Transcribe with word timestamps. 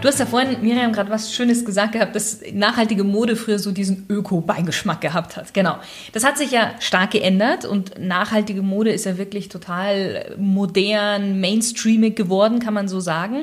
Du 0.00 0.06
hast 0.06 0.20
ja 0.20 0.26
vorhin, 0.26 0.62
Miriam, 0.62 0.92
gerade 0.92 1.10
was 1.10 1.34
Schönes 1.34 1.64
gesagt 1.64 1.92
gehabt, 1.92 2.14
dass 2.14 2.40
nachhaltige 2.52 3.02
Mode 3.02 3.34
früher 3.34 3.58
so 3.58 3.72
diesen 3.72 4.06
Öko-Beigeschmack 4.08 5.00
gehabt 5.00 5.36
hat. 5.36 5.52
Genau. 5.52 5.76
Das 6.12 6.22
hat 6.22 6.38
sich 6.38 6.52
ja 6.52 6.70
stark 6.78 7.10
geändert 7.10 7.64
und 7.64 7.98
nachhaltige 7.98 8.62
Mode 8.62 8.92
ist 8.92 9.06
ja 9.06 9.18
wirklich 9.18 9.48
total 9.48 10.36
modern, 10.38 11.40
mainstreamig 11.40 12.14
geworden, 12.14 12.60
kann 12.60 12.74
man 12.74 12.86
so 12.86 13.00
sagen. 13.00 13.42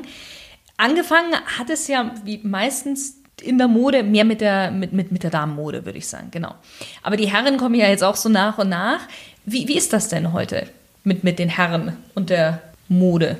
Angefangen 0.78 1.34
hat 1.58 1.68
es 1.68 1.88
ja 1.88 2.14
wie 2.24 2.40
meistens 2.42 3.18
in 3.42 3.58
der 3.58 3.68
Mode, 3.68 4.02
mehr 4.02 4.24
mit 4.24 4.40
der, 4.40 4.70
mit, 4.70 4.94
mit, 4.94 5.12
mit 5.12 5.24
der 5.24 5.30
Damenmode, 5.30 5.84
würde 5.84 5.98
ich 5.98 6.08
sagen, 6.08 6.28
genau. 6.30 6.54
Aber 7.02 7.18
die 7.18 7.30
Herren 7.30 7.58
kommen 7.58 7.74
ja 7.74 7.88
jetzt 7.88 8.02
auch 8.02 8.16
so 8.16 8.30
nach 8.30 8.56
und 8.56 8.70
nach. 8.70 9.00
Wie, 9.44 9.68
wie 9.68 9.76
ist 9.76 9.92
das 9.92 10.08
denn 10.08 10.32
heute 10.32 10.66
mit, 11.04 11.22
mit 11.22 11.38
den 11.38 11.50
Herren 11.50 11.98
und 12.14 12.30
der 12.30 12.62
Mode? 12.88 13.36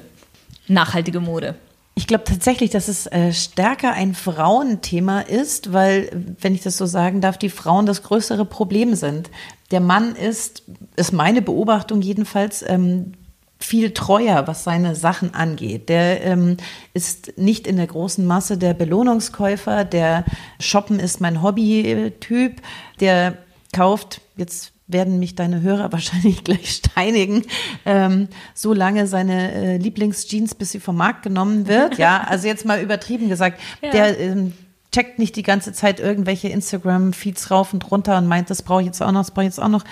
Nachhaltige 0.68 1.20
Mode. 1.20 1.54
Ich 1.98 2.06
glaube 2.06 2.24
tatsächlich, 2.24 2.68
dass 2.70 2.88
es 2.88 3.06
äh, 3.06 3.32
stärker 3.32 3.94
ein 3.94 4.14
Frauenthema 4.14 5.20
ist, 5.20 5.72
weil, 5.72 6.10
wenn 6.38 6.54
ich 6.54 6.60
das 6.60 6.76
so 6.76 6.84
sagen 6.84 7.22
darf, 7.22 7.38
die 7.38 7.48
Frauen 7.48 7.86
das 7.86 8.02
größere 8.02 8.44
Problem 8.44 8.94
sind. 8.94 9.30
Der 9.70 9.80
Mann 9.80 10.14
ist, 10.14 10.62
ist 10.96 11.14
meine 11.14 11.40
Beobachtung 11.40 12.02
jedenfalls, 12.02 12.62
ähm, 12.68 13.12
viel 13.58 13.92
treuer, 13.92 14.46
was 14.46 14.64
seine 14.64 14.94
Sachen 14.94 15.34
angeht. 15.34 15.88
Der 15.88 16.22
ähm, 16.22 16.58
ist 16.92 17.38
nicht 17.38 17.66
in 17.66 17.76
der 17.76 17.86
großen 17.86 18.26
Masse 18.26 18.58
der 18.58 18.74
Belohnungskäufer, 18.74 19.84
der 19.84 20.26
Shoppen 20.60 21.00
ist 21.00 21.22
mein 21.22 21.42
Hobby-Typ, 21.42 22.60
der 23.00 23.38
kauft, 23.72 24.20
jetzt 24.36 24.72
werden 24.88 25.18
mich 25.18 25.34
deine 25.34 25.62
Hörer 25.62 25.92
wahrscheinlich 25.92 26.44
gleich 26.44 26.70
steinigen, 26.70 27.44
ähm, 27.84 28.28
so 28.54 28.72
lange 28.72 29.06
seine 29.06 29.52
äh, 29.52 29.76
Lieblingsjeans, 29.76 30.54
bis 30.54 30.72
sie 30.72 30.80
vom 30.80 30.96
Markt 30.96 31.22
genommen 31.22 31.66
wird. 31.66 31.98
Ja, 31.98 32.24
also 32.28 32.46
jetzt 32.46 32.64
mal 32.64 32.80
übertrieben 32.80 33.28
gesagt, 33.28 33.60
ja. 33.82 33.90
der 33.90 34.20
ähm, 34.20 34.52
checkt 34.92 35.18
nicht 35.18 35.36
die 35.36 35.42
ganze 35.42 35.72
Zeit 35.72 36.00
irgendwelche 36.00 36.48
Instagram-Feeds 36.48 37.50
rauf 37.50 37.72
und 37.72 37.90
runter 37.90 38.16
und 38.18 38.26
meint, 38.26 38.50
das 38.50 38.62
brauche 38.62 38.80
ich 38.80 38.86
jetzt 38.86 39.02
auch 39.02 39.12
noch, 39.12 39.20
das 39.20 39.30
brauche 39.30 39.44
ich 39.44 39.50
jetzt 39.50 39.60
auch 39.60 39.68
noch. 39.68 39.84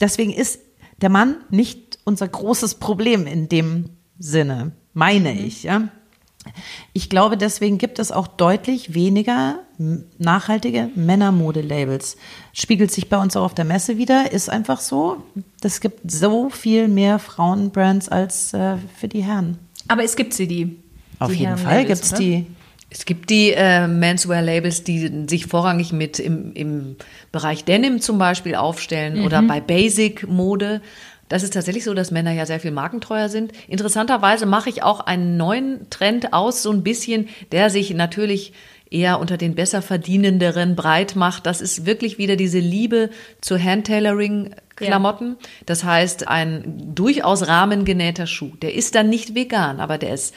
Deswegen 0.00 0.32
ist 0.32 0.60
der 1.00 1.10
Mann 1.10 1.36
nicht 1.50 1.98
unser 2.04 2.28
großes 2.28 2.76
Problem 2.76 3.26
in 3.26 3.48
dem 3.48 3.90
Sinne, 4.18 4.72
meine 4.92 5.32
mhm. 5.32 5.44
ich, 5.46 5.64
ja. 5.64 5.88
Ich 6.92 7.08
glaube, 7.08 7.36
deswegen 7.36 7.78
gibt 7.78 7.98
es 7.98 8.10
auch 8.12 8.26
deutlich 8.26 8.94
weniger 8.94 9.60
nachhaltige 10.18 10.90
Männermode-Labels. 10.94 12.16
Spiegelt 12.52 12.90
sich 12.90 13.08
bei 13.08 13.18
uns 13.18 13.36
auch 13.36 13.44
auf 13.44 13.54
der 13.54 13.64
Messe 13.64 13.96
wieder, 13.96 14.32
ist 14.32 14.50
einfach 14.50 14.80
so. 14.80 15.22
Es 15.62 15.80
gibt 15.80 16.10
so 16.10 16.50
viel 16.50 16.88
mehr 16.88 17.18
Frauenbrands 17.18 18.08
als 18.08 18.54
äh, 18.54 18.76
für 18.96 19.08
die 19.08 19.22
Herren. 19.22 19.58
Aber 19.88 20.04
es 20.04 20.16
gibt 20.16 20.34
sie, 20.34 20.46
die. 20.46 20.78
Auf 21.18 21.30
die 21.30 21.38
jeden 21.38 21.56
Fall 21.56 21.84
gibt 21.84 22.02
es 22.02 22.12
die. 22.12 22.46
Es 22.90 23.06
gibt 23.06 23.30
die 23.30 23.52
äh, 23.52 23.86
Menswear-Labels, 23.86 24.84
die 24.84 25.24
sich 25.26 25.46
vorrangig 25.46 25.94
mit 25.94 26.18
im, 26.18 26.52
im 26.52 26.96
Bereich 27.30 27.64
Denim 27.64 28.02
zum 28.02 28.18
Beispiel 28.18 28.54
aufstellen 28.54 29.20
mhm. 29.20 29.24
oder 29.24 29.40
bei 29.42 29.60
Basic-Mode. 29.60 30.82
Das 31.32 31.42
ist 31.42 31.54
tatsächlich 31.54 31.84
so, 31.84 31.94
dass 31.94 32.10
Männer 32.10 32.32
ja 32.32 32.44
sehr 32.44 32.60
viel 32.60 32.72
markentreuer 32.72 33.30
sind. 33.30 33.52
Interessanterweise 33.66 34.44
mache 34.44 34.68
ich 34.68 34.82
auch 34.82 35.00
einen 35.00 35.38
neuen 35.38 35.88
Trend 35.88 36.34
aus, 36.34 36.62
so 36.62 36.70
ein 36.70 36.82
bisschen, 36.82 37.30
der 37.52 37.70
sich 37.70 37.94
natürlich 37.94 38.52
eher 38.90 39.18
unter 39.18 39.38
den 39.38 39.54
besser 39.54 39.80
verdienenderen 39.80 40.76
breit 40.76 41.16
macht. 41.16 41.46
Das 41.46 41.62
ist 41.62 41.86
wirklich 41.86 42.18
wieder 42.18 42.36
diese 42.36 42.58
Liebe 42.58 43.08
zu 43.40 43.58
Handtailoring-Klamotten. 43.58 45.36
Ja. 45.40 45.48
Das 45.64 45.84
heißt, 45.84 46.28
ein 46.28 46.92
durchaus 46.94 47.48
rahmengenähter 47.48 48.26
Schuh. 48.26 48.54
Der 48.60 48.74
ist 48.74 48.94
dann 48.94 49.08
nicht 49.08 49.34
vegan, 49.34 49.80
aber 49.80 49.96
der 49.96 50.12
ist 50.12 50.34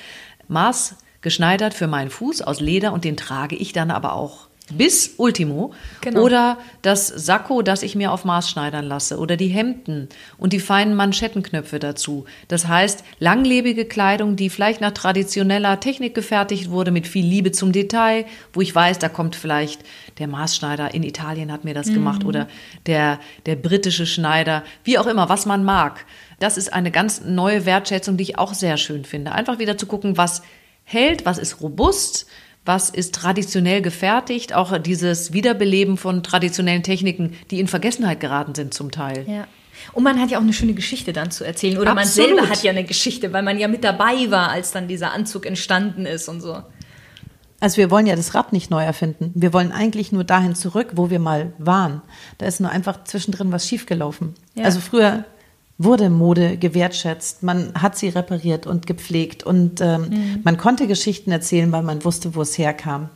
maßgeschneidert 0.47 1.73
für 1.73 1.87
meinen 1.87 2.09
Fuß 2.09 2.41
aus 2.41 2.61
Leder 2.61 2.93
und 2.93 3.03
den 3.03 3.17
trage 3.17 3.57
ich 3.57 3.73
dann 3.73 3.91
aber 3.91 4.13
auch 4.13 4.47
bis 4.73 5.13
Ultimo. 5.17 5.73
Genau. 6.01 6.21
Oder 6.21 6.57
das 6.81 7.07
Sakko, 7.07 7.61
das 7.61 7.83
ich 7.83 7.95
mir 7.95 8.11
auf 8.11 8.25
Maß 8.25 8.49
schneidern 8.49 8.85
lasse. 8.85 9.19
Oder 9.19 9.37
die 9.37 9.47
Hemden 9.47 10.09
und 10.37 10.53
die 10.53 10.59
feinen 10.59 10.95
Manschettenknöpfe 10.95 11.79
dazu. 11.79 12.25
Das 12.47 12.67
heißt, 12.67 13.03
langlebige 13.19 13.85
Kleidung, 13.85 14.35
die 14.35 14.49
vielleicht 14.49 14.81
nach 14.81 14.91
traditioneller 14.91 15.79
Technik 15.79 16.15
gefertigt 16.15 16.71
wurde, 16.71 16.91
mit 16.91 17.07
viel 17.07 17.25
Liebe 17.25 17.51
zum 17.51 17.71
Detail, 17.71 18.25
wo 18.53 18.61
ich 18.61 18.73
weiß, 18.73 18.99
da 18.99 19.09
kommt 19.09 19.35
vielleicht 19.35 19.81
der 20.17 20.27
Maßschneider 20.27 20.93
in 20.93 21.03
Italien 21.03 21.51
hat 21.51 21.63
mir 21.63 21.73
das 21.73 21.87
mhm. 21.87 21.95
gemacht 21.95 22.25
oder 22.25 22.47
der, 22.85 23.19
der 23.45 23.55
britische 23.55 24.05
Schneider, 24.05 24.63
wie 24.83 24.97
auch 24.97 25.07
immer, 25.07 25.29
was 25.29 25.45
man 25.45 25.63
mag. 25.63 26.05
Das 26.39 26.57
ist 26.57 26.73
eine 26.73 26.91
ganz 26.91 27.21
neue 27.21 27.65
Wertschätzung, 27.65 28.17
die 28.17 28.23
ich 28.23 28.37
auch 28.37 28.53
sehr 28.53 28.77
schön 28.77 29.05
finde. 29.05 29.31
Einfach 29.31 29.59
wieder 29.59 29.77
zu 29.77 29.85
gucken, 29.85 30.17
was 30.17 30.41
hält, 30.83 31.25
was 31.25 31.37
ist 31.37 31.61
robust, 31.61 32.27
was 32.65 32.89
ist 32.89 33.13
traditionell 33.13 33.81
gefertigt, 33.81 34.53
auch 34.53 34.77
dieses 34.79 35.33
Wiederbeleben 35.33 35.97
von 35.97 36.23
traditionellen 36.23 36.83
Techniken, 36.83 37.33
die 37.51 37.59
in 37.59 37.67
Vergessenheit 37.67 38.19
geraten 38.19 38.55
sind 38.55 38.73
zum 38.73 38.91
Teil. 38.91 39.25
Ja. 39.27 39.47
Und 39.93 40.03
man 40.03 40.19
hat 40.19 40.31
ja 40.31 40.39
auch 40.39 40.43
eine 40.43 40.53
schöne 40.53 40.73
Geschichte 40.73 41.13
dann 41.13 41.29
zu 41.29 41.43
erzählen. 41.43 41.77
Oder 41.77 41.91
Absolut. 41.91 42.29
man 42.29 42.37
selber 42.37 42.49
hat 42.49 42.63
ja 42.63 42.71
eine 42.71 42.83
Geschichte, 42.83 43.31
weil 43.33 43.43
man 43.43 43.59
ja 43.59 43.67
mit 43.67 43.83
dabei 43.83 44.31
war, 44.31 44.49
als 44.49 44.71
dann 44.71 44.87
dieser 44.87 45.13
Anzug 45.13 45.45
entstanden 45.45 46.05
ist 46.05 46.27
und 46.27 46.41
so. 46.41 46.63
Also 47.59 47.77
wir 47.77 47.91
wollen 47.91 48.07
ja 48.07 48.15
das 48.15 48.33
Rad 48.33 48.51
nicht 48.51 48.69
neu 48.69 48.83
erfinden. 48.83 49.31
Wir 49.35 49.53
wollen 49.53 49.71
eigentlich 49.71 50.11
nur 50.11 50.23
dahin 50.23 50.55
zurück, 50.55 50.93
wo 50.95 51.09
wir 51.09 51.19
mal 51.19 51.53
waren. 51.57 52.01
Da 52.37 52.45
ist 52.45 52.59
nur 52.59 52.69
einfach 52.69 53.03
zwischendrin 53.03 53.51
was 53.51 53.67
schiefgelaufen. 53.67 54.33
Ja. 54.55 54.65
Also 54.65 54.79
früher 54.79 55.25
wurde 55.77 56.09
Mode 56.09 56.57
gewertschätzt, 56.57 57.43
man 57.43 57.73
hat 57.73 57.97
sie 57.97 58.09
repariert 58.09 58.65
und 58.65 58.87
gepflegt 58.87 59.43
und 59.43 59.81
ähm, 59.81 60.09
mhm. 60.09 60.39
man 60.43 60.57
konnte 60.57 60.87
Geschichten 60.87 61.31
erzählen, 61.31 61.71
weil 61.71 61.83
man 61.83 62.05
wusste, 62.05 62.35
wo 62.35 62.41
es 62.41 62.57
herkam. 62.57 63.09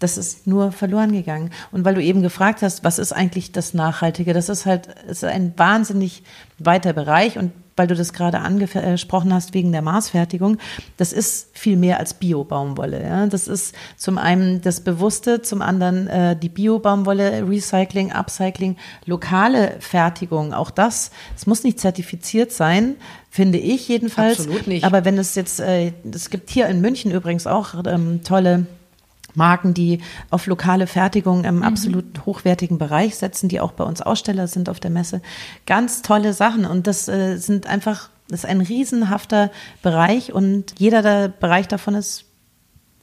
Das 0.00 0.18
ist 0.18 0.48
nur 0.48 0.72
verloren 0.72 1.12
gegangen. 1.12 1.50
Und 1.70 1.84
weil 1.84 1.94
du 1.94 2.02
eben 2.02 2.22
gefragt 2.22 2.62
hast, 2.62 2.82
was 2.82 2.98
ist 2.98 3.12
eigentlich 3.12 3.52
das 3.52 3.72
Nachhaltige? 3.72 4.32
Das 4.32 4.48
ist 4.48 4.66
halt, 4.66 4.88
ist 5.08 5.22
ein 5.22 5.52
wahnsinnig 5.56 6.24
weiter 6.58 6.92
Bereich 6.92 7.38
und 7.38 7.52
weil 7.76 7.86
du 7.86 7.94
das 7.94 8.12
gerade 8.12 8.40
angesprochen 8.40 9.32
hast 9.32 9.54
wegen 9.54 9.72
der 9.72 9.82
Maßfertigung, 9.82 10.58
das 10.96 11.12
ist 11.12 11.48
viel 11.56 11.76
mehr 11.76 11.98
als 11.98 12.14
Bio-Baumwolle. 12.14 13.02
Ja? 13.02 13.26
Das 13.26 13.48
ist 13.48 13.74
zum 13.96 14.18
einen 14.18 14.60
das 14.60 14.80
Bewusste, 14.80 15.42
zum 15.42 15.62
anderen 15.62 16.06
äh, 16.08 16.36
die 16.36 16.48
Bio-Baumwolle, 16.48 17.48
Recycling, 17.48 18.12
Upcycling, 18.12 18.76
lokale 19.06 19.76
Fertigung. 19.80 20.52
Auch 20.52 20.70
das, 20.70 21.10
es 21.36 21.46
muss 21.46 21.64
nicht 21.64 21.80
zertifiziert 21.80 22.52
sein, 22.52 22.96
finde 23.30 23.58
ich 23.58 23.88
jedenfalls. 23.88 24.40
Absolut 24.40 24.66
nicht. 24.66 24.84
Aber 24.84 25.04
wenn 25.04 25.18
es 25.18 25.34
jetzt, 25.34 25.60
äh, 25.60 25.92
es 26.12 26.30
gibt 26.30 26.50
hier 26.50 26.66
in 26.66 26.80
München 26.80 27.10
übrigens 27.10 27.46
auch 27.46 27.74
ähm, 27.86 28.22
tolle 28.22 28.66
Marken, 29.34 29.74
die 29.74 30.00
auf 30.30 30.46
lokale 30.46 30.86
Fertigung 30.86 31.44
im 31.44 31.56
mhm. 31.56 31.62
absolut 31.62 32.26
hochwertigen 32.26 32.78
Bereich 32.78 33.16
setzen, 33.16 33.48
die 33.48 33.60
auch 33.60 33.72
bei 33.72 33.84
uns 33.84 34.02
Aussteller 34.02 34.46
sind 34.46 34.68
auf 34.68 34.80
der 34.80 34.90
Messe. 34.90 35.22
Ganz 35.66 36.02
tolle 36.02 36.32
Sachen 36.32 36.64
und 36.64 36.86
das 36.86 37.08
äh, 37.08 37.36
sind 37.36 37.66
einfach, 37.66 38.10
das 38.28 38.40
ist 38.40 38.46
ein 38.50 38.60
riesenhafter 38.60 39.50
Bereich 39.82 40.32
und 40.32 40.74
jeder 40.78 41.02
der 41.02 41.28
Bereich 41.28 41.68
davon 41.68 41.94
ist 41.94 42.24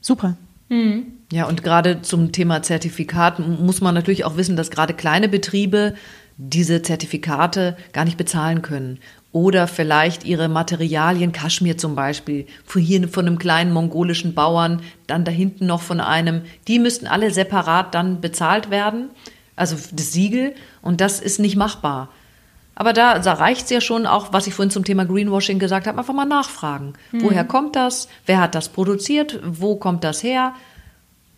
super. 0.00 0.36
Mhm. 0.68 1.06
Ja, 1.32 1.46
und 1.46 1.62
gerade 1.62 2.02
zum 2.02 2.32
Thema 2.32 2.62
Zertifikat 2.62 3.38
muss 3.38 3.80
man 3.80 3.94
natürlich 3.94 4.24
auch 4.24 4.36
wissen, 4.36 4.56
dass 4.56 4.70
gerade 4.70 4.94
kleine 4.94 5.28
Betriebe 5.28 5.94
diese 6.36 6.82
Zertifikate 6.82 7.76
gar 7.92 8.04
nicht 8.04 8.16
bezahlen 8.16 8.62
können 8.62 8.98
oder 9.32 9.68
vielleicht 9.68 10.24
ihre 10.24 10.48
Materialien, 10.48 11.32
Kaschmir 11.32 11.78
zum 11.78 11.94
Beispiel, 11.94 12.46
von 12.64 12.82
hier 12.82 13.08
von 13.08 13.26
einem 13.26 13.38
kleinen 13.38 13.72
mongolischen 13.72 14.34
Bauern, 14.34 14.82
dann 15.06 15.24
da 15.24 15.30
hinten 15.30 15.66
noch 15.66 15.82
von 15.82 16.00
einem, 16.00 16.42
die 16.66 16.78
müssten 16.78 17.06
alle 17.06 17.30
separat 17.30 17.94
dann 17.94 18.20
bezahlt 18.20 18.70
werden, 18.70 19.10
also 19.54 19.76
das 19.92 20.12
Siegel, 20.12 20.54
und 20.82 21.00
das 21.00 21.20
ist 21.20 21.38
nicht 21.38 21.56
machbar. 21.56 22.08
Aber 22.74 22.94
da, 22.94 23.18
da 23.18 23.34
reicht 23.34 23.64
es 23.64 23.70
ja 23.70 23.80
schon 23.82 24.06
auch, 24.06 24.32
was 24.32 24.46
ich 24.46 24.54
vorhin 24.54 24.70
zum 24.70 24.84
Thema 24.84 25.04
Greenwashing 25.04 25.58
gesagt 25.58 25.86
habe, 25.86 25.98
einfach 25.98 26.14
mal 26.14 26.24
nachfragen. 26.24 26.94
Mhm. 27.12 27.24
Woher 27.24 27.44
kommt 27.44 27.76
das? 27.76 28.08
Wer 28.24 28.40
hat 28.40 28.54
das 28.54 28.70
produziert? 28.70 29.38
Wo 29.44 29.76
kommt 29.76 30.02
das 30.02 30.22
her? 30.22 30.54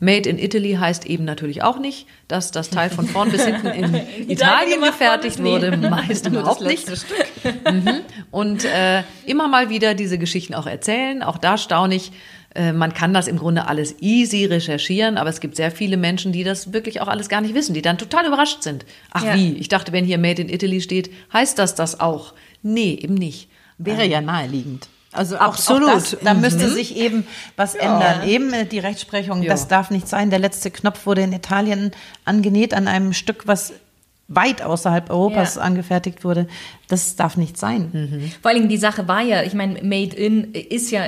Made 0.02 0.28
in 0.28 0.36
Italy 0.36 0.72
heißt 0.72 1.06
eben 1.06 1.24
natürlich 1.24 1.62
auch 1.62 1.78
nicht, 1.78 2.08
dass 2.26 2.50
das 2.50 2.70
Teil 2.70 2.90
von 2.90 3.06
vorn 3.06 3.30
bis 3.30 3.44
hinten 3.44 3.68
in 3.68 3.94
Italien 4.28 4.80
gefertigt 4.80 5.40
wurde. 5.40 5.76
Meist 5.76 6.26
überhaupt 6.26 6.60
nicht. 6.62 6.90
Mhm. 7.42 8.02
Und 8.30 8.64
äh, 8.64 9.02
immer 9.26 9.48
mal 9.48 9.68
wieder 9.68 9.94
diese 9.94 10.16
Geschichten 10.16 10.54
auch 10.54 10.66
erzählen. 10.66 11.22
Auch 11.22 11.38
da 11.38 11.58
staune 11.58 11.96
ich. 11.96 12.12
Äh, 12.54 12.72
man 12.72 12.94
kann 12.94 13.12
das 13.12 13.26
im 13.26 13.36
Grunde 13.36 13.66
alles 13.66 13.96
easy 14.00 14.44
recherchieren, 14.44 15.16
aber 15.16 15.30
es 15.30 15.40
gibt 15.40 15.56
sehr 15.56 15.70
viele 15.70 15.96
Menschen, 15.96 16.30
die 16.32 16.44
das 16.44 16.72
wirklich 16.72 17.00
auch 17.00 17.08
alles 17.08 17.28
gar 17.28 17.40
nicht 17.40 17.54
wissen, 17.54 17.74
die 17.74 17.82
dann 17.82 17.98
total 17.98 18.26
überrascht 18.26 18.62
sind. 18.62 18.84
Ach 19.10 19.24
ja. 19.24 19.34
wie? 19.34 19.54
Ich 19.54 19.68
dachte, 19.68 19.92
wenn 19.92 20.04
hier 20.04 20.18
Made 20.18 20.42
in 20.42 20.48
Italy 20.48 20.80
steht, 20.80 21.10
heißt 21.32 21.58
das 21.58 21.74
das 21.74 21.98
auch? 22.00 22.34
Nee, 22.62 22.98
eben 23.00 23.14
nicht. 23.14 23.48
Wäre 23.78 24.06
ja 24.06 24.20
naheliegend. 24.20 24.88
Also 25.12 25.36
Absolut. 25.36 25.90
Auch 25.90 25.94
das, 25.94 26.16
da 26.22 26.34
müsste 26.34 26.66
mhm. 26.66 26.72
sich 26.72 26.96
eben 26.96 27.26
was 27.56 27.74
ja. 27.74 27.80
ändern. 27.80 28.28
Eben 28.28 28.52
äh, 28.52 28.66
die 28.66 28.78
Rechtsprechung, 28.78 29.42
ja. 29.42 29.50
das 29.50 29.68
darf 29.68 29.90
nicht 29.90 30.08
sein. 30.08 30.30
Der 30.30 30.38
letzte 30.38 30.70
Knopf 30.70 31.06
wurde 31.06 31.22
in 31.22 31.32
Italien 31.32 31.92
angenäht 32.24 32.72
an 32.72 32.88
einem 32.88 33.12
Stück, 33.12 33.46
was 33.46 33.74
weit 34.28 34.62
außerhalb 34.62 35.10
Europas 35.10 35.56
ja. 35.56 35.62
angefertigt 35.62 36.24
wurde. 36.24 36.48
Das 36.88 37.16
darf 37.16 37.36
nicht 37.36 37.58
sein. 37.58 37.90
Mhm. 37.92 38.32
Vor 38.40 38.50
allem 38.50 38.68
die 38.68 38.78
Sache 38.78 39.06
war 39.06 39.20
ja, 39.20 39.42
ich 39.42 39.54
meine, 39.54 39.82
Made 39.82 40.16
in 40.16 40.54
ist 40.54 40.90
ja 40.90 41.04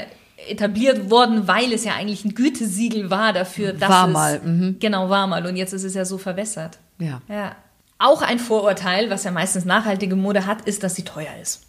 etabliert 0.48 1.10
worden, 1.10 1.48
weil 1.48 1.72
es 1.72 1.84
ja 1.84 1.94
eigentlich 1.94 2.24
ein 2.24 2.34
Gütesiegel 2.34 3.10
war 3.10 3.32
dafür, 3.32 3.72
dass 3.72 3.88
War 3.88 4.08
es 4.08 4.12
mal, 4.12 4.40
mhm. 4.40 4.76
genau 4.78 5.08
war 5.08 5.26
mal 5.26 5.46
und 5.46 5.56
jetzt 5.56 5.72
ist 5.72 5.84
es 5.84 5.94
ja 5.94 6.04
so 6.04 6.18
verwässert. 6.18 6.78
Ja. 6.98 7.22
Ja. 7.28 7.56
Auch 7.98 8.22
ein 8.22 8.38
Vorurteil, 8.38 9.08
was 9.08 9.24
ja 9.24 9.30
meistens 9.30 9.64
nachhaltige 9.64 10.16
Mode 10.16 10.46
hat, 10.46 10.62
ist, 10.62 10.82
dass 10.82 10.94
sie 10.94 11.04
teuer 11.04 11.32
ist. 11.40 11.62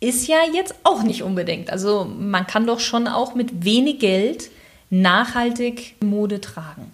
Ist 0.00 0.26
ja 0.26 0.38
jetzt 0.52 0.74
auch 0.82 1.02
nicht 1.02 1.22
unbedingt. 1.22 1.70
Also 1.70 2.04
man 2.04 2.46
kann 2.46 2.66
doch 2.66 2.80
schon 2.80 3.06
auch 3.06 3.34
mit 3.34 3.64
wenig 3.64 3.98
Geld 3.98 4.50
nachhaltig 4.88 5.94
Mode 6.02 6.40
tragen. 6.40 6.90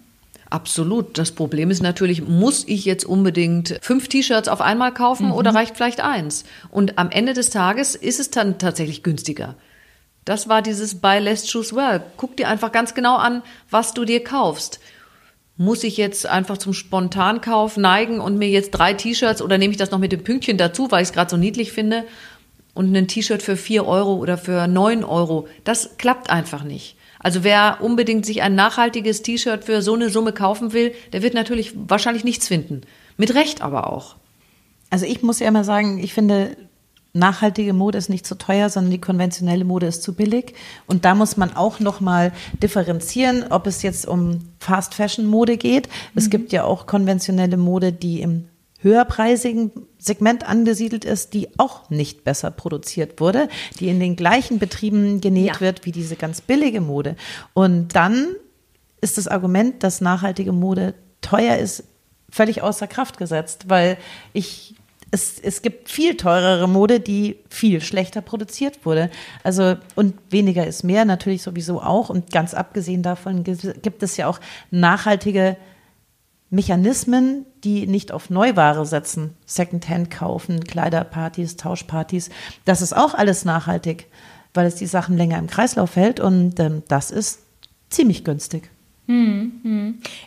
Absolut. 0.49 1.17
Das 1.17 1.31
Problem 1.31 1.71
ist 1.71 1.81
natürlich, 1.81 2.21
muss 2.21 2.65
ich 2.67 2.85
jetzt 2.85 3.05
unbedingt 3.05 3.79
fünf 3.81 4.07
T-Shirts 4.07 4.47
auf 4.47 4.61
einmal 4.61 4.93
kaufen 4.93 5.31
oder 5.31 5.53
reicht 5.53 5.75
vielleicht 5.75 5.99
eins? 5.99 6.45
Und 6.69 6.97
am 6.97 7.09
Ende 7.09 7.33
des 7.33 7.49
Tages 7.49 7.95
ist 7.95 8.19
es 8.19 8.29
dann 8.29 8.57
tatsächlich 8.57 9.03
günstiger. 9.03 9.55
Das 10.23 10.47
war 10.47 10.61
dieses 10.61 10.95
Buy 10.95 11.19
Less 11.19 11.49
Choose 11.49 11.75
Well. 11.75 12.01
Guck 12.17 12.37
dir 12.37 12.49
einfach 12.49 12.71
ganz 12.71 12.93
genau 12.93 13.15
an, 13.15 13.41
was 13.69 13.93
du 13.93 14.05
dir 14.05 14.23
kaufst. 14.23 14.79
Muss 15.57 15.83
ich 15.83 15.97
jetzt 15.97 16.25
einfach 16.25 16.57
zum 16.57 16.73
Spontankauf 16.73 17.77
neigen 17.77 18.19
und 18.19 18.37
mir 18.37 18.49
jetzt 18.49 18.71
drei 18.71 18.93
T-Shirts 18.93 19.41
oder 19.41 19.57
nehme 19.57 19.71
ich 19.71 19.77
das 19.77 19.91
noch 19.91 19.99
mit 19.99 20.11
dem 20.11 20.23
Pünktchen 20.23 20.57
dazu, 20.57 20.91
weil 20.91 21.01
ich 21.01 21.09
es 21.09 21.13
gerade 21.13 21.31
so 21.31 21.37
niedlich 21.37 21.71
finde 21.71 22.03
und 22.77 22.95
ein 22.95 23.07
T-Shirt 23.07 23.41
für 23.41 23.57
vier 23.57 23.85
Euro 23.85 24.15
oder 24.15 24.37
für 24.37 24.67
neun 24.67 25.03
Euro? 25.03 25.47
Das 25.63 25.97
klappt 25.97 26.29
einfach 26.29 26.63
nicht. 26.63 26.95
Also 27.19 27.43
wer 27.43 27.79
unbedingt 27.81 28.25
sich 28.25 28.41
ein 28.41 28.55
nachhaltiges 28.55 29.23
T-Shirt 29.23 29.63
für 29.63 29.81
so 29.81 29.95
eine 29.95 30.09
Summe 30.09 30.33
kaufen 30.33 30.71
will, 30.71 30.93
der 31.11 31.23
wird 31.23 31.33
natürlich 31.33 31.73
wahrscheinlich 31.75 32.23
nichts 32.23 32.47
finden. 32.47 32.81
Mit 33.17 33.33
Recht 33.33 33.61
aber 33.61 33.91
auch. 33.91 34.15
Also 34.89 35.05
ich 35.05 35.23
muss 35.23 35.39
ja 35.39 35.47
immer 35.47 35.63
sagen, 35.63 35.97
ich 35.97 36.13
finde, 36.13 36.55
nachhaltige 37.13 37.73
Mode 37.73 37.97
ist 37.97 38.09
nicht 38.09 38.25
zu 38.25 38.37
teuer, 38.37 38.69
sondern 38.69 38.91
die 38.91 39.01
konventionelle 39.01 39.65
Mode 39.65 39.87
ist 39.87 40.03
zu 40.03 40.13
billig. 40.13 40.53
Und 40.85 41.03
da 41.03 41.15
muss 41.15 41.37
man 41.37 41.55
auch 41.55 41.79
noch 41.79 41.99
mal 41.99 42.31
differenzieren, 42.61 43.45
ob 43.49 43.67
es 43.67 43.81
jetzt 43.81 44.07
um 44.07 44.39
Fast 44.59 44.93
Fashion 44.93 45.25
Mode 45.25 45.57
geht. 45.57 45.89
Es 46.15 46.29
gibt 46.29 46.51
ja 46.51 46.63
auch 46.63 46.85
konventionelle 46.85 47.57
Mode, 47.57 47.91
die 47.91 48.21
im 48.21 48.47
höherpreisigen 48.79 49.71
Segment 49.97 50.47
angesiedelt 50.47 51.03
ist, 51.05 51.33
die 51.33 51.49
auch 51.57 51.89
nicht 51.89 52.23
besser 52.23 52.51
produziert 52.51 53.19
wurde, 53.19 53.49
die 53.79 53.87
in 53.89 53.99
den 53.99 54.15
gleichen 54.15 54.59
Betrieben 54.59 55.19
genäht 55.21 55.55
Ja. 55.55 55.59
wird 55.61 55.85
wie 55.85 55.91
diese 55.91 56.15
ganz 56.15 56.41
billige 56.41 56.81
Mode. 56.81 57.15
Und 57.53 57.95
dann 57.95 58.27
ist 59.01 59.17
das 59.17 59.27
Argument, 59.27 59.83
dass 59.83 60.01
nachhaltige 60.01 60.51
Mode 60.51 60.93
teuer 61.21 61.57
ist, 61.57 61.83
völlig 62.29 62.61
außer 62.61 62.87
Kraft 62.87 63.17
gesetzt, 63.17 63.65
weil 63.69 63.97
ich 64.33 64.75
es, 65.09 65.39
es 65.39 65.61
gibt 65.61 65.87
viel 65.89 66.17
teurere 66.17 66.67
Mode, 66.67 66.99
die 66.99 67.37
viel 67.49 67.79
schlechter 67.79 68.19
produziert 68.19 68.85
wurde. 68.85 69.09
Also, 69.41 69.75
und 69.95 70.15
weniger 70.29 70.67
ist 70.67 70.83
mehr, 70.83 71.05
natürlich 71.05 71.43
sowieso 71.43 71.81
auch. 71.81 72.09
Und 72.09 72.31
ganz 72.31 72.53
abgesehen 72.53 73.03
davon 73.03 73.45
gi- 73.45 73.71
gibt 73.81 74.03
es 74.03 74.17
ja 74.17 74.27
auch 74.27 74.41
nachhaltige 74.69 75.55
Mechanismen, 76.49 77.45
die 77.63 77.87
nicht 77.87 78.11
auf 78.11 78.29
Neuware 78.29 78.85
setzen, 78.85 79.33
Secondhand 79.45 80.09
kaufen, 80.09 80.63
Kleiderpartys, 80.63 81.57
Tauschpartys. 81.57 82.29
Das 82.65 82.81
ist 82.81 82.95
auch 82.95 83.13
alles 83.13 83.43
nachhaltig, 83.43 84.07
weil 84.53 84.65
es 84.65 84.75
die 84.75 84.85
Sachen 84.85 85.17
länger 85.17 85.39
im 85.39 85.47
Kreislauf 85.47 85.95
hält 85.95 86.19
und 86.19 86.59
ähm, 86.59 86.83
das 86.87 87.11
ist 87.11 87.39
ziemlich 87.89 88.23
günstig. 88.23 88.69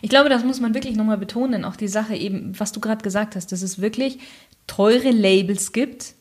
Ich 0.01 0.09
glaube, 0.09 0.29
das 0.29 0.43
muss 0.43 0.59
man 0.59 0.73
wirklich 0.73 0.95
nochmal 0.95 1.17
betonen, 1.17 1.65
auch 1.65 1.75
die 1.75 1.87
Sache 1.87 2.15
eben, 2.15 2.59
was 2.59 2.71
du 2.71 2.79
gerade 2.79 3.03
gesagt 3.03 3.35
hast, 3.35 3.51
dass 3.51 3.61
es 3.61 3.79
wirklich 3.79 4.19
teure 4.67 5.11
Labels 5.11 5.71
gibt, 5.71 6.15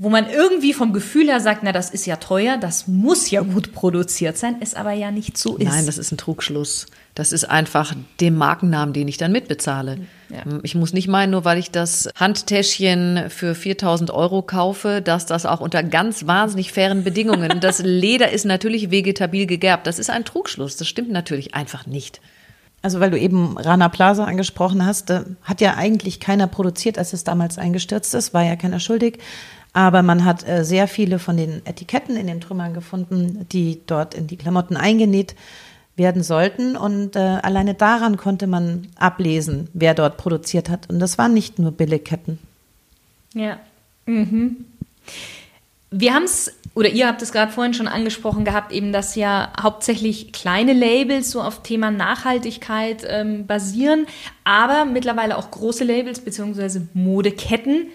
wo 0.00 0.08
man 0.08 0.30
irgendwie 0.30 0.72
vom 0.72 0.92
Gefühl 0.92 1.26
her 1.26 1.40
sagt, 1.40 1.64
na, 1.64 1.72
das 1.72 1.90
ist 1.90 2.06
ja 2.06 2.16
teuer, 2.16 2.56
das 2.56 2.86
muss 2.86 3.30
ja 3.32 3.40
gut 3.40 3.72
produziert 3.72 4.38
sein, 4.38 4.54
es 4.60 4.74
aber 4.74 4.92
ja 4.92 5.10
nicht 5.10 5.36
so 5.36 5.56
ist. 5.56 5.66
Nein, 5.66 5.86
das 5.86 5.98
ist 5.98 6.12
ein 6.12 6.18
Trugschluss. 6.18 6.86
Das 7.16 7.32
ist 7.32 7.50
einfach 7.50 7.94
dem 8.20 8.36
Markennamen, 8.36 8.92
den 8.92 9.08
ich 9.08 9.16
dann 9.16 9.32
mitbezahle. 9.32 9.98
Ja. 10.28 10.60
Ich 10.62 10.76
muss 10.76 10.92
nicht 10.92 11.08
meinen, 11.08 11.30
nur 11.32 11.44
weil 11.44 11.58
ich 11.58 11.72
das 11.72 12.08
Handtäschchen 12.14 13.24
für 13.28 13.56
4000 13.56 14.12
Euro 14.12 14.42
kaufe, 14.42 15.02
dass 15.02 15.26
das 15.26 15.44
auch 15.46 15.60
unter 15.60 15.82
ganz 15.82 16.28
wahnsinnig 16.28 16.72
fairen 16.72 17.02
Bedingungen, 17.02 17.58
das 17.60 17.80
Leder 17.80 18.30
ist 18.30 18.44
natürlich 18.44 18.92
vegetabil 18.92 19.46
gegerbt. 19.46 19.88
Das 19.88 19.98
ist 19.98 20.10
ein 20.10 20.24
Trugschluss. 20.24 20.76
Das 20.76 20.86
stimmt 20.86 21.10
natürlich 21.10 21.56
einfach 21.56 21.86
nicht. 21.86 22.20
Also 22.82 23.00
weil 23.00 23.10
du 23.10 23.18
eben 23.18 23.58
Rana 23.58 23.88
Plaza 23.88 24.24
angesprochen 24.24 24.86
hast, 24.86 25.10
äh, 25.10 25.24
hat 25.42 25.60
ja 25.60 25.74
eigentlich 25.74 26.20
keiner 26.20 26.46
produziert, 26.46 26.98
als 26.98 27.12
es 27.12 27.24
damals 27.24 27.58
eingestürzt 27.58 28.14
ist, 28.14 28.32
war 28.32 28.44
ja 28.44 28.54
keiner 28.54 28.78
schuldig. 28.78 29.18
Aber 29.78 30.02
man 30.02 30.24
hat 30.24 30.44
äh, 30.48 30.64
sehr 30.64 30.88
viele 30.88 31.20
von 31.20 31.36
den 31.36 31.64
Etiketten 31.64 32.16
in 32.16 32.26
den 32.26 32.40
Trümmern 32.40 32.74
gefunden, 32.74 33.46
die 33.52 33.80
dort 33.86 34.12
in 34.12 34.26
die 34.26 34.36
Klamotten 34.36 34.76
eingenäht 34.76 35.36
werden 35.94 36.24
sollten. 36.24 36.76
Und 36.76 37.14
äh, 37.14 37.20
alleine 37.20 37.74
daran 37.74 38.16
konnte 38.16 38.48
man 38.48 38.88
ablesen, 38.96 39.68
wer 39.74 39.94
dort 39.94 40.16
produziert 40.16 40.68
hat. 40.68 40.90
Und 40.90 40.98
das 40.98 41.16
waren 41.16 41.32
nicht 41.32 41.60
nur 41.60 41.70
Billigketten. 41.70 42.40
Ja. 43.34 43.60
Mhm. 44.06 44.64
Wir 45.92 46.12
haben 46.12 46.24
es, 46.24 46.52
oder 46.74 46.88
ihr 46.88 47.06
habt 47.06 47.22
es 47.22 47.30
gerade 47.30 47.52
vorhin 47.52 47.72
schon 47.72 47.86
angesprochen 47.86 48.44
gehabt, 48.44 48.72
eben, 48.72 48.92
dass 48.92 49.14
ja 49.14 49.52
hauptsächlich 49.62 50.32
kleine 50.32 50.72
Labels 50.72 51.30
so 51.30 51.40
auf 51.40 51.62
Thema 51.62 51.92
Nachhaltigkeit 51.92 53.06
ähm, 53.08 53.46
basieren, 53.46 54.06
aber 54.42 54.86
mittlerweile 54.86 55.38
auch 55.38 55.52
große 55.52 55.84
Labels 55.84 56.18
beziehungsweise 56.18 56.88
Modeketten 56.94 57.86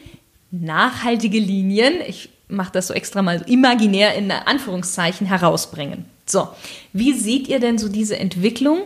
nachhaltige 0.53 1.39
Linien, 1.39 1.95
ich 2.07 2.29
mache 2.47 2.71
das 2.71 2.87
so 2.87 2.93
extra 2.93 3.21
mal 3.21 3.43
imaginär 3.47 4.15
in 4.15 4.31
Anführungszeichen, 4.31 5.25
herausbringen. 5.27 6.05
So, 6.25 6.47
wie 6.93 7.13
seht 7.13 7.47
ihr 7.47 7.59
denn 7.59 7.77
so 7.77 7.89
diese 7.89 8.17
Entwicklung? 8.17 8.83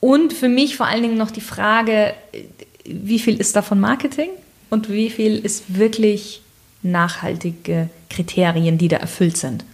Und 0.00 0.32
für 0.32 0.48
mich 0.48 0.76
vor 0.76 0.86
allen 0.86 1.02
Dingen 1.02 1.16
noch 1.16 1.30
die 1.30 1.40
Frage, 1.40 2.14
wie 2.84 3.18
viel 3.18 3.40
ist 3.40 3.56
davon 3.56 3.80
Marketing 3.80 4.30
und 4.70 4.90
wie 4.90 5.10
viel 5.10 5.38
ist 5.38 5.76
wirklich 5.76 6.42
nachhaltige 6.82 7.88
Kriterien, 8.10 8.78
die 8.78 8.88
da 8.88 8.98
erfüllt 8.98 9.36
sind? 9.36 9.64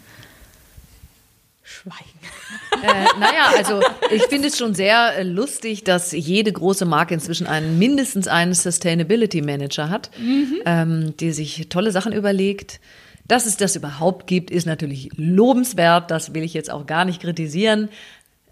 Schweigen. 1.63 2.05
Äh, 2.82 3.19
naja, 3.19 3.53
also 3.56 3.81
ich 4.11 4.23
finde 4.25 4.49
es 4.49 4.59
schon 4.59 4.75
sehr 4.75 5.17
äh, 5.17 5.23
lustig, 5.23 5.85
dass 5.85 6.12
jede 6.12 6.53
große 6.53 6.85
Marke 6.85 7.15
inzwischen 7.15 7.47
einen 7.47 7.79
mindestens 7.79 8.29
einen 8.29 8.55
Sustainability 8.55 9.43
Manager 9.43 9.88
hat, 9.88 10.11
ähm, 10.65 11.17
die 11.19 11.32
sich 11.32 11.69
tolle 11.69 11.93
Sachen 11.93 12.12
überlegt. 12.12 12.81
Dass 13.26 13.47
es 13.47 13.56
das 13.56 13.75
überhaupt 13.75 14.26
gibt, 14.26 14.50
ist 14.50 14.66
natürlich 14.66 15.09
lobenswert. 15.16 16.11
Das 16.11 16.35
will 16.35 16.43
ich 16.43 16.52
jetzt 16.52 16.71
auch 16.71 16.87
gar 16.87 17.04
nicht 17.04 17.23
kritisieren. 17.23 17.88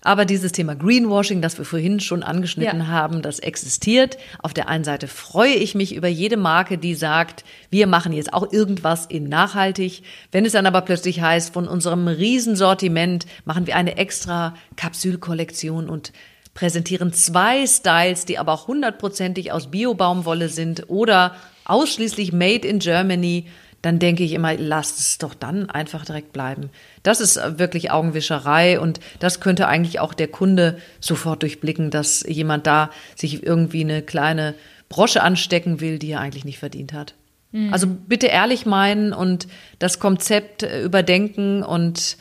Aber 0.04 0.25
dieses 0.25 0.50
Thema 0.50 0.75
Greenwashing, 0.75 1.40
das 1.40 1.59
wir 1.59 1.64
vorhin 1.64 2.00
schon 2.00 2.25
angeschnitten 2.25 2.80
Ja. 2.80 2.87
haben, 2.88 3.23
das 3.23 3.38
existiert. 3.38 4.18
Auf 4.40 4.52
der 4.52 4.68
einen 4.68 4.82
Seite 4.82 5.06
freue 5.06 5.54
ich 5.54 5.76
mich 5.76 5.94
über 5.94 6.09
jede 6.09 6.37
Marke, 6.37 6.76
die 6.76 6.94
sagt, 6.97 7.44
wir 7.71 7.87
machen 7.87 8.12
jetzt 8.12 8.35
auch 8.35 8.52
irgendwas 8.52 9.06
in 9.06 9.28
nachhaltig. 9.28 10.02
Wenn 10.32 10.44
es 10.44 10.52
dann 10.52 10.66
aber 10.66 10.80
plötzlich 10.80 11.21
heißt, 11.21 11.52
von 11.54 11.68
unserem 11.68 12.09
Riesensortiment 12.09 13.26
machen 13.44 13.66
wir 13.68 13.76
eine 13.76 13.97
extra 13.97 14.54
Kapsülkollektion 14.76 15.88
und 15.88 16.12
präsentieren 16.54 17.12
zwei 17.12 17.66
Styles, 17.66 18.25
die 18.25 18.38
aber 18.38 18.52
auch 18.52 18.66
hundertprozentig 18.68 19.52
aus 19.52 19.71
Biobaumwolle 19.71 20.49
sind 20.49 20.88
oder 20.88 21.35
ausschließlich 21.64 22.32
made 22.32 22.66
in 22.66 22.78
Germany, 22.80 23.47
dann 23.83 23.99
denke 23.99 24.23
ich 24.23 24.33
immer, 24.33 24.55
lasst 24.55 24.99
es 25.01 25.19
doch 25.19 25.35
dann 25.35 25.69
einfach 25.69 26.05
direkt 26.05 26.33
bleiben. 26.33 26.71
Das 27.03 27.21
ist 27.21 27.37
wirklich 27.59 27.91
Augenwischerei 27.91 28.79
und 28.79 29.01
das 29.19 29.41
könnte 29.41 29.67
eigentlich 29.67 29.99
auch 29.99 30.15
der 30.15 30.29
Kunde 30.29 30.79
sofort 31.01 31.43
durchblicken, 31.43 31.91
dass 31.91 32.25
jemand 32.27 32.67
da 32.67 32.91
sich 33.17 33.43
irgendwie 33.43 33.83
eine 33.83 34.03
kleine 34.03 34.55
Brosche 34.89 35.23
anstecken 35.23 35.81
will, 35.81 35.99
die 35.99 36.12
er 36.12 36.21
eigentlich 36.21 36.45
nicht 36.45 36.59
verdient 36.59 36.93
hat. 36.93 37.15
Also 37.71 37.87
bitte 37.87 38.29
ehrlich 38.29 38.65
meinen 38.65 39.12
und 39.12 39.47
das 39.79 39.99
Konzept 39.99 40.62
äh, 40.62 40.83
überdenken 40.83 41.62
und 41.62 42.17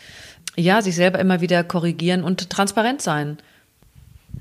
ja, 0.57 0.81
sich 0.81 0.95
selber 0.95 1.19
immer 1.19 1.39
wieder 1.39 1.63
korrigieren 1.63 2.23
und 2.23 2.49
transparent 2.49 3.01
sein. 3.01 3.37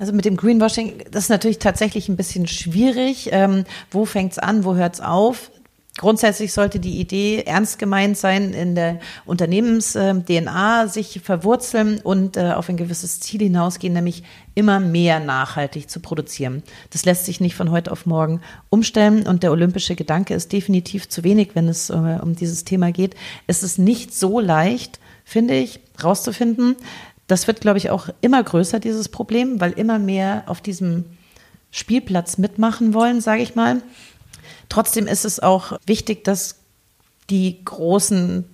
Also 0.01 0.13
mit 0.13 0.25
dem 0.25 0.37
Greenwashing, 0.37 1.05
das 1.11 1.25
ist 1.25 1.29
natürlich 1.29 1.61
tatsächlich 1.61 2.09
ein 2.09 2.17
bisschen 2.17 2.49
schwierig. 2.49 3.29
Ähm, 3.31 3.65
wo 3.91 4.05
fängt's 4.05 4.39
an, 4.39 4.65
wo 4.65 4.75
hört's 4.75 5.01
auf? 5.01 5.53
Grundsätzlich 5.99 6.53
sollte 6.53 6.79
die 6.79 7.01
Idee 7.01 7.43
ernst 7.43 7.79
gemeint 7.79 8.17
sein, 8.17 8.55
in 8.55 8.75
der 8.75 9.01
Unternehmens-DNA 9.27 10.87
sich 10.87 11.21
verwurzeln 11.23 11.99
und 12.01 12.37
äh, 12.37 12.53
auf 12.53 12.69
ein 12.69 12.77
gewisses 12.77 13.19
Ziel 13.21 13.41
hinausgehen, 13.41 13.93
nämlich 13.93 14.23
immer 14.55 14.79
mehr 14.79 15.19
nachhaltig 15.19 15.91
zu 15.91 16.01
produzieren. 16.01 16.63
Das 16.91 17.05
lässt 17.05 17.27
sich 17.27 17.41
nicht 17.41 17.57
von 17.57 17.71
heute 17.71 17.91
auf 17.91 18.07
morgen 18.07 18.41
umstellen 18.71 19.27
und 19.27 19.43
der 19.43 19.51
olympische 19.51 19.97
Gedanke 19.97 20.33
ist 20.33 20.53
definitiv 20.53 21.09
zu 21.09 21.25
wenig, 21.25 21.51
wenn 21.55 21.69
es 21.69 21.91
äh, 21.91 22.19
um 22.23 22.37
dieses 22.37 22.65
Thema 22.65 22.93
geht. 22.93 23.17
Es 23.49 23.63
ist 23.63 23.79
nicht 23.79 24.15
so 24.15 24.39
leicht, 24.39 25.01
finde 25.25 25.55
ich, 25.55 25.81
rauszufinden. 26.03 26.77
Das 27.27 27.47
wird, 27.47 27.61
glaube 27.61 27.79
ich, 27.79 27.91
auch 27.91 28.09
immer 28.21 28.43
größer, 28.43 28.79
dieses 28.79 29.09
Problem, 29.09 29.61
weil 29.61 29.73
immer 29.73 29.99
mehr 29.99 30.45
auf 30.47 30.61
diesem 30.61 31.05
Spielplatz 31.73 32.39
mitmachen 32.39 32.95
wollen, 32.95 33.21
sage 33.21 33.43
ich 33.43 33.55
mal. 33.55 33.83
Trotzdem 34.71 35.07
ist 35.07 35.27
es 35.27 35.41
auch 35.41 35.79
wichtig, 35.85 36.25
dass 36.25 36.57
die 37.29 37.63
großen 37.65 38.47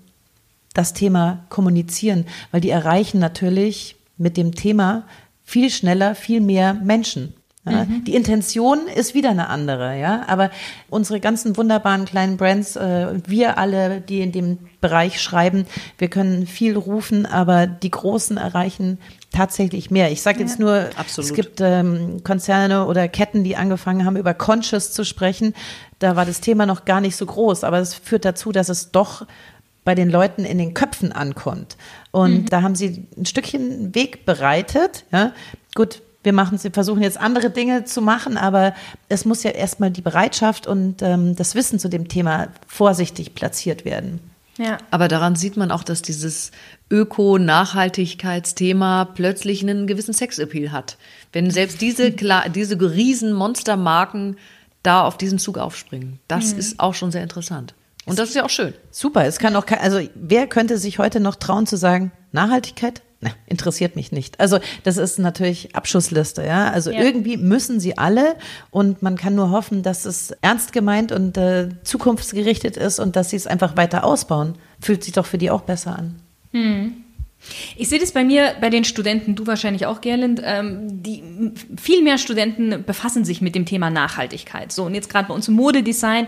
das 0.75 0.93
Thema 0.93 1.45
kommunizieren, 1.49 2.27
weil 2.51 2.61
die 2.61 2.71
erreichen 2.71 3.19
natürlich 3.21 3.97
mit 4.19 4.37
dem 4.37 4.55
Thema 4.55 5.05
viel 5.45 5.71
schneller, 5.71 6.15
viel 6.15 6.41
mehr 6.41 6.75
Menschen. 6.75 7.35
Ja, 7.69 7.85
mhm. 7.85 8.05
Die 8.05 8.15
Intention 8.15 8.87
ist 8.95 9.15
wieder 9.15 9.31
eine 9.31 9.49
andere, 9.49 9.99
ja. 9.99 10.25
Aber 10.29 10.51
unsere 10.89 11.19
ganzen 11.19 11.57
wunderbaren 11.57 12.05
kleinen 12.05 12.37
Brands, 12.37 12.77
äh, 12.77 13.21
wir 13.27 13.59
alle, 13.59 14.01
die 14.01 14.21
in 14.21 14.33
dem 14.33 14.59
Bereich 14.81 15.21
schreiben, 15.21 15.67
wir 15.99 16.09
können 16.09 16.47
viel 16.47 16.77
rufen, 16.77 17.27
aber 17.27 17.67
die 17.67 17.91
Großen 17.91 18.37
erreichen 18.37 18.99
tatsächlich 19.33 19.91
mehr. 19.91 20.11
Ich 20.11 20.23
sage 20.23 20.41
jetzt 20.41 20.59
nur, 20.59 20.89
absolut. 20.97 21.31
es 21.31 21.37
gibt 21.37 21.61
ähm, 21.61 22.23
Konzerne 22.25 22.87
oder 22.87 23.09
Ketten, 23.09 23.45
die 23.45 23.57
angefangen 23.57 24.05
haben, 24.05 24.17
über 24.17 24.35
Conscious 24.35 24.93
zu 24.93 25.05
sprechen. 25.05 25.55
Da 25.99 26.17
war 26.17 26.25
das 26.25 26.41
Thema 26.41 26.67
noch 26.67 26.85
gar 26.85 27.01
nicht 27.01 27.17
so 27.17 27.27
groß, 27.27 27.65
aber 27.65 27.79
es 27.79 27.95
führt 27.95 28.25
dazu, 28.25 28.53
dass 28.53 28.69
es 28.69 28.93
doch 28.93 29.27
bei 29.85 29.95
den 29.95 30.11
Leuten 30.11 30.45
in 30.45 30.59
den 30.59 30.75
Köpfen 30.75 31.13
ankommt. 31.13 31.77
Und 32.11 32.43
mhm. 32.43 32.47
da 32.47 32.63
haben 32.63 32.75
sie 32.75 33.07
ein 33.17 33.27
Stückchen 33.27 33.95
Weg 33.95 34.27
bereitet. 34.27 35.05
Ja. 35.13 35.33
Gut, 35.75 36.03
wir 36.23 36.33
machen, 36.33 36.59
sie 36.59 36.71
versuchen 36.71 37.03
jetzt 37.03 37.21
andere 37.21 37.51
Dinge 37.51 37.85
zu 37.85 38.03
machen, 38.03 38.37
aber 38.37 38.75
es 39.09 39.25
muss 39.25 39.45
ja 39.45 39.53
erstmal 39.53 39.93
die 39.93 40.03
Bereitschaft 40.03 40.67
und 40.67 41.03
ähm, 41.03 41.37
das 41.37 41.55
Wissen 41.55 41.79
zu 41.79 41.89
dem 41.89 42.09
Thema 42.09 42.49
vorsichtig 42.67 43.35
platziert 43.35 43.85
werden. 43.85 44.19
Ja. 44.59 44.79
Aber 44.91 45.09
daran 45.09 45.37
sieht 45.37 45.57
man 45.57 45.71
auch, 45.71 45.85
dass 45.85 46.03
dieses 46.03 46.51
Öko-Nachhaltigkeitsthema 46.91 49.05
plötzlich 49.05 49.63
einen 49.63 49.87
gewissen 49.87 50.15
Sexappeal 50.15 50.73
hat. 50.73 50.97
Wenn 51.33 51.51
selbst 51.51 51.81
diese, 51.81 52.11
diese 52.55 52.81
riesen 52.81 53.33
Monstermarken 53.33 54.37
da 54.83 55.03
auf 55.03 55.17
diesen 55.19 55.39
Zug 55.39 55.59
aufspringen. 55.59 56.19
Das 56.29 56.55
mhm. 56.55 56.61
ist 56.61 56.81
auch 56.81 56.95
schon 56.95 57.11
sehr 57.11 57.23
interessant. 57.23 57.75
Und 58.07 58.19
das 58.21 58.31
ist 58.31 58.37
ja 58.37 58.45
auch 58.45 58.51
schön. 58.51 58.73
Super. 58.93 59.25
Es 59.25 59.39
kann 59.39 59.57
auch, 59.57 59.67
also 59.81 60.01
wer 60.15 60.47
könnte 60.47 60.79
sich 60.79 61.01
heute 61.01 61.19
noch 61.19 61.35
trauen 61.35 61.67
zu 61.67 61.77
sagen, 61.77 62.13
Nachhaltigkeit? 62.31 63.03
Interessiert 63.47 63.97
mich 63.97 64.13
nicht. 64.13 64.41
Also 64.41 64.59
das 64.85 64.97
ist 64.97 65.19
natürlich 65.19 65.75
Abschussliste, 65.75 66.45
ja. 66.45 66.71
Also 66.71 66.91
ja. 66.91 67.01
irgendwie 67.01 67.37
müssen 67.37 67.81
sie 67.81 67.99
alle 67.99 68.37
und 68.71 69.03
man 69.03 69.17
kann 69.17 69.35
nur 69.35 69.51
hoffen, 69.51 69.83
dass 69.83 70.05
es 70.05 70.33
ernst 70.41 70.73
gemeint 70.73 71.13
und 71.13 71.37
äh, 71.37 71.69
zukunftsgerichtet 71.85 72.77
ist 72.77 72.99
und 72.99 73.17
dass 73.17 73.31
sie 73.31 73.37
es 73.37 73.47
einfach 73.47 73.77
weiter 73.77 74.05
ausbauen. 74.05 74.55
Fühlt 74.81 75.05
sich 75.05 75.13
doch 75.13 75.27
für 75.27 75.39
die 75.39 75.51
auch 75.51 75.63
besser 75.63 75.99
an. 75.99 76.17
Hm. 76.53 76.95
Ich 77.77 77.89
sehe 77.89 77.99
das 77.99 78.13
bei 78.13 78.25
mir, 78.25 78.55
bei 78.61 78.71
den 78.71 78.85
Studenten, 78.85 79.35
du 79.35 79.47
wahrscheinlich 79.47 79.87
auch, 79.87 80.01
Gerlind, 80.01 80.41
ähm, 80.45 81.03
die, 81.03 81.23
viel 81.77 82.03
mehr 82.03 82.19
Studenten 82.19 82.85
befassen 82.85 83.25
sich 83.25 83.41
mit 83.41 83.55
dem 83.55 83.67
Thema 83.67 83.91
Nachhaltigkeit. 83.91 84.73
So, 84.73 84.85
und 84.85 84.95
jetzt 84.95 85.11
gerade 85.11 85.29
bei 85.29 85.35
uns 85.35 85.47
im 85.49 85.55
Modedesign 85.55 86.27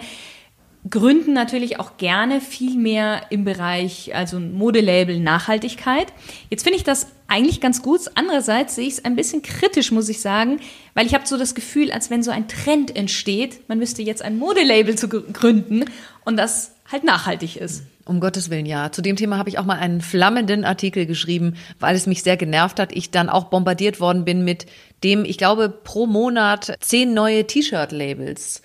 gründen 0.91 1.33
natürlich 1.33 1.81
auch 1.81 1.97
gerne 1.97 2.41
viel 2.41 2.77
mehr 2.77 3.23
im 3.31 3.45
Bereich, 3.45 4.15
also 4.15 4.39
Modelabel 4.39 5.21
Nachhaltigkeit. 5.21 6.13
Jetzt 6.51 6.63
finde 6.63 6.79
ich 6.79 6.85
das 6.85 7.09
eigentlich 7.27 7.61
ganz 7.61 7.83
gut. 7.83 8.01
Andererseits 8.15 8.75
sehe 8.75 8.87
ich 8.87 8.95
es 8.95 9.05
ein 9.05 9.17
bisschen 9.17 9.43
kritisch, 9.43 9.93
muss 9.93 10.09
ich 10.09 10.21
sagen, 10.21 10.61
weil 10.95 11.07
ich 11.07 11.15
habe 11.15 11.27
so 11.27 11.37
das 11.37 11.55
Gefühl, 11.55 11.93
als 11.93 12.11
wenn 12.11 12.23
so 12.23 12.31
ein 12.31 12.49
Trend 12.49 12.97
entsteht, 12.97 13.69
man 13.69 13.79
müsste 13.79 14.03
jetzt 14.03 14.23
ein 14.23 14.39
Modelabel 14.39 14.97
zu 14.97 15.09
gründen 15.09 15.85
und 16.25 16.37
das 16.37 16.73
halt 16.91 17.05
nachhaltig 17.05 17.57
ist. 17.57 17.83
Um 18.05 18.21
Gottes 18.21 18.49
Willen, 18.49 18.65
ja. 18.65 18.91
Zu 18.91 19.03
dem 19.03 19.17
Thema 19.17 19.37
habe 19.37 19.51
ich 19.51 19.59
auch 19.59 19.67
mal 19.67 19.79
einen 19.79 20.01
flammenden 20.01 20.65
Artikel 20.65 21.05
geschrieben, 21.05 21.57
weil 21.79 21.95
es 21.95 22.07
mich 22.07 22.23
sehr 22.23 22.39
genervt 22.39 22.81
hat. 22.81 22.93
Ich 22.93 23.11
dann 23.11 23.29
auch 23.29 23.45
bombardiert 23.45 24.01
worden 24.01 24.25
bin 24.25 24.45
mit 24.45 24.65
dem, 25.05 25.27
ich 25.27 25.37
glaube, 25.37 25.69
pro 25.69 26.07
Monat 26.07 26.75
zehn 26.81 27.13
neue 27.13 27.47
T-Shirt-Labels 27.47 28.63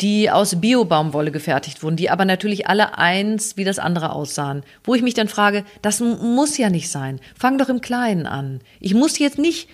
die 0.00 0.30
aus 0.30 0.60
Biobaumwolle 0.60 1.30
gefertigt 1.30 1.82
wurden, 1.82 1.96
die 1.96 2.10
aber 2.10 2.24
natürlich 2.24 2.66
alle 2.68 2.98
eins 2.98 3.56
wie 3.56 3.64
das 3.64 3.78
andere 3.78 4.12
aussahen. 4.12 4.62
Wo 4.84 4.94
ich 4.94 5.02
mich 5.02 5.14
dann 5.14 5.28
frage, 5.28 5.64
das 5.82 6.00
muss 6.00 6.58
ja 6.58 6.70
nicht 6.70 6.90
sein. 6.90 7.20
Fang 7.38 7.58
doch 7.58 7.68
im 7.68 7.80
Kleinen 7.80 8.26
an. 8.26 8.60
Ich 8.80 8.94
muss 8.94 9.18
jetzt 9.18 9.38
nicht 9.38 9.68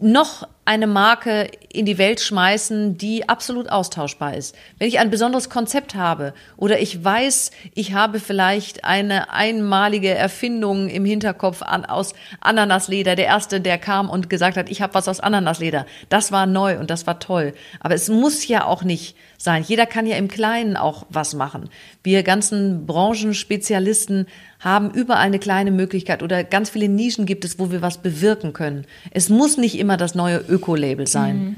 noch 0.00 0.46
eine 0.64 0.86
Marke 0.86 1.50
in 1.72 1.86
die 1.86 1.98
Welt 1.98 2.20
schmeißen, 2.20 2.96
die 2.96 3.28
absolut 3.28 3.68
austauschbar 3.68 4.36
ist. 4.36 4.54
Wenn 4.78 4.86
ich 4.86 5.00
ein 5.00 5.10
besonderes 5.10 5.50
Konzept 5.50 5.96
habe 5.96 6.34
oder 6.56 6.78
ich 6.78 7.02
weiß, 7.02 7.50
ich 7.74 7.94
habe 7.94 8.20
vielleicht 8.20 8.84
eine 8.84 9.30
einmalige 9.30 10.10
Erfindung 10.10 10.88
im 10.88 11.04
Hinterkopf 11.04 11.62
an, 11.62 11.84
aus 11.84 12.14
Ananasleder, 12.40 13.16
der 13.16 13.26
erste, 13.26 13.60
der 13.60 13.78
kam 13.78 14.08
und 14.08 14.30
gesagt 14.30 14.56
hat, 14.56 14.70
ich 14.70 14.82
habe 14.82 14.94
was 14.94 15.08
aus 15.08 15.18
Ananasleder. 15.18 15.84
Das 16.08 16.30
war 16.30 16.46
neu 16.46 16.78
und 16.78 16.90
das 16.90 17.08
war 17.08 17.18
toll. 17.18 17.54
Aber 17.80 17.94
es 17.94 18.08
muss 18.08 18.46
ja 18.46 18.64
auch 18.64 18.84
nicht 18.84 19.16
sein. 19.38 19.64
Jeder 19.66 19.86
kann 19.86 20.06
ja 20.06 20.16
im 20.16 20.28
Kleinen 20.28 20.76
auch 20.76 21.06
was 21.08 21.34
machen. 21.34 21.68
Wir 22.04 22.22
ganzen 22.22 22.86
Branchenspezialisten 22.86 24.26
haben 24.60 24.92
überall 24.92 25.22
eine 25.22 25.40
kleine 25.40 25.72
Möglichkeit 25.72 26.22
oder 26.22 26.44
ganz 26.44 26.70
viele 26.70 26.88
Nischen 26.88 27.26
gibt 27.26 27.44
es, 27.44 27.58
wo 27.58 27.72
wir 27.72 27.82
was 27.82 27.98
bewirken 27.98 28.52
können. 28.52 28.86
Es 29.10 29.28
muss 29.28 29.56
nicht 29.56 29.76
immer 29.76 29.96
das 29.96 30.14
neue 30.14 30.38
Öko-Label 30.52 31.06
sein. 31.06 31.36
Mhm. 31.36 31.56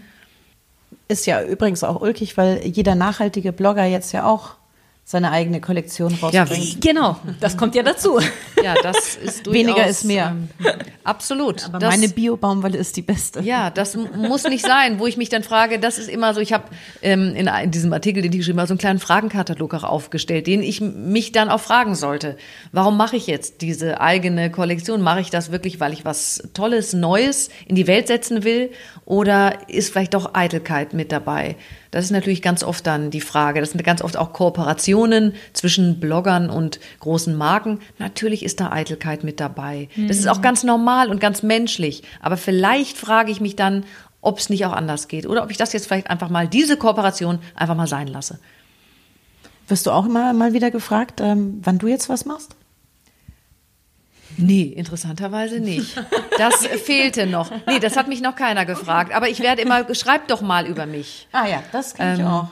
Ist 1.08 1.26
ja 1.26 1.42
übrigens 1.42 1.84
auch 1.84 2.00
ulkig, 2.00 2.36
weil 2.36 2.66
jeder 2.66 2.94
nachhaltige 2.94 3.52
Blogger 3.52 3.84
jetzt 3.84 4.12
ja 4.12 4.24
auch 4.24 4.54
seine 5.06 5.32
eigene 5.32 5.60
Kollektion 5.60 6.14
rausbringt. 6.14 6.32
Ja, 6.32 6.92
genau, 6.92 7.18
das 7.38 7.58
kommt 7.58 7.74
ja 7.74 7.82
dazu. 7.82 8.18
Ja, 8.62 8.74
das 8.82 9.16
ist 9.16 9.46
durchaus, 9.46 9.52
Weniger 9.52 9.86
ist 9.86 10.04
mehr. 10.04 10.34
Ähm, 10.34 10.48
absolut. 11.04 11.66
Aber 11.66 11.78
das, 11.78 11.94
meine 11.94 12.08
Bio-Baumwolle 12.08 12.78
ist 12.78 12.96
die 12.96 13.02
beste. 13.02 13.42
Ja, 13.42 13.68
das 13.68 13.96
muss 13.96 14.44
nicht 14.44 14.64
sein, 14.64 14.98
wo 14.98 15.06
ich 15.06 15.18
mich 15.18 15.28
dann 15.28 15.42
frage, 15.42 15.78
das 15.78 15.98
ist 15.98 16.08
immer 16.08 16.32
so, 16.32 16.40
ich 16.40 16.54
habe 16.54 16.64
ähm, 17.02 17.34
in, 17.36 17.46
in, 17.46 17.70
diesem 17.70 17.92
Artikel, 17.92 18.22
den 18.22 18.32
ich 18.32 18.38
geschrieben 18.38 18.58
habe, 18.60 18.66
so 18.66 18.72
einen 18.72 18.78
kleinen 18.78 18.98
Fragenkatalog 18.98 19.74
auch 19.74 19.84
aufgestellt, 19.84 20.46
den 20.46 20.62
ich 20.62 20.80
mich 20.80 21.32
dann 21.32 21.50
auch 21.50 21.60
fragen 21.60 21.94
sollte. 21.94 22.38
Warum 22.72 22.96
mache 22.96 23.16
ich 23.16 23.26
jetzt 23.26 23.60
diese 23.60 24.00
eigene 24.00 24.50
Kollektion? 24.50 25.02
Mache 25.02 25.20
ich 25.20 25.28
das 25.28 25.52
wirklich, 25.52 25.80
weil 25.80 25.92
ich 25.92 26.06
was 26.06 26.42
Tolles, 26.54 26.94
Neues 26.94 27.50
in 27.66 27.74
die 27.74 27.86
Welt 27.86 28.06
setzen 28.06 28.42
will? 28.42 28.70
Oder 29.04 29.68
ist 29.68 29.92
vielleicht 29.92 30.14
doch 30.14 30.34
Eitelkeit 30.34 30.94
mit 30.94 31.12
dabei? 31.12 31.56
Das 31.94 32.04
ist 32.04 32.10
natürlich 32.10 32.42
ganz 32.42 32.64
oft 32.64 32.84
dann 32.88 33.12
die 33.12 33.20
Frage. 33.20 33.60
Das 33.60 33.70
sind 33.70 33.84
ganz 33.84 34.02
oft 34.02 34.16
auch 34.16 34.32
Kooperationen 34.32 35.32
zwischen 35.52 36.00
Bloggern 36.00 36.50
und 36.50 36.80
großen 36.98 37.36
Marken. 37.36 37.78
Natürlich 38.00 38.44
ist 38.44 38.58
da 38.58 38.72
Eitelkeit 38.72 39.22
mit 39.22 39.38
dabei. 39.38 39.88
Das 40.08 40.16
ist 40.16 40.26
auch 40.26 40.42
ganz 40.42 40.64
normal 40.64 41.08
und 41.08 41.20
ganz 41.20 41.44
menschlich. 41.44 42.02
Aber 42.20 42.36
vielleicht 42.36 42.96
frage 42.96 43.30
ich 43.30 43.40
mich 43.40 43.54
dann, 43.54 43.84
ob 44.22 44.40
es 44.40 44.50
nicht 44.50 44.66
auch 44.66 44.72
anders 44.72 45.06
geht 45.06 45.24
oder 45.24 45.44
ob 45.44 45.52
ich 45.52 45.56
das 45.56 45.72
jetzt 45.72 45.86
vielleicht 45.86 46.10
einfach 46.10 46.30
mal, 46.30 46.48
diese 46.48 46.76
Kooperation 46.76 47.38
einfach 47.54 47.76
mal 47.76 47.86
sein 47.86 48.08
lasse. 48.08 48.40
Wirst 49.68 49.86
du 49.86 49.92
auch 49.92 50.06
immer 50.06 50.32
mal 50.32 50.52
wieder 50.52 50.72
gefragt, 50.72 51.20
ähm, 51.20 51.60
wann 51.62 51.78
du 51.78 51.86
jetzt 51.86 52.08
was 52.08 52.24
machst? 52.24 52.56
Nee, 54.36 54.62
interessanterweise 54.62 55.60
nicht. 55.60 55.96
Das 56.38 56.66
fehlte 56.66 57.26
noch. 57.26 57.50
Nee, 57.66 57.78
das 57.78 57.96
hat 57.96 58.08
mich 58.08 58.20
noch 58.20 58.34
keiner 58.36 58.66
gefragt. 58.66 59.14
Aber 59.14 59.28
ich 59.28 59.40
werde 59.40 59.62
immer, 59.62 59.94
schreib 59.94 60.28
doch 60.28 60.40
mal 60.40 60.66
über 60.66 60.86
mich. 60.86 61.28
Ah 61.32 61.46
ja, 61.46 61.62
das 61.72 61.94
kann 61.94 62.14
ähm, 62.14 62.20
ich 62.20 62.26
auch. 62.26 62.48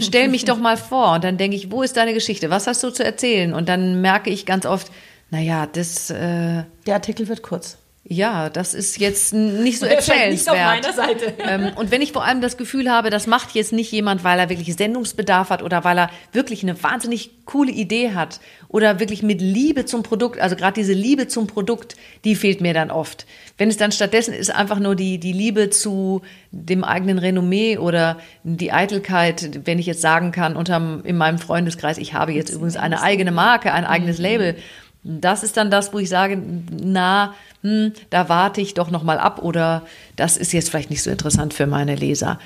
Stell 0.00 0.28
mich 0.28 0.44
doch 0.44 0.58
mal 0.58 0.76
vor. 0.76 1.14
Und 1.14 1.24
dann 1.24 1.36
denke 1.36 1.56
ich, 1.56 1.70
wo 1.70 1.82
ist 1.82 1.96
deine 1.96 2.14
Geschichte? 2.14 2.48
Was 2.50 2.66
hast 2.66 2.82
du 2.82 2.90
zu 2.90 3.04
erzählen? 3.04 3.52
Und 3.52 3.68
dann 3.68 4.00
merke 4.00 4.30
ich 4.30 4.46
ganz 4.46 4.64
oft, 4.64 4.90
naja, 5.30 5.66
das. 5.66 6.10
Äh, 6.10 6.64
Der 6.86 6.94
Artikel 6.94 7.28
wird 7.28 7.42
kurz. 7.42 7.78
Ja, 8.04 8.50
das 8.50 8.74
ist 8.74 8.98
jetzt 8.98 9.32
nicht 9.32 9.78
so 9.78 9.86
erzählenswert. 9.86 10.30
Nicht 10.30 10.48
auf 10.50 10.56
meiner 10.56 10.92
Seite. 10.92 11.34
Ähm, 11.44 11.72
und 11.74 11.90
wenn 11.90 12.02
ich 12.02 12.12
vor 12.12 12.24
allem 12.24 12.40
das 12.40 12.56
Gefühl 12.56 12.90
habe, 12.90 13.10
das 13.10 13.26
macht 13.26 13.52
jetzt 13.52 13.72
nicht 13.72 13.90
jemand, 13.90 14.22
weil 14.22 14.38
er 14.38 14.48
wirklich 14.48 14.74
Sendungsbedarf 14.76 15.50
hat 15.50 15.62
oder 15.62 15.82
weil 15.82 15.98
er 15.98 16.10
wirklich 16.32 16.62
eine 16.62 16.80
wahnsinnig 16.80 17.30
coole 17.46 17.72
Idee 17.72 18.12
hat 18.12 18.38
oder 18.68 19.00
wirklich 19.00 19.22
mit 19.22 19.40
Liebe 19.40 19.84
zum 19.86 20.04
Produkt, 20.04 20.38
also 20.38 20.54
gerade 20.54 20.74
diese 20.74 20.92
Liebe 20.92 21.26
zum 21.26 21.48
Produkt, 21.48 21.96
die 22.24 22.36
fehlt 22.36 22.60
mir 22.60 22.74
dann 22.74 22.90
oft. 22.92 23.26
Wenn 23.58 23.68
es 23.68 23.76
dann 23.76 23.90
stattdessen 23.90 24.34
ist 24.34 24.54
einfach 24.54 24.78
nur 24.78 24.94
die, 24.94 25.18
die 25.18 25.32
Liebe 25.32 25.70
zu 25.70 26.22
dem 26.52 26.84
eigenen 26.84 27.18
Renommee 27.18 27.78
oder 27.78 28.18
die 28.44 28.72
Eitelkeit, 28.72 29.66
wenn 29.66 29.80
ich 29.80 29.86
jetzt 29.86 30.00
sagen 30.00 30.30
kann, 30.30 30.54
unterm, 30.54 31.02
in 31.04 31.16
meinem 31.16 31.38
Freundeskreis, 31.38 31.98
ich 31.98 32.14
habe 32.14 32.32
jetzt 32.32 32.50
übrigens 32.50 32.76
eine 32.76 33.02
eigene 33.02 33.32
Marke, 33.32 33.72
ein 33.72 33.84
eigenes 33.84 34.18
mhm. 34.18 34.24
Label. 34.24 34.56
Das 35.04 35.42
ist 35.42 35.56
dann 35.56 35.70
das, 35.70 35.92
wo 35.92 35.98
ich 35.98 36.08
sage, 36.08 36.40
na, 36.70 37.34
hm, 37.62 37.92
da 38.10 38.28
warte 38.28 38.60
ich 38.60 38.74
doch 38.74 38.90
noch 38.90 39.02
mal 39.02 39.18
ab 39.18 39.42
oder 39.42 39.82
das 40.16 40.36
ist 40.36 40.52
jetzt 40.52 40.70
vielleicht 40.70 40.90
nicht 40.90 41.02
so 41.02 41.10
interessant 41.10 41.54
für 41.54 41.66
meine 41.66 41.96
Leser. 41.96 42.38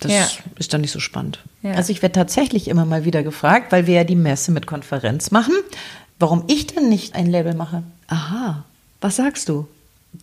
Das 0.00 0.12
ja. 0.12 0.28
ist 0.56 0.72
dann 0.72 0.80
nicht 0.80 0.92
so 0.92 1.00
spannend. 1.00 1.40
Ja. 1.62 1.72
Also 1.72 1.90
ich 1.90 2.02
werde 2.02 2.12
tatsächlich 2.12 2.68
immer 2.68 2.84
mal 2.84 3.04
wieder 3.04 3.22
gefragt, 3.22 3.72
weil 3.72 3.86
wir 3.86 3.94
ja 3.94 4.04
die 4.04 4.14
Messe 4.14 4.52
mit 4.52 4.66
Konferenz 4.66 5.32
machen, 5.32 5.54
warum 6.20 6.44
ich 6.46 6.68
denn 6.68 6.88
nicht 6.88 7.16
ein 7.16 7.26
Label 7.26 7.54
mache. 7.54 7.82
Aha, 8.06 8.64
was 9.00 9.16
sagst 9.16 9.48
du? 9.48 9.66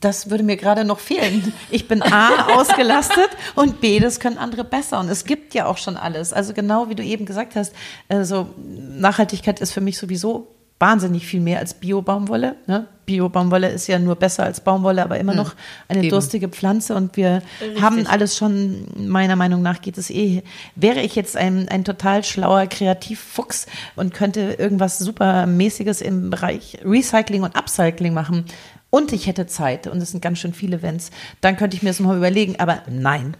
Das 0.01 0.29
würde 0.29 0.43
mir 0.43 0.57
gerade 0.57 0.83
noch 0.83 0.99
fehlen. 0.99 1.53
Ich 1.69 1.87
bin 1.87 2.01
A, 2.01 2.55
ausgelastet 2.55 3.29
und 3.55 3.81
B, 3.81 3.99
das 3.99 4.19
können 4.19 4.37
andere 4.37 4.63
besser. 4.63 4.99
Und 4.99 5.09
es 5.09 5.25
gibt 5.25 5.53
ja 5.53 5.65
auch 5.65 5.77
schon 5.77 5.97
alles. 5.97 6.33
Also 6.33 6.53
genau 6.53 6.89
wie 6.89 6.95
du 6.95 7.03
eben 7.03 7.25
gesagt 7.25 7.55
hast, 7.55 7.73
also 8.07 8.49
Nachhaltigkeit 8.57 9.59
ist 9.59 9.73
für 9.73 9.81
mich 9.81 9.97
sowieso 9.97 10.47
wahnsinnig 10.79 11.25
viel 11.25 11.39
mehr 11.39 11.59
als 11.59 11.73
Bio-Baumwolle. 11.75 12.55
Ne? 12.67 12.87
Bio-Baumwolle 13.05 13.69
ist 13.69 13.87
ja 13.87 13.97
nur 13.97 14.15
besser 14.15 14.43
als 14.43 14.59
Baumwolle, 14.59 15.03
aber 15.03 15.17
immer 15.19 15.33
noch 15.33 15.53
eine 15.87 16.01
Eben. 16.01 16.09
durstige 16.09 16.49
Pflanze 16.49 16.95
und 16.95 17.15
wir 17.15 17.41
Richtig. 17.61 17.81
haben 17.81 18.05
alles 18.07 18.35
schon, 18.35 18.85
meiner 18.97 19.35
Meinung 19.37 19.61
nach 19.61 19.81
geht 19.81 19.97
es 19.97 20.09
eh. 20.09 20.43
Wäre 20.75 21.01
ich 21.01 21.15
jetzt 21.15 21.37
ein, 21.37 21.69
ein 21.69 21.85
total 21.85 22.23
schlauer 22.23 22.67
Kreativfuchs 22.67 23.67
und 23.95 24.13
könnte 24.13 24.55
irgendwas 24.57 24.99
supermäßiges 24.99 26.01
im 26.01 26.29
Bereich 26.29 26.79
Recycling 26.83 27.43
und 27.43 27.55
Upcycling 27.55 28.13
machen 28.13 28.45
und 28.89 29.13
ich 29.13 29.27
hätte 29.27 29.45
Zeit 29.47 29.87
und 29.87 30.01
es 30.01 30.11
sind 30.11 30.21
ganz 30.21 30.39
schön 30.39 30.53
viele 30.53 30.77
Events, 30.77 31.11
dann 31.41 31.57
könnte 31.57 31.77
ich 31.77 31.83
mir 31.83 31.89
das 31.89 31.99
mal 31.99 32.17
überlegen, 32.17 32.55
aber 32.59 32.81
nein. 32.89 33.37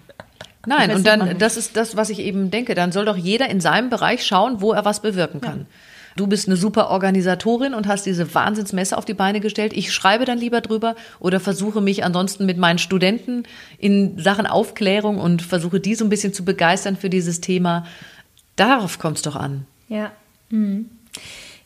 Nein, 0.68 0.92
und 0.96 1.06
dann, 1.06 1.38
das 1.38 1.58
ist 1.58 1.77
das, 1.77 1.96
was 1.96 2.10
ich 2.10 2.20
eben 2.20 2.50
denke, 2.50 2.75
dann 2.75 2.92
soll 2.92 3.06
doch 3.06 3.18
jeder 3.18 3.50
in 3.50 3.62
seinem 3.62 3.89
Bereich 3.89 4.25
schauen, 4.25 4.62
wo 4.62 4.74
er 4.74 4.84
was 4.84 5.01
bewirken 5.01 5.42
kann. 5.42 5.60
Ja. 5.60 5.65
Du 6.15 6.27
bist 6.27 6.48
eine 6.48 6.55
super 6.55 6.89
Organisatorin 6.91 7.74
und 7.74 7.88
hast 7.88 8.05
diese 8.05 8.34
Wahnsinnsmesse 8.34 8.98
auf 8.98 9.03
die 9.03 9.13
Beine 9.13 9.41
gestellt. 9.41 9.74
Ich 9.74 9.93
schreibe 9.93 10.24
dann 10.24 10.38
lieber 10.38 10.62
drüber 10.62 10.95
oder 11.19 11.41
versuche 11.41 11.81
mich 11.81 12.05
ansonsten 12.05 12.45
mit 12.45 12.57
meinen 12.57 12.79
Studenten 12.79 13.43
in 13.77 14.17
Sachen 14.17 14.48
Aufklärung 14.48 15.19
und 15.19 15.41
versuche 15.41 15.81
die 15.81 15.93
so 15.93 16.05
ein 16.05 16.10
bisschen 16.10 16.34
zu 16.34 16.45
begeistern 16.45 16.95
für 16.95 17.10
dieses 17.10 17.41
Thema. 17.41 17.86
Darauf 18.55 18.98
kommt 18.98 19.17
es 19.17 19.24
doch 19.24 19.36
an. 19.36 19.65
Ja. 19.89 20.13
Mhm. 20.50 20.89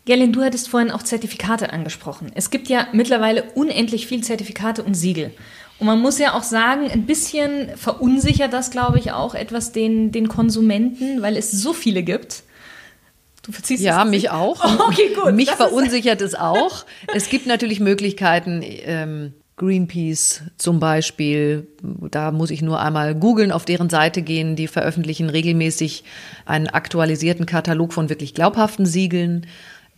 Gerlin, 0.06 0.34
du 0.34 0.42
hattest 0.42 0.70
vorhin 0.70 0.90
auch 0.90 1.04
Zertifikate 1.04 1.72
angesprochen. 1.72 2.32
Es 2.34 2.50
gibt 2.50 2.70
ja 2.70 2.88
mittlerweile 2.92 3.44
unendlich 3.54 4.08
viel 4.08 4.24
Zertifikate 4.24 4.84
und 4.84 4.96
Siegel. 4.96 5.32
Und 5.78 5.86
man 5.86 6.00
muss 6.00 6.18
ja 6.18 6.34
auch 6.34 6.42
sagen, 6.42 6.90
ein 6.90 7.06
bisschen 7.06 7.78
verunsichert 7.78 8.52
das, 8.52 8.72
glaube 8.72 8.98
ich, 8.98 9.12
auch 9.12 9.36
etwas 9.36 9.72
den, 9.72 10.12
den 10.12 10.28
Konsumenten, 10.28 11.22
weil 11.22 11.38
es 11.38 11.52
so 11.52 11.74
viele 11.74 12.02
gibt. 12.02 12.44
Du 13.50 13.54
verziehst 13.54 13.84
Ja, 13.84 14.06
mich 14.06 14.30
auch. 14.30 14.64
okay, 14.88 15.10
gut. 15.16 15.34
Mich 15.34 15.48
das 15.48 15.56
verunsichert 15.56 16.22
es 16.22 16.36
auch. 16.36 16.86
Es 17.16 17.30
gibt 17.30 17.48
natürlich 17.48 17.80
Möglichkeiten, 17.80 18.62
ähm, 18.64 19.34
Greenpeace 19.58 20.44
zum 20.58 20.80
Beispiel, 20.80 21.68
da 21.82 22.30
muss 22.30 22.52
ich 22.52 22.62
nur 22.62 22.80
einmal 22.80 23.16
googeln, 23.16 23.52
auf 23.52 23.66
deren 23.66 23.90
Seite 23.90 24.22
gehen. 24.22 24.56
Die 24.56 24.68
veröffentlichen 24.68 25.32
regelmäßig 25.32 26.04
einen 26.46 26.68
aktualisierten 26.68 27.48
Katalog 27.48 27.92
von 27.92 28.08
wirklich 28.08 28.36
glaubhaften 28.36 28.86
Siegeln. 28.86 29.48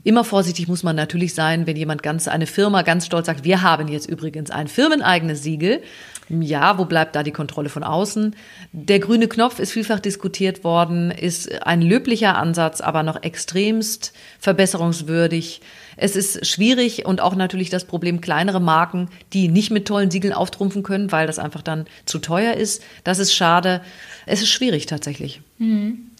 Immer 0.05 0.23
vorsichtig 0.23 0.69
muss 0.69 0.83
man 0.83 0.95
natürlich 0.95 1.33
sein, 1.33 1.67
wenn 1.67 1.75
jemand 1.75 2.03
ganz, 2.03 2.29
eine 2.29 2.47
Firma 2.47 2.83
ganz 2.83 3.05
stolz 3.05 3.25
sagt, 3.25 3.43
wir 3.43 3.61
haben 3.61 3.89
jetzt 3.89 4.09
übrigens 4.09 4.49
ein 4.49 4.69
firmeneigenes 4.69 5.43
Siegel. 5.43 5.81
Ja, 6.29 6.77
wo 6.77 6.85
bleibt 6.85 7.15
da 7.15 7.23
die 7.23 7.31
Kontrolle 7.31 7.69
von 7.69 7.83
außen? 7.83 8.35
Der 8.71 8.99
grüne 8.99 9.27
Knopf 9.27 9.59
ist 9.59 9.71
vielfach 9.71 9.99
diskutiert 9.99 10.63
worden, 10.63 11.11
ist 11.11 11.61
ein 11.63 11.81
löblicher 11.81 12.37
Ansatz, 12.37 12.79
aber 12.79 13.03
noch 13.03 13.21
extremst 13.23 14.13
verbesserungswürdig. 14.39 15.61
Es 15.97 16.15
ist 16.15 16.47
schwierig 16.47 17.05
und 17.05 17.21
auch 17.21 17.35
natürlich 17.35 17.69
das 17.69 17.85
Problem 17.85 18.21
kleinere 18.21 18.61
Marken, 18.61 19.09
die 19.33 19.49
nicht 19.49 19.71
mit 19.71 19.87
tollen 19.87 20.09
Siegeln 20.09 20.33
auftrumpfen 20.33 20.83
können, 20.83 21.11
weil 21.11 21.27
das 21.27 21.37
einfach 21.37 21.61
dann 21.61 21.85
zu 22.05 22.19
teuer 22.19 22.53
ist. 22.53 22.81
Das 23.03 23.19
ist 23.19 23.33
schade. 23.33 23.81
Es 24.25 24.41
ist 24.41 24.49
schwierig 24.49 24.85
tatsächlich. 24.85 25.41
Mhm. 25.57 26.11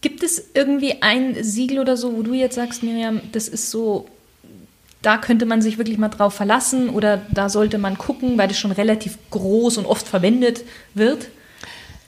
Gibt 0.00 0.22
es 0.22 0.50
irgendwie 0.54 1.02
ein 1.02 1.42
Siegel 1.44 1.78
oder 1.78 1.96
so, 1.96 2.16
wo 2.16 2.22
du 2.22 2.32
jetzt 2.32 2.54
sagst, 2.54 2.82
Miriam, 2.82 3.20
das 3.32 3.48
ist 3.48 3.70
so 3.70 4.08
da 5.02 5.16
könnte 5.16 5.46
man 5.46 5.62
sich 5.62 5.78
wirklich 5.78 5.98
mal 5.98 6.08
drauf 6.08 6.34
verlassen 6.34 6.90
oder 6.90 7.22
da 7.30 7.48
sollte 7.48 7.78
man 7.78 7.96
gucken, 7.96 8.36
weil 8.38 8.48
das 8.48 8.58
schon 8.58 8.72
relativ 8.72 9.18
groß 9.30 9.78
und 9.78 9.86
oft 9.86 10.06
verwendet 10.06 10.62
wird? 10.94 11.28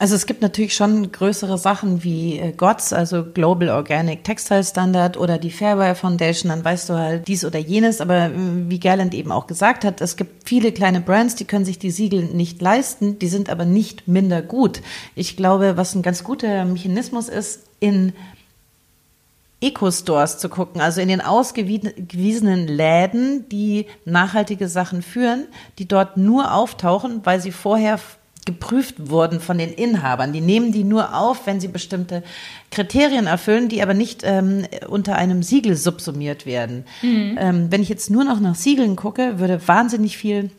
Also 0.02 0.16
es 0.16 0.26
gibt 0.26 0.42
natürlich 0.42 0.74
schon 0.74 1.12
größere 1.12 1.58
Sachen 1.58 2.02
wie 2.02 2.36
äh, 2.36 2.50
GOTS, 2.50 2.92
also 2.92 3.24
Global 3.24 3.68
Organic 3.68 4.24
Textile 4.24 4.64
Standard 4.64 5.16
oder 5.16 5.38
die 5.38 5.52
Fairware 5.52 5.94
Foundation, 5.94 6.48
dann 6.48 6.64
weißt 6.64 6.88
du 6.88 6.94
halt 6.94 7.28
dies 7.28 7.44
oder 7.44 7.60
jenes. 7.60 8.00
Aber 8.00 8.24
äh, 8.24 8.30
wie 8.34 8.80
Gerland 8.80 9.14
eben 9.14 9.30
auch 9.30 9.46
gesagt 9.46 9.84
hat, 9.84 10.00
es 10.00 10.16
gibt 10.16 10.48
viele 10.48 10.72
kleine 10.72 11.00
Brands, 11.00 11.36
die 11.36 11.44
können 11.44 11.64
sich 11.64 11.78
die 11.78 11.92
Siegel 11.92 12.24
nicht 12.24 12.60
leisten, 12.60 13.20
die 13.20 13.28
sind 13.28 13.48
aber 13.48 13.64
nicht 13.64 14.08
minder 14.08 14.42
gut. 14.42 14.82
Ich 15.14 15.36
glaube, 15.36 15.76
was 15.76 15.94
ein 15.94 16.02
ganz 16.02 16.24
guter 16.24 16.64
Mechanismus 16.64 17.28
ist, 17.28 17.60
in 17.78 18.12
Eco-Stores 19.62 20.38
zu 20.38 20.48
gucken, 20.48 20.80
also 20.80 21.00
in 21.00 21.08
den 21.08 21.20
ausgewiesenen 21.20 22.66
Läden, 22.66 23.48
die 23.48 23.86
nachhaltige 24.04 24.68
Sachen 24.68 25.02
führen, 25.02 25.46
die 25.78 25.88
dort 25.88 26.16
nur 26.16 26.52
auftauchen, 26.52 27.20
weil 27.24 27.40
sie 27.40 27.52
vorher 27.52 27.98
geprüft 28.44 29.08
wurden 29.08 29.40
von 29.40 29.56
den 29.56 29.72
Inhabern. 29.72 30.32
Die 30.32 30.40
nehmen 30.40 30.72
die 30.72 30.82
nur 30.82 31.16
auf, 31.16 31.46
wenn 31.46 31.60
sie 31.60 31.68
bestimmte 31.68 32.22
Kriterien 32.70 33.26
erfüllen, 33.26 33.68
die 33.68 33.82
aber 33.82 33.94
nicht 33.94 34.22
ähm, 34.24 34.66
unter 34.88 35.14
einem 35.14 35.42
Siegel 35.42 35.76
subsumiert 35.76 36.44
werden. 36.44 36.84
Mhm. 37.02 37.38
Ähm, 37.38 37.66
wenn 37.70 37.82
ich 37.82 37.88
jetzt 37.88 38.10
nur 38.10 38.24
noch 38.24 38.40
nach 38.40 38.56
Siegeln 38.56 38.96
gucke, 38.96 39.38
würde 39.38 39.66
wahnsinnig 39.68 40.18
viel 40.18 40.50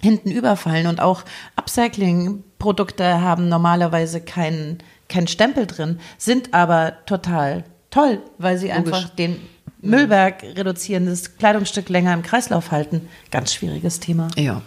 hinten 0.00 0.30
überfallen 0.30 0.86
und 0.86 1.00
auch 1.00 1.24
Upcycling-Produkte 1.56 3.20
haben 3.20 3.48
normalerweise 3.48 4.20
keinen 4.20 4.78
keinen 5.08 5.28
Stempel 5.28 5.66
drin, 5.66 6.00
sind 6.18 6.52
aber 6.52 6.94
total 7.06 7.64
toll, 7.96 8.22
weil 8.38 8.58
sie 8.58 8.68
Logisch. 8.68 8.92
einfach 8.92 9.08
den 9.10 9.36
Müllberg 9.80 10.42
reduzieren, 10.42 11.06
das 11.06 11.36
Kleidungsstück 11.36 11.88
länger 11.88 12.12
im 12.12 12.22
Kreislauf 12.22 12.70
halten. 12.70 13.08
Ganz 13.30 13.54
schwieriges 13.54 14.00
Thema. 14.00 14.28
Ja. 14.36 14.62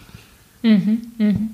Mhm, 0.61 1.01
mhm. 1.17 1.49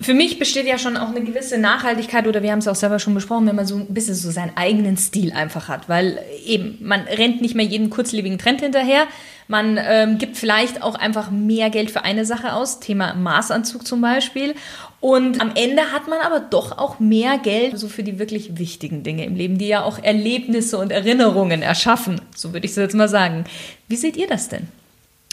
Für 0.00 0.14
mich 0.14 0.38
besteht 0.38 0.66
ja 0.66 0.78
schon 0.78 0.96
auch 0.96 1.10
eine 1.10 1.22
gewisse 1.22 1.58
Nachhaltigkeit, 1.58 2.26
oder 2.26 2.42
wir 2.42 2.52
haben 2.52 2.60
es 2.60 2.68
auch 2.68 2.74
selber 2.74 2.98
schon 2.98 3.14
besprochen, 3.14 3.46
wenn 3.46 3.56
man 3.56 3.66
so 3.66 3.76
ein 3.76 3.92
bisschen 3.92 4.14
so 4.14 4.30
seinen 4.30 4.56
eigenen 4.56 4.96
Stil 4.96 5.32
einfach 5.32 5.68
hat. 5.68 5.88
Weil 5.88 6.18
eben, 6.46 6.78
man 6.80 7.00
rennt 7.00 7.42
nicht 7.42 7.54
mehr 7.54 7.66
jeden 7.66 7.90
kurzlebigen 7.90 8.38
Trend 8.38 8.60
hinterher. 8.60 9.06
Man 9.50 9.80
ähm, 9.82 10.18
gibt 10.18 10.36
vielleicht 10.36 10.80
auch 10.80 10.94
einfach 10.94 11.32
mehr 11.32 11.70
Geld 11.70 11.90
für 11.90 12.04
eine 12.04 12.24
Sache 12.24 12.52
aus, 12.52 12.78
Thema 12.78 13.14
Maßanzug 13.14 13.84
zum 13.84 14.00
Beispiel. 14.00 14.54
Und 15.00 15.40
am 15.40 15.50
Ende 15.56 15.90
hat 15.90 16.06
man 16.06 16.20
aber 16.20 16.38
doch 16.38 16.78
auch 16.78 17.00
mehr 17.00 17.36
Geld 17.36 17.76
so 17.76 17.88
für 17.88 18.04
die 18.04 18.20
wirklich 18.20 18.58
wichtigen 18.58 19.02
Dinge 19.02 19.24
im 19.24 19.34
Leben, 19.34 19.58
die 19.58 19.66
ja 19.66 19.82
auch 19.82 19.98
Erlebnisse 20.00 20.78
und 20.78 20.92
Erinnerungen 20.92 21.62
erschaffen. 21.62 22.20
So 22.36 22.52
würde 22.52 22.64
ich 22.64 22.70
es 22.70 22.76
jetzt 22.76 22.94
mal 22.94 23.08
sagen. 23.08 23.42
Wie 23.88 23.96
seht 23.96 24.16
ihr 24.16 24.28
das 24.28 24.48
denn? 24.48 24.68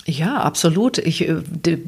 Ja, 0.10 0.38
absolut. 0.38 1.00
Ich 1.00 1.28
äh, 1.28 1.42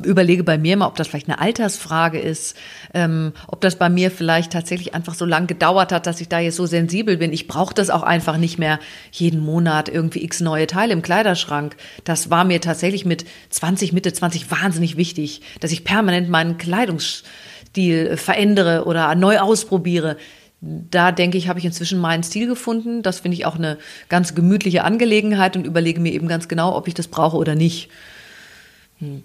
überlege 0.04 0.44
bei 0.44 0.58
mir 0.58 0.76
mal, 0.76 0.88
ob 0.88 0.98
das 0.98 1.08
vielleicht 1.08 1.30
eine 1.30 1.40
Altersfrage 1.40 2.20
ist, 2.20 2.54
ähm, 2.94 3.32
ob 3.48 3.62
das 3.62 3.78
bei 3.78 3.88
mir 3.88 4.12
vielleicht 4.12 4.52
tatsächlich 4.52 4.94
einfach 4.94 5.14
so 5.16 5.24
lange 5.24 5.48
gedauert 5.48 5.94
hat, 5.94 6.06
dass 6.06 6.20
ich 6.20 6.28
da 6.28 6.38
jetzt 6.40 6.58
so 6.58 6.66
sensibel 6.66 7.16
bin. 7.16 7.32
Ich 7.32 7.48
brauche 7.48 7.74
das 7.74 7.90
auch 7.90 8.04
einfach 8.04 8.36
nicht 8.36 8.60
mehr 8.60 8.80
jeden 9.14 9.40
Monat 9.40 9.88
irgendwie 9.88 10.22
x 10.22 10.42
neue 10.42 10.68
Teile 10.68 10.92
im 10.92 11.02
Kleiderschrank. 11.02 11.78
Das 12.04 12.30
war 12.30 12.44
mir 12.44 12.60
tatsächlich 12.60 13.06
mit 13.06 13.24
20, 13.52 13.94
Mitte 13.94 14.12
20 14.12 14.52
wahnsinnig 14.52 14.98
wichtig, 14.98 15.42
dass 15.62 15.72
ich 15.72 15.86
permanent 15.86 16.30
meinen 16.30 16.58
Kleidungs 16.58 17.24
Stil 17.70 18.18
verändere 18.18 18.86
oder 18.86 19.14
neu 19.16 19.40
ausprobiere. 19.40 20.18
Da 20.62 21.12
denke 21.12 21.38
ich, 21.38 21.48
habe 21.48 21.60
ich 21.60 21.66
inzwischen 21.66 22.00
meinen 22.00 22.24
Stil 22.24 22.48
gefunden. 22.48 23.02
Das 23.02 23.22
finde 23.22 23.36
ich 23.36 23.46
auch 23.46 23.56
eine 23.56 23.78
ganz 24.10 24.36
gemütliche 24.36 24.84
Angelegenheit 24.84 25.56
und 25.56 25.66
überlege 25.66 26.02
mir 26.02 26.12
eben 26.12 26.28
ganz 26.28 26.48
genau, 26.48 26.76
ob 26.76 26.88
ich 26.88 26.94
das 26.94 27.08
brauche 27.08 27.38
oder 27.38 27.56
nicht. 27.56 27.90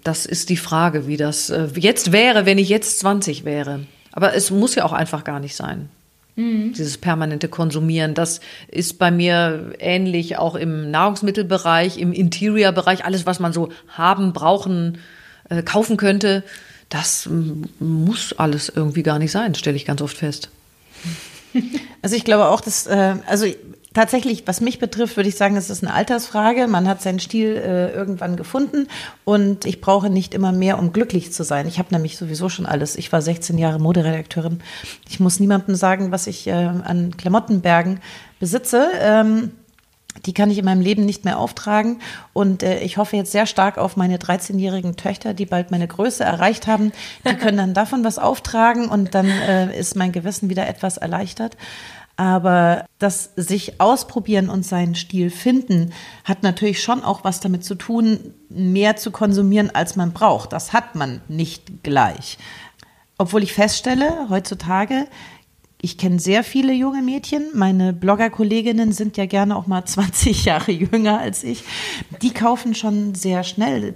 Das 0.03 0.25
ist 0.25 0.49
die 0.49 0.57
Frage, 0.57 1.07
wie 1.07 1.17
das 1.17 1.49
äh, 1.49 1.67
jetzt 1.75 2.13
wäre, 2.13 2.45
wenn 2.45 2.57
ich 2.57 2.69
jetzt 2.69 2.99
20 2.99 3.43
wäre. 3.43 3.81
Aber 4.13 4.33
es 4.33 4.49
muss 4.49 4.75
ja 4.75 4.85
auch 4.85 4.93
einfach 4.93 5.25
gar 5.25 5.41
nicht 5.41 5.55
sein. 5.55 5.89
Mhm. 6.37 6.71
Dieses 6.71 6.97
permanente 6.97 7.49
Konsumieren, 7.49 8.13
das 8.13 8.39
ist 8.69 8.97
bei 8.97 9.11
mir 9.11 9.73
ähnlich 9.79 10.37
auch 10.37 10.55
im 10.55 10.89
Nahrungsmittelbereich, 10.91 11.97
im 11.97 12.13
Interior-Bereich, 12.13 13.03
alles, 13.03 13.25
was 13.25 13.41
man 13.41 13.51
so 13.51 13.69
haben, 13.89 14.31
brauchen, 14.31 14.99
äh, 15.49 15.61
kaufen 15.63 15.97
könnte 15.97 16.43
das 16.89 17.27
muss 17.79 18.33
alles 18.33 18.69
irgendwie 18.69 19.03
gar 19.03 19.19
nicht 19.19 19.31
sein, 19.31 19.55
stelle 19.55 19.75
ich 19.75 19.85
ganz 19.85 20.01
oft 20.01 20.17
fest. 20.17 20.49
Also 22.01 22.15
ich 22.15 22.23
glaube 22.23 22.49
auch, 22.49 22.61
dass, 22.61 22.85
äh, 22.85 23.15
also 23.25 23.47
tatsächlich, 23.95 24.43
was 24.45 24.61
mich 24.61 24.77
betrifft, 24.77 25.15
würde 25.17 25.29
ich 25.29 25.37
sagen, 25.37 25.57
es 25.57 25.71
ist 25.71 25.83
eine 25.83 25.93
Altersfrage. 25.93 26.67
Man 26.67 26.87
hat 26.87 27.01
seinen 27.01 27.19
Stil 27.19 27.55
äh, 27.55 27.91
irgendwann 27.93 28.35
gefunden 28.35 28.87
und 29.23 29.65
ich 29.65 29.81
brauche 29.81 30.09
nicht 30.11 30.35
immer 30.35 30.51
mehr, 30.51 30.77
um 30.77 30.93
glücklich 30.93 31.33
zu 31.33 31.43
sein. 31.43 31.67
Ich 31.67 31.79
habe 31.79 31.93
nämlich 31.93 32.17
sowieso 32.17 32.49
schon 32.49 32.67
alles. 32.67 32.95
Ich 32.95 33.11
war 33.11 33.21
16 33.21 33.57
Jahre 33.57 33.79
Moderedakteurin. 33.79 34.59
Ich 35.09 35.19
muss 35.19 35.39
niemandem 35.39 35.75
sagen, 35.75 36.11
was 36.11 36.27
ich 36.27 36.45
äh, 36.45 36.51
an 36.51 37.17
Klamottenbergen 37.17 38.01
besitze. 38.39 38.87
Ähm, 38.99 39.51
die 40.25 40.33
kann 40.33 40.49
ich 40.49 40.57
in 40.57 40.65
meinem 40.65 40.81
Leben 40.81 41.05
nicht 41.05 41.25
mehr 41.25 41.39
auftragen. 41.39 41.99
Und 42.33 42.63
äh, 42.63 42.79
ich 42.79 42.97
hoffe 42.97 43.17
jetzt 43.17 43.31
sehr 43.31 43.45
stark 43.45 43.77
auf 43.77 43.97
meine 43.97 44.17
13-jährigen 44.17 44.95
Töchter, 44.95 45.33
die 45.33 45.45
bald 45.45 45.71
meine 45.71 45.87
Größe 45.87 46.23
erreicht 46.23 46.67
haben. 46.67 46.91
Die 47.27 47.35
können 47.35 47.57
dann 47.57 47.73
davon 47.73 48.03
was 48.03 48.17
auftragen 48.17 48.87
und 48.87 49.15
dann 49.15 49.27
äh, 49.27 49.77
ist 49.77 49.95
mein 49.95 50.11
Gewissen 50.11 50.49
wieder 50.49 50.67
etwas 50.67 50.97
erleichtert. 50.97 51.57
Aber 52.17 52.85
das 52.97 53.31
sich 53.35 53.81
ausprobieren 53.81 54.49
und 54.49 54.65
seinen 54.65 54.95
Stil 54.95 55.29
finden, 55.29 55.91
hat 56.23 56.43
natürlich 56.43 56.81
schon 56.81 57.03
auch 57.03 57.25
was 57.25 57.41
damit 57.41 57.65
zu 57.65 57.75
tun, 57.75 58.33
mehr 58.49 58.95
zu 58.95 59.11
konsumieren, 59.11 59.69
als 59.73 59.97
man 59.97 60.13
braucht. 60.13 60.53
Das 60.53 60.71
hat 60.71 60.95
man 60.95 61.19
nicht 61.27 61.83
gleich. 61.83 62.37
Obwohl 63.17 63.43
ich 63.43 63.53
feststelle, 63.53 64.27
heutzutage 64.29 65.07
ich 65.81 65.97
kenne 65.97 66.19
sehr 66.19 66.43
viele 66.43 66.73
junge 66.73 67.01
Mädchen. 67.01 67.49
Meine 67.53 67.93
Blogger-Kolleginnen 67.93 68.91
sind 68.91 69.17
ja 69.17 69.25
gerne 69.25 69.55
auch 69.55 69.67
mal 69.67 69.85
20 69.85 70.45
Jahre 70.45 70.71
jünger 70.71 71.19
als 71.19 71.43
ich. 71.43 71.63
Die 72.21 72.33
kaufen 72.33 72.75
schon 72.75 73.15
sehr 73.15 73.43
schnell 73.43 73.95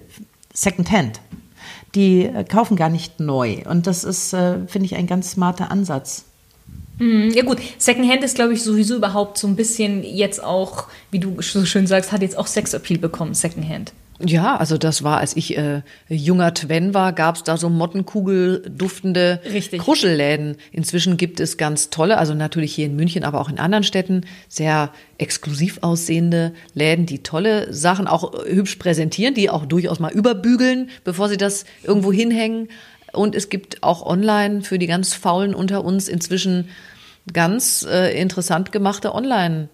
Secondhand. 0.53 1.21
Die 1.95 2.25
äh, 2.25 2.43
kaufen 2.43 2.75
gar 2.75 2.89
nicht 2.89 3.19
neu. 3.19 3.63
Und 3.67 3.87
das 3.87 4.03
ist, 4.03 4.33
äh, 4.33 4.67
finde 4.67 4.85
ich, 4.85 4.95
ein 4.95 5.07
ganz 5.07 5.31
smarter 5.31 5.71
Ansatz. 5.71 6.25
Mhm, 6.99 7.31
ja 7.31 7.43
gut, 7.43 7.59
Secondhand 7.77 8.23
ist, 8.23 8.35
glaube 8.35 8.53
ich, 8.53 8.61
sowieso 8.61 8.95
überhaupt 8.95 9.37
so 9.37 9.47
ein 9.47 9.55
bisschen 9.55 10.03
jetzt 10.03 10.43
auch, 10.43 10.87
wie 11.11 11.19
du 11.19 11.41
so 11.41 11.65
schön 11.65 11.87
sagst, 11.87 12.11
hat 12.11 12.21
jetzt 12.21 12.37
auch 12.37 12.47
Sexappeal 12.47 12.99
bekommen, 12.99 13.33
Secondhand. 13.33 13.93
Ja, 14.25 14.57
also 14.57 14.77
das 14.77 15.03
war, 15.03 15.19
als 15.19 15.35
ich 15.37 15.57
äh, 15.57 15.81
junger 16.09 16.53
Twen 16.53 16.93
war, 16.93 17.13
gab's 17.13 17.43
da 17.43 17.55
so 17.55 17.69
Mottenkugel 17.69 18.63
duftende 18.69 19.39
Richtig. 19.45 19.81
Kruschelläden. 19.81 20.57
Inzwischen 20.73 21.15
gibt 21.15 21.39
es 21.39 21.55
ganz 21.55 21.89
tolle, 21.89 22.17
also 22.17 22.33
natürlich 22.33 22.75
hier 22.75 22.87
in 22.87 22.97
München, 22.97 23.23
aber 23.23 23.39
auch 23.39 23.49
in 23.49 23.59
anderen 23.59 23.85
Städten, 23.85 24.25
sehr 24.49 24.91
exklusiv 25.17 25.79
aussehende 25.81 26.53
Läden, 26.73 27.05
die 27.05 27.23
tolle 27.23 27.73
Sachen 27.73 28.07
auch 28.07 28.33
äh, 28.33 28.53
hübsch 28.53 28.75
präsentieren, 28.75 29.35
die 29.35 29.49
auch 29.49 29.65
durchaus 29.65 29.99
mal 29.99 30.11
überbügeln, 30.11 30.89
bevor 31.05 31.29
sie 31.29 31.37
das 31.37 31.63
irgendwo 31.83 32.11
hinhängen. 32.11 32.67
Und 33.13 33.35
es 33.35 33.47
gibt 33.47 33.83
auch 33.83 34.05
online 34.05 34.63
für 34.63 34.77
die 34.77 34.87
ganz 34.87 35.13
Faulen 35.13 35.55
unter 35.55 35.85
uns 35.85 36.09
inzwischen 36.09 36.69
ganz 37.31 37.87
äh, 37.89 38.19
interessant 38.19 38.73
gemachte 38.73 39.15
Online- 39.15 39.69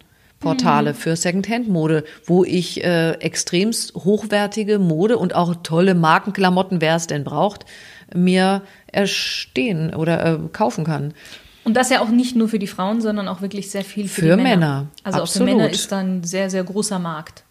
Portale 0.45 0.91
Mhm. 0.91 0.95
für 0.95 1.15
Secondhand-Mode, 1.15 2.03
wo 2.25 2.43
ich 2.45 2.84
äh, 2.84 3.12
extremst 3.13 3.93
hochwertige 3.95 4.79
Mode 4.79 5.17
und 5.17 5.36
auch 5.36 5.55
tolle 5.63 5.95
Markenklamotten, 5.95 6.79
wer 6.81 6.95
es 6.95 7.08
denn 7.08 7.23
braucht, 7.23 7.65
mir 8.13 8.62
erstehen 8.91 9.93
oder 9.93 10.25
äh, 10.25 10.38
kaufen 10.53 10.86
kann. 10.86 11.13
Und 11.63 11.75
das 11.75 11.89
ja 11.89 11.99
auch 12.01 12.10
nicht 12.10 12.36
nur 12.36 12.47
für 12.47 12.60
die 12.60 12.67
Frauen, 12.67 13.01
sondern 13.01 13.27
auch 13.27 13.41
wirklich 13.41 13.71
sehr 13.71 13.84
viel 13.84 14.08
für, 14.08 14.21
Für 14.21 14.38
die 14.38 14.43
Männer. 14.43 14.43
Männer, 14.43 14.88
Also 15.03 15.17
auch 15.19 15.23
absolut. 15.23 15.49
für 15.49 15.55
Männer 15.55 15.69
ist 15.69 15.91
da 15.91 15.97
ein 15.99 16.23
sehr, 16.23 16.49
sehr 16.51 16.63
großer 16.63 16.99
Markt. 16.99 17.43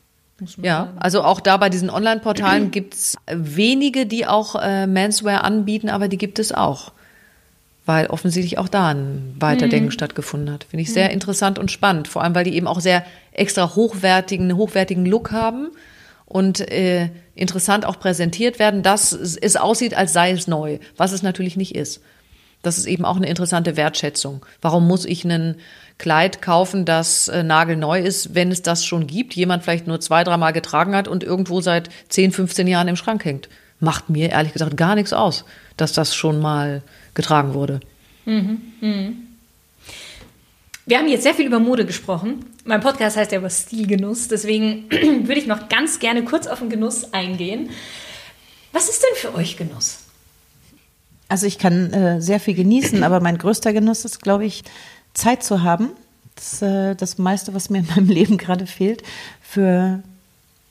Ja, 0.63 0.79
sagen. 0.87 0.99
also 0.99 1.23
auch 1.23 1.41
da 1.41 1.57
bei 1.57 1.69
diesen 1.71 1.91
Online-Portalen 1.91 2.71
gibt's 2.71 3.17
wenige, 3.33 4.05
die 4.07 4.27
auch 4.27 4.57
äh, 4.61 4.87
Menswear 4.87 5.45
anbieten, 5.45 5.89
aber 5.89 6.09
die 6.09 6.19
gibt 6.19 6.39
es 6.39 6.53
auch. 6.53 6.93
Weil 7.87 8.07
offensichtlich 8.07 8.57
auch 8.59 8.69
da 8.69 8.89
ein 8.89 9.37
Weiterdenken 9.39 9.91
stattgefunden 9.91 10.53
hat. 10.53 10.65
Finde 10.65 10.83
ich 10.83 10.93
sehr 10.93 11.11
interessant 11.11 11.59
und 11.59 11.71
spannend. 11.71 12.09
Vor 12.09 12.23
allem, 12.23 12.35
weil 12.35 12.45
die 12.45 12.57
eben 12.57 12.67
auch 12.67 12.81
sehr 12.81 13.05
extra 13.33 13.75
hochwertigen, 13.75 14.57
hochwertigen 14.57 15.05
Look 15.05 15.33
haben 15.33 15.69
und 16.25 16.61
äh, 16.61 17.11
interessant 17.35 17.85
auch 17.85 17.99
präsentiert 17.99 18.59
werden, 18.59 18.83
dass 18.83 19.13
es, 19.13 19.37
es 19.37 19.57
aussieht, 19.57 19.95
als 19.95 20.13
sei 20.13 20.31
es 20.31 20.47
neu, 20.47 20.79
was 20.97 21.13
es 21.13 21.23
natürlich 21.23 21.57
nicht 21.57 21.75
ist. 21.75 22.01
Das 22.63 22.79
ist 22.79 22.87
eben 22.87 23.05
auch 23.05 23.17
eine 23.17 23.29
interessante 23.29 23.77
Wertschätzung. 23.77 24.45
Warum 24.63 24.87
muss 24.87 25.05
ich 25.05 25.25
ein 25.25 25.57
Kleid 25.99 26.43
kaufen, 26.43 26.85
das 26.85 27.29
äh, 27.29 27.43
nagelneu 27.45 28.01
ist, 28.01 28.35
wenn 28.35 28.51
es 28.51 28.63
das 28.63 28.85
schon 28.85 29.07
gibt, 29.07 29.35
jemand 29.35 29.63
vielleicht 29.63 29.87
nur 29.87 30.01
zwei, 30.01 30.25
dreimal 30.25 30.53
getragen 30.53 30.97
hat 30.97 31.07
und 31.07 31.23
irgendwo 31.23 31.61
seit 31.61 31.89
10, 32.09 32.33
15 32.33 32.67
Jahren 32.67 32.89
im 32.89 32.97
Schrank 32.97 33.25
hängt? 33.25 33.49
Macht 33.79 34.09
mir 34.09 34.31
ehrlich 34.31 34.55
gesagt 34.55 34.77
gar 34.77 34.95
nichts 34.95 35.13
aus, 35.13 35.45
dass 35.77 35.93
das 35.93 36.15
schon 36.15 36.41
mal 36.41 36.83
getragen 37.15 37.55
wurde. 37.55 37.81
Wir 40.87 40.99
haben 40.99 41.09
jetzt 41.09 41.23
sehr 41.23 41.35
viel 41.35 41.47
über 41.47 41.59
Mode 41.61 41.87
gesprochen. 41.87 42.45
Mein 42.65 42.81
Podcast 42.81 43.17
heißt 43.17 43.33
ja 43.33 43.39
über 43.39 43.51
Stilgenuss, 43.51 44.29
deswegen 44.29 44.91
würde 44.91 45.41
ich 45.41 45.47
noch 45.47 45.69
ganz 45.69 45.99
gerne 45.99 46.25
kurz 46.25 46.47
auf 46.47 46.59
den 46.59 46.71
Genuss 46.71 47.13
eingehen. 47.13 47.71
Was 48.73 48.89
ist 48.89 49.03
denn 49.03 49.17
für 49.17 49.35
euch 49.35 49.57
Genuss? 49.57 50.01
Also 51.29 51.47
ich 51.47 51.59
kann 51.59 51.93
äh, 51.93 52.21
sehr 52.21 52.41
viel 52.41 52.55
genießen, 52.55 53.03
aber 53.03 53.21
mein 53.21 53.39
größter 53.39 53.73
Genuss 53.73 54.05
ist, 54.05 54.21
glaube 54.21 54.45
ich, 54.45 54.63
Zeit 55.15 55.43
zu 55.43 55.63
haben. 55.63 55.91
Das 56.35 56.55
ist 56.55 56.63
äh, 56.63 56.95
das 56.95 57.19
meiste, 57.19 57.55
was 57.55 57.71
mir 57.71 57.79
in 57.79 57.87
meinem 57.87 58.09
Leben 58.11 58.37
gerade 58.37 58.67
fehlt, 58.67 59.03
für 59.41 60.03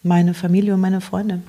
meine 0.03 0.33
Familie 0.33 0.73
und 0.73 0.81
meine 0.81 1.01
Freunde. 1.01 1.41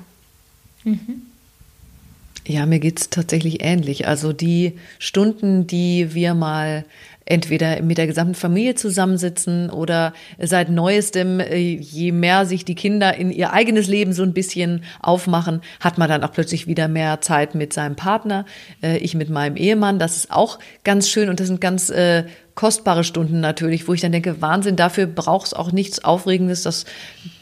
Ja, 2.46 2.66
mir 2.66 2.78
geht's 2.78 3.08
tatsächlich 3.08 3.64
ähnlich. 3.64 4.06
Also 4.06 4.34
die 4.34 4.78
Stunden, 4.98 5.66
die 5.66 6.12
wir 6.12 6.34
mal 6.34 6.84
entweder 7.24 7.80
mit 7.80 7.96
der 7.96 8.06
gesamten 8.06 8.34
Familie 8.34 8.74
zusammensitzen 8.74 9.70
oder 9.70 10.12
seit 10.38 10.68
neuestem, 10.68 11.40
äh, 11.40 11.56
je 11.56 12.12
mehr 12.12 12.44
sich 12.44 12.66
die 12.66 12.74
Kinder 12.74 13.16
in 13.16 13.30
ihr 13.30 13.54
eigenes 13.54 13.86
Leben 13.86 14.12
so 14.12 14.22
ein 14.22 14.34
bisschen 14.34 14.84
aufmachen, 15.00 15.62
hat 15.80 15.96
man 15.96 16.08
dann 16.08 16.22
auch 16.22 16.32
plötzlich 16.32 16.66
wieder 16.66 16.86
mehr 16.86 17.22
Zeit 17.22 17.54
mit 17.54 17.72
seinem 17.72 17.96
Partner, 17.96 18.44
äh, 18.82 18.98
ich 18.98 19.14
mit 19.14 19.30
meinem 19.30 19.56
Ehemann. 19.56 19.98
Das 19.98 20.18
ist 20.18 20.30
auch 20.30 20.58
ganz 20.84 21.08
schön 21.08 21.30
und 21.30 21.40
das 21.40 21.46
sind 21.46 21.62
ganz 21.62 21.88
äh, 21.88 22.24
kostbare 22.54 23.04
Stunden 23.04 23.40
natürlich, 23.40 23.88
wo 23.88 23.94
ich 23.94 24.02
dann 24.02 24.12
denke, 24.12 24.42
Wahnsinn, 24.42 24.76
dafür 24.76 25.06
braucht 25.06 25.46
es 25.46 25.54
auch 25.54 25.72
nichts 25.72 26.04
Aufregendes, 26.04 26.62
das 26.62 26.84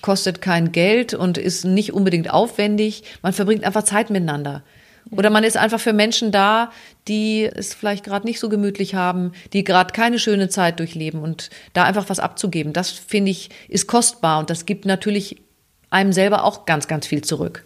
kostet 0.00 0.40
kein 0.40 0.70
Geld 0.70 1.12
und 1.12 1.38
ist 1.38 1.64
nicht 1.64 1.92
unbedingt 1.92 2.30
aufwendig. 2.30 3.02
Man 3.20 3.32
verbringt 3.32 3.64
einfach 3.64 3.82
Zeit 3.82 4.10
miteinander. 4.10 4.62
Oder 5.16 5.30
man 5.30 5.44
ist 5.44 5.56
einfach 5.56 5.80
für 5.80 5.92
Menschen 5.92 6.32
da, 6.32 6.72
die 7.06 7.44
es 7.44 7.74
vielleicht 7.74 8.04
gerade 8.04 8.26
nicht 8.26 8.40
so 8.40 8.48
gemütlich 8.48 8.94
haben, 8.94 9.32
die 9.52 9.62
gerade 9.62 9.92
keine 9.92 10.18
schöne 10.18 10.48
Zeit 10.48 10.78
durchleben 10.78 11.20
und 11.20 11.50
da 11.74 11.84
einfach 11.84 12.08
was 12.08 12.18
abzugeben. 12.18 12.72
Das 12.72 12.90
finde 12.90 13.30
ich 13.30 13.50
ist 13.68 13.86
kostbar 13.86 14.40
und 14.40 14.50
das 14.50 14.64
gibt 14.64 14.86
natürlich 14.86 15.42
einem 15.90 16.12
selber 16.12 16.44
auch 16.44 16.64
ganz, 16.64 16.88
ganz 16.88 17.06
viel 17.06 17.22
zurück. 17.22 17.64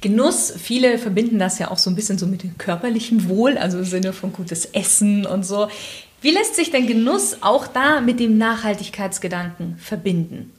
Genuss, 0.00 0.52
viele 0.56 0.98
verbinden 0.98 1.38
das 1.38 1.58
ja 1.58 1.70
auch 1.70 1.78
so 1.78 1.90
ein 1.90 1.96
bisschen 1.96 2.18
so 2.18 2.26
mit 2.26 2.42
dem 2.42 2.56
körperlichen 2.56 3.28
Wohl, 3.28 3.58
also 3.58 3.78
im 3.78 3.84
Sinne 3.84 4.12
von 4.12 4.32
gutes 4.32 4.66
Essen 4.66 5.26
und 5.26 5.44
so. 5.44 5.68
Wie 6.20 6.30
lässt 6.30 6.54
sich 6.54 6.70
denn 6.70 6.86
Genuss 6.86 7.38
auch 7.40 7.66
da 7.66 8.00
mit 8.00 8.20
dem 8.20 8.38
Nachhaltigkeitsgedanken 8.38 9.76
verbinden? 9.78 10.52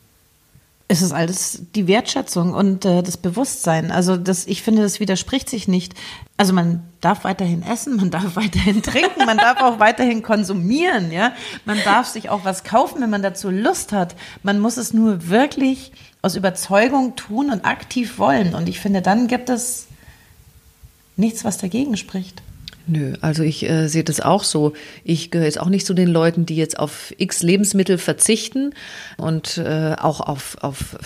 Es 0.88 1.02
ist 1.02 1.12
alles 1.12 1.64
die 1.76 1.88
Wertschätzung 1.88 2.54
und 2.54 2.86
äh, 2.86 3.02
das 3.02 3.18
Bewusstsein. 3.18 3.90
Also 3.90 4.18
das, 4.18 4.46
ich 4.46 4.62
finde, 4.62 4.82
das 4.82 5.00
widerspricht 5.00 5.50
sich 5.50 5.68
nicht. 5.68 5.96
Also 6.38 6.54
man 6.54 6.84
darf 7.02 7.24
weiterhin 7.24 7.64
essen, 7.64 7.96
man 7.96 8.12
darf 8.12 8.36
weiterhin 8.36 8.84
trinken, 8.84 9.26
man 9.26 9.38
darf 9.38 9.62
auch 9.62 9.80
weiterhin 9.80 10.22
konsumieren, 10.22 11.12
ja. 11.12 11.34
Man 11.66 11.80
darf 11.84 12.08
sich 12.08 12.30
auch 12.30 12.46
was 12.46 12.64
kaufen, 12.64 13.02
wenn 13.02 13.10
man 13.10 13.24
dazu 13.24 13.50
Lust 13.50 13.92
hat. 13.92 14.16
Man 14.44 14.60
muss 14.60 14.78
es 14.78 14.94
nur 14.94 15.30
wirklich 15.30 15.94
aus 16.22 16.36
Überzeugung 16.36 17.16
tun 17.16 17.50
und 17.50 17.66
aktiv 17.66 18.20
wollen. 18.20 18.54
Und 18.54 18.70
ich 18.70 18.80
finde, 18.80 19.02
dann 19.02 19.28
gibt 19.28 19.50
es 19.50 19.88
nichts, 21.16 21.44
was 21.44 21.58
dagegen 21.58 21.98
spricht. 21.98 22.43
Nö, 22.86 23.14
also 23.22 23.44
ich 23.44 23.70
äh, 23.70 23.88
sehe 23.88 24.04
das 24.04 24.20
auch 24.20 24.44
so. 24.44 24.74
Ich 25.06 25.32
gehöre 25.32 25.46
jetzt 25.46 25.60
auch 25.60 25.70
nicht 25.70 25.86
zu 25.86 25.94
den 25.94 26.10
Leuten, 26.10 26.46
die 26.46 26.58
jetzt 26.58 26.78
auf 26.78 27.14
x 27.18 27.42
Lebensmittel 27.42 27.98
verzichten 27.98 28.74
und 29.18 29.58
äh, 29.58 29.96
auch 29.98 30.20
auf, 30.20 30.58
auf 30.60 30.98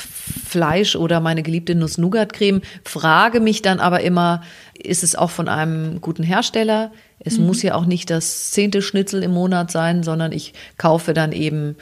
Fleisch 0.47 0.95
oder 0.95 1.19
meine 1.19 1.43
geliebte 1.43 1.75
Nuss-Nougat-Creme. 1.75 2.61
Frage 2.83 3.39
mich 3.41 3.61
dann 3.61 3.79
aber 3.79 4.01
immer, 4.01 4.41
ist 4.73 5.03
es 5.03 5.15
auch 5.15 5.29
von 5.29 5.47
einem 5.47 6.01
guten 6.01 6.23
Hersteller? 6.23 6.91
Es 7.19 7.37
muss 7.37 7.61
ja 7.61 7.75
auch 7.75 7.85
nicht 7.85 8.09
das 8.09 8.51
zehnte 8.51 8.81
Schnitzel 8.81 9.21
im 9.21 9.31
Monat 9.31 9.69
sein, 9.69 10.01
sondern 10.01 10.31
ich 10.31 10.53
kaufe 10.77 11.13
dann 11.13 11.31
eben 11.31 11.75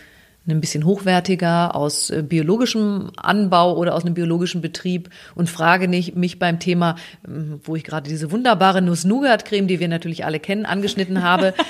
ein 0.47 0.62
bisschen 0.62 0.86
hochwertiger 0.86 1.75
aus 1.75 2.10
äh, 2.10 2.21
biologischem 2.21 3.12
Anbau 3.17 3.75
oder 3.77 3.95
aus 3.95 4.05
einem 4.05 4.13
biologischen 4.13 4.62
Betrieb 4.62 5.10
und 5.34 5.49
frage 5.49 5.88
nicht 5.88 6.15
mich 6.15 6.38
beim 6.38 6.60
Thema, 6.60 6.95
ähm, 7.27 7.60
wo 7.63 7.75
ich 7.75 7.84
gerade 7.84 8.10
diese 8.10 8.31
wunderbare 8.31 8.81
Nuss-Nougat-Creme, 8.81 9.67
die 9.67 9.79
wir 9.79 9.88
natürlich 9.88 10.23
alle 10.23 10.39
kennen, 10.39 10.65
angeschnitten 10.65 11.23
habe. 11.23 11.53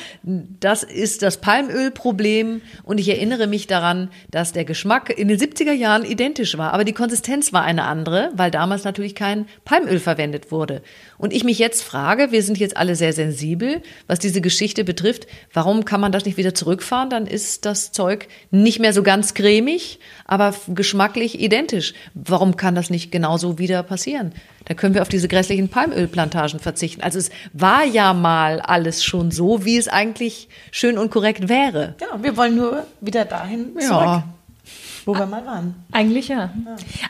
Das 0.59 0.83
ist 0.83 1.21
das 1.21 1.37
Palmölproblem 1.37 2.61
und 2.83 2.99
ich 2.99 3.09
erinnere 3.09 3.47
mich 3.47 3.67
daran, 3.67 4.09
dass 4.31 4.53
der 4.53 4.65
Geschmack 4.65 5.15
in 5.15 5.27
den 5.27 5.37
70er 5.37 5.71
Jahren 5.71 6.03
identisch 6.03 6.57
war, 6.57 6.73
aber 6.73 6.83
die 6.83 6.93
Konsistenz 6.93 7.53
war 7.53 7.63
eine 7.63 7.83
andere, 7.83 8.31
weil 8.35 8.51
damals 8.51 8.83
natürlich 8.83 9.15
kein 9.15 9.45
Palmöl 9.65 9.99
verwendet 9.99 10.51
wurde. 10.51 10.81
Und 11.17 11.31
ich 11.33 11.43
mich 11.43 11.59
jetzt 11.59 11.81
frage, 11.83 12.31
wir 12.31 12.43
sind 12.43 12.57
jetzt 12.57 12.75
alle 12.75 12.95
sehr 12.95 13.13
sensibel, 13.13 13.81
was 14.07 14.19
diese 14.19 14.41
Geschichte 14.41 14.83
betrifft, 14.83 15.27
warum 15.53 15.85
kann 15.85 16.01
man 16.01 16.11
das 16.11 16.25
nicht 16.25 16.37
wieder 16.37 16.53
zurückfahren? 16.53 17.09
Dann 17.09 17.25
ist 17.27 17.65
das 17.65 17.91
Zeug 17.91 18.27
nicht 18.51 18.79
mehr 18.79 18.91
so 18.93 19.01
ganz 19.01 19.33
cremig, 19.33 19.99
aber 20.25 20.53
geschmacklich 20.67 21.39
identisch. 21.39 21.93
Warum 22.13 22.57
kann 22.57 22.75
das 22.75 22.89
nicht 22.89 23.11
genauso 23.11 23.57
wieder 23.59 23.81
passieren? 23.83 24.33
Da 24.65 24.73
können 24.73 24.93
wir 24.95 25.03
auf 25.03 25.09
diese 25.09 25.27
grässlichen 25.27 25.69
Palmölplantagen 25.69 26.59
verzichten. 26.59 27.01
Also 27.01 27.19
es 27.19 27.29
war 27.53 27.85
ja 27.85 28.13
mal 28.13 28.59
alles 28.59 29.03
schon 29.03 29.31
so, 29.31 29.63
wie 29.63 29.77
es 29.77 29.87
eigentlich 29.87 30.49
schön 30.71 30.97
und 30.97 31.11
korrekt 31.11 31.47
wäre. 31.47 31.95
Genau, 31.99 32.23
wir 32.23 32.35
wollen 32.35 32.55
nur 32.55 32.85
wieder 32.99 33.25
dahin 33.25 33.73
zurück, 33.79 33.81
Ja. 33.89 34.23
wo 35.05 35.13
wir 35.13 35.27
mal 35.27 35.45
waren. 35.45 35.75
Eigentlich 35.91 36.29
ja. 36.29 36.51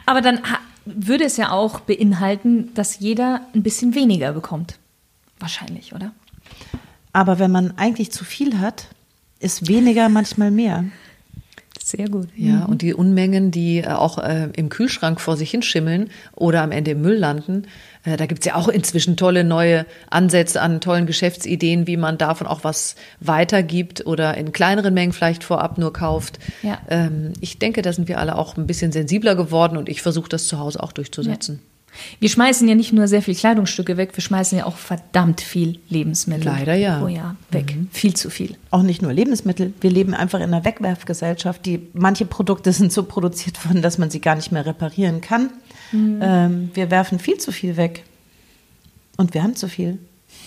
Aber 0.06 0.20
dann 0.22 0.42
würde 0.86 1.26
es 1.26 1.38
ja 1.38 1.52
auch 1.52 1.80
beinhalten, 1.82 2.74
dass 2.74 3.00
jeder 3.00 3.42
ein 3.54 3.64
bisschen 3.64 3.96
weniger 3.96 4.34
bekommt. 4.34 4.78
Wahrscheinlich, 5.40 5.94
oder? 5.94 6.12
Aber 7.12 7.40
wenn 7.40 7.52
man 7.52 7.78
eigentlich 7.78 8.12
zu 8.12 8.24
viel 8.24 8.60
hat, 8.60 8.88
ist 9.40 9.68
weniger 9.68 10.10
manchmal 10.10 10.52
mehr. 10.52 10.86
Sehr 11.86 12.10
gut. 12.10 12.30
Ja, 12.36 12.66
und 12.66 12.82
die 12.82 12.96
Unmengen, 12.96 13.52
die 13.52 13.78
äh, 13.78 13.90
auch 13.90 14.18
äh, 14.18 14.50
im 14.56 14.70
Kühlschrank 14.70 15.22
vor 15.22 15.38
sich 15.38 15.52
hinschimmeln 15.52 16.10
oder 16.34 16.64
am 16.64 16.72
Ende 16.72 16.92
im 16.92 17.02
Müll 17.02 17.18
landen, 17.18 17.66
äh, 17.66 17.68
da 18.06 18.26
gibt's 18.26 18.46
ja 18.46 18.56
auch 18.56 18.68
inzwischen 18.68 19.18
tolle 19.18 19.44
neue 19.44 19.86
Ansätze 20.10 20.62
an 20.62 20.80
tollen 20.80 21.08
Geschäftsideen, 21.08 21.88
wie 21.88 21.98
man 21.98 22.18
davon 22.18 22.48
auch 22.48 22.64
was 22.64 22.96
weitergibt 23.20 24.06
oder 24.06 24.38
in 24.38 24.52
kleineren 24.52 24.94
Mengen 24.94 25.12
vielleicht 25.12 25.44
vorab 25.44 25.78
nur 25.78 25.92
kauft. 25.92 26.40
Ja. 26.62 26.80
Ähm, 26.90 27.34
ich 27.42 27.60
denke, 27.60 27.82
da 27.82 27.92
sind 27.92 28.08
wir 28.08 28.20
alle 28.20 28.38
auch 28.38 28.58
ein 28.58 28.68
bisschen 28.68 28.92
sensibler 28.92 29.36
geworden 29.36 29.78
und 29.78 29.90
ich 29.90 30.02
versuche 30.02 30.30
das 30.30 30.48
zu 30.48 30.60
Hause 30.60 30.82
auch 30.82 30.92
durchzusetzen. 30.92 31.62
Wir 32.20 32.30
schmeißen 32.30 32.68
ja 32.68 32.76
nicht 32.76 32.94
nur 32.94 33.08
sehr 33.08 33.22
viel 33.22 33.36
Kleidungsstücke 33.36 33.98
weg, 33.98 34.12
wir 34.16 34.22
schmeißen 34.22 34.58
ja 34.58 34.66
auch 34.66 34.78
verdammt 34.78 35.42
viel 35.42 35.80
Lebensmittel 35.90 36.46
Leider 36.46 36.76
ja. 36.76 37.00
pro 37.00 37.08
Jahr 37.08 37.36
weg. 37.52 37.76
Viel 37.92 38.14
zu 38.14 38.30
viel. 38.30 38.56
Auch 38.72 38.84
nicht 38.84 39.02
nur 39.02 39.14
Lebensmittel. 39.14 39.74
Wir 39.82 39.90
leben 39.90 40.14
einfach 40.14 40.40
in 40.40 40.46
einer 40.46 40.66
Wegwerfgesellschaft. 40.66 41.66
Die, 41.66 41.88
manche 41.94 42.26
Produkte 42.26 42.72
sind 42.74 42.92
so 42.92 43.04
produziert 43.04 43.66
worden, 43.66 43.82
dass 43.82 43.98
man 43.98 44.10
sie 44.10 44.22
gar 44.22 44.36
nicht 44.36 44.52
mehr 44.52 44.66
reparieren 44.66 45.22
kann. 45.22 45.50
Ähm, 45.94 46.72
wir 46.74 46.92
werfen 46.92 47.20
viel 47.20 47.38
zu 47.38 47.52
viel 47.52 47.78
weg. 47.78 48.04
Und 49.18 49.34
wir 49.34 49.44
haben 49.44 49.56
zu 49.56 49.68
viel. 49.68 50.00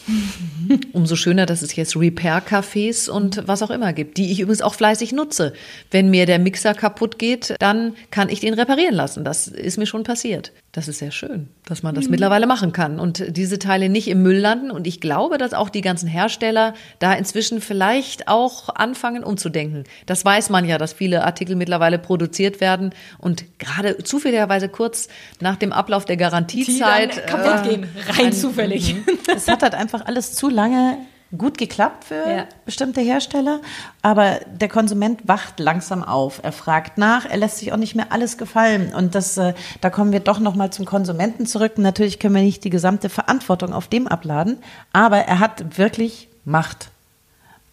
Umso 0.92 1.16
schöner, 1.16 1.46
dass 1.46 1.62
es 1.62 1.76
jetzt 1.76 1.96
Repair-Cafés 1.96 3.08
und 3.10 3.46
was 3.46 3.62
auch 3.62 3.70
immer 3.70 3.92
gibt, 3.92 4.16
die 4.16 4.30
ich 4.32 4.40
übrigens 4.40 4.62
auch 4.62 4.74
fleißig 4.74 5.12
nutze. 5.12 5.52
Wenn 5.90 6.10
mir 6.10 6.26
der 6.26 6.38
Mixer 6.38 6.74
kaputt 6.74 7.18
geht, 7.18 7.54
dann 7.58 7.94
kann 8.10 8.28
ich 8.28 8.40
den 8.40 8.54
reparieren 8.54 8.94
lassen. 8.94 9.24
Das 9.24 9.48
ist 9.48 9.78
mir 9.78 9.86
schon 9.86 10.04
passiert. 10.04 10.52
Das 10.72 10.86
ist 10.86 10.98
sehr 10.98 11.10
schön, 11.10 11.48
dass 11.64 11.82
man 11.82 11.94
das 11.94 12.10
mittlerweile 12.10 12.46
machen 12.46 12.72
kann 12.72 13.00
und 13.00 13.36
diese 13.36 13.58
Teile 13.58 13.88
nicht 13.88 14.06
im 14.06 14.22
Müll 14.22 14.36
landen. 14.36 14.70
Und 14.70 14.86
ich 14.86 15.00
glaube, 15.00 15.38
dass 15.38 15.54
auch 15.54 15.70
die 15.70 15.80
ganzen 15.80 16.06
Hersteller 16.08 16.74
da 16.98 17.14
inzwischen 17.14 17.62
vielleicht 17.62 18.28
auch 18.28 18.68
anfangen 18.74 19.24
umzudenken. 19.24 19.84
Das 20.04 20.26
weiß 20.26 20.50
man 20.50 20.66
ja, 20.66 20.76
dass 20.76 20.92
viele 20.92 21.24
Artikel 21.24 21.56
mittlerweile 21.56 21.98
produziert 21.98 22.60
werden 22.60 22.94
und 23.16 23.46
gerade 23.58 23.96
zufälligerweise 24.04 24.68
kurz 24.68 25.08
nach 25.40 25.56
dem 25.56 25.72
Ablauf 25.72 26.04
der 26.04 26.18
Garantiezeit 26.18 27.12
Die 27.12 27.20
dann 27.20 27.26
kaputt 27.26 27.66
äh, 27.66 27.68
gehen, 27.70 27.88
rein 28.18 28.32
zufällig. 28.34 28.94
Es 29.34 29.48
hat 29.48 29.62
halt 29.62 29.74
einfach 29.74 30.04
alles 30.04 30.34
zu 30.34 30.50
lange 30.50 30.98
gut 31.36 31.58
geklappt 31.58 32.04
für 32.04 32.14
Ja. 32.14 32.46
bestimmte 32.64 33.00
Hersteller, 33.00 33.60
aber 34.02 34.40
der 34.46 34.68
Konsument 34.68 35.26
wacht 35.28 35.60
langsam 35.60 36.02
auf. 36.02 36.40
Er 36.42 36.52
fragt 36.52 36.96
nach, 36.96 37.26
er 37.26 37.36
lässt 37.36 37.58
sich 37.58 37.72
auch 37.72 37.76
nicht 37.76 37.94
mehr 37.94 38.06
alles 38.12 38.38
gefallen 38.38 38.94
und 38.94 39.14
das, 39.14 39.36
äh, 39.36 39.52
da 39.80 39.90
kommen 39.90 40.12
wir 40.12 40.20
doch 40.20 40.38
noch 40.40 40.54
mal 40.54 40.70
zum 40.70 40.86
Konsumenten 40.86 41.44
zurück. 41.46 41.76
Natürlich 41.76 42.18
können 42.18 42.34
wir 42.34 42.42
nicht 42.42 42.64
die 42.64 42.70
gesamte 42.70 43.08
Verantwortung 43.10 43.72
auf 43.74 43.88
dem 43.88 44.08
abladen, 44.08 44.58
aber 44.92 45.18
er 45.18 45.38
hat 45.40 45.76
wirklich 45.78 46.28
Macht. 46.44 46.90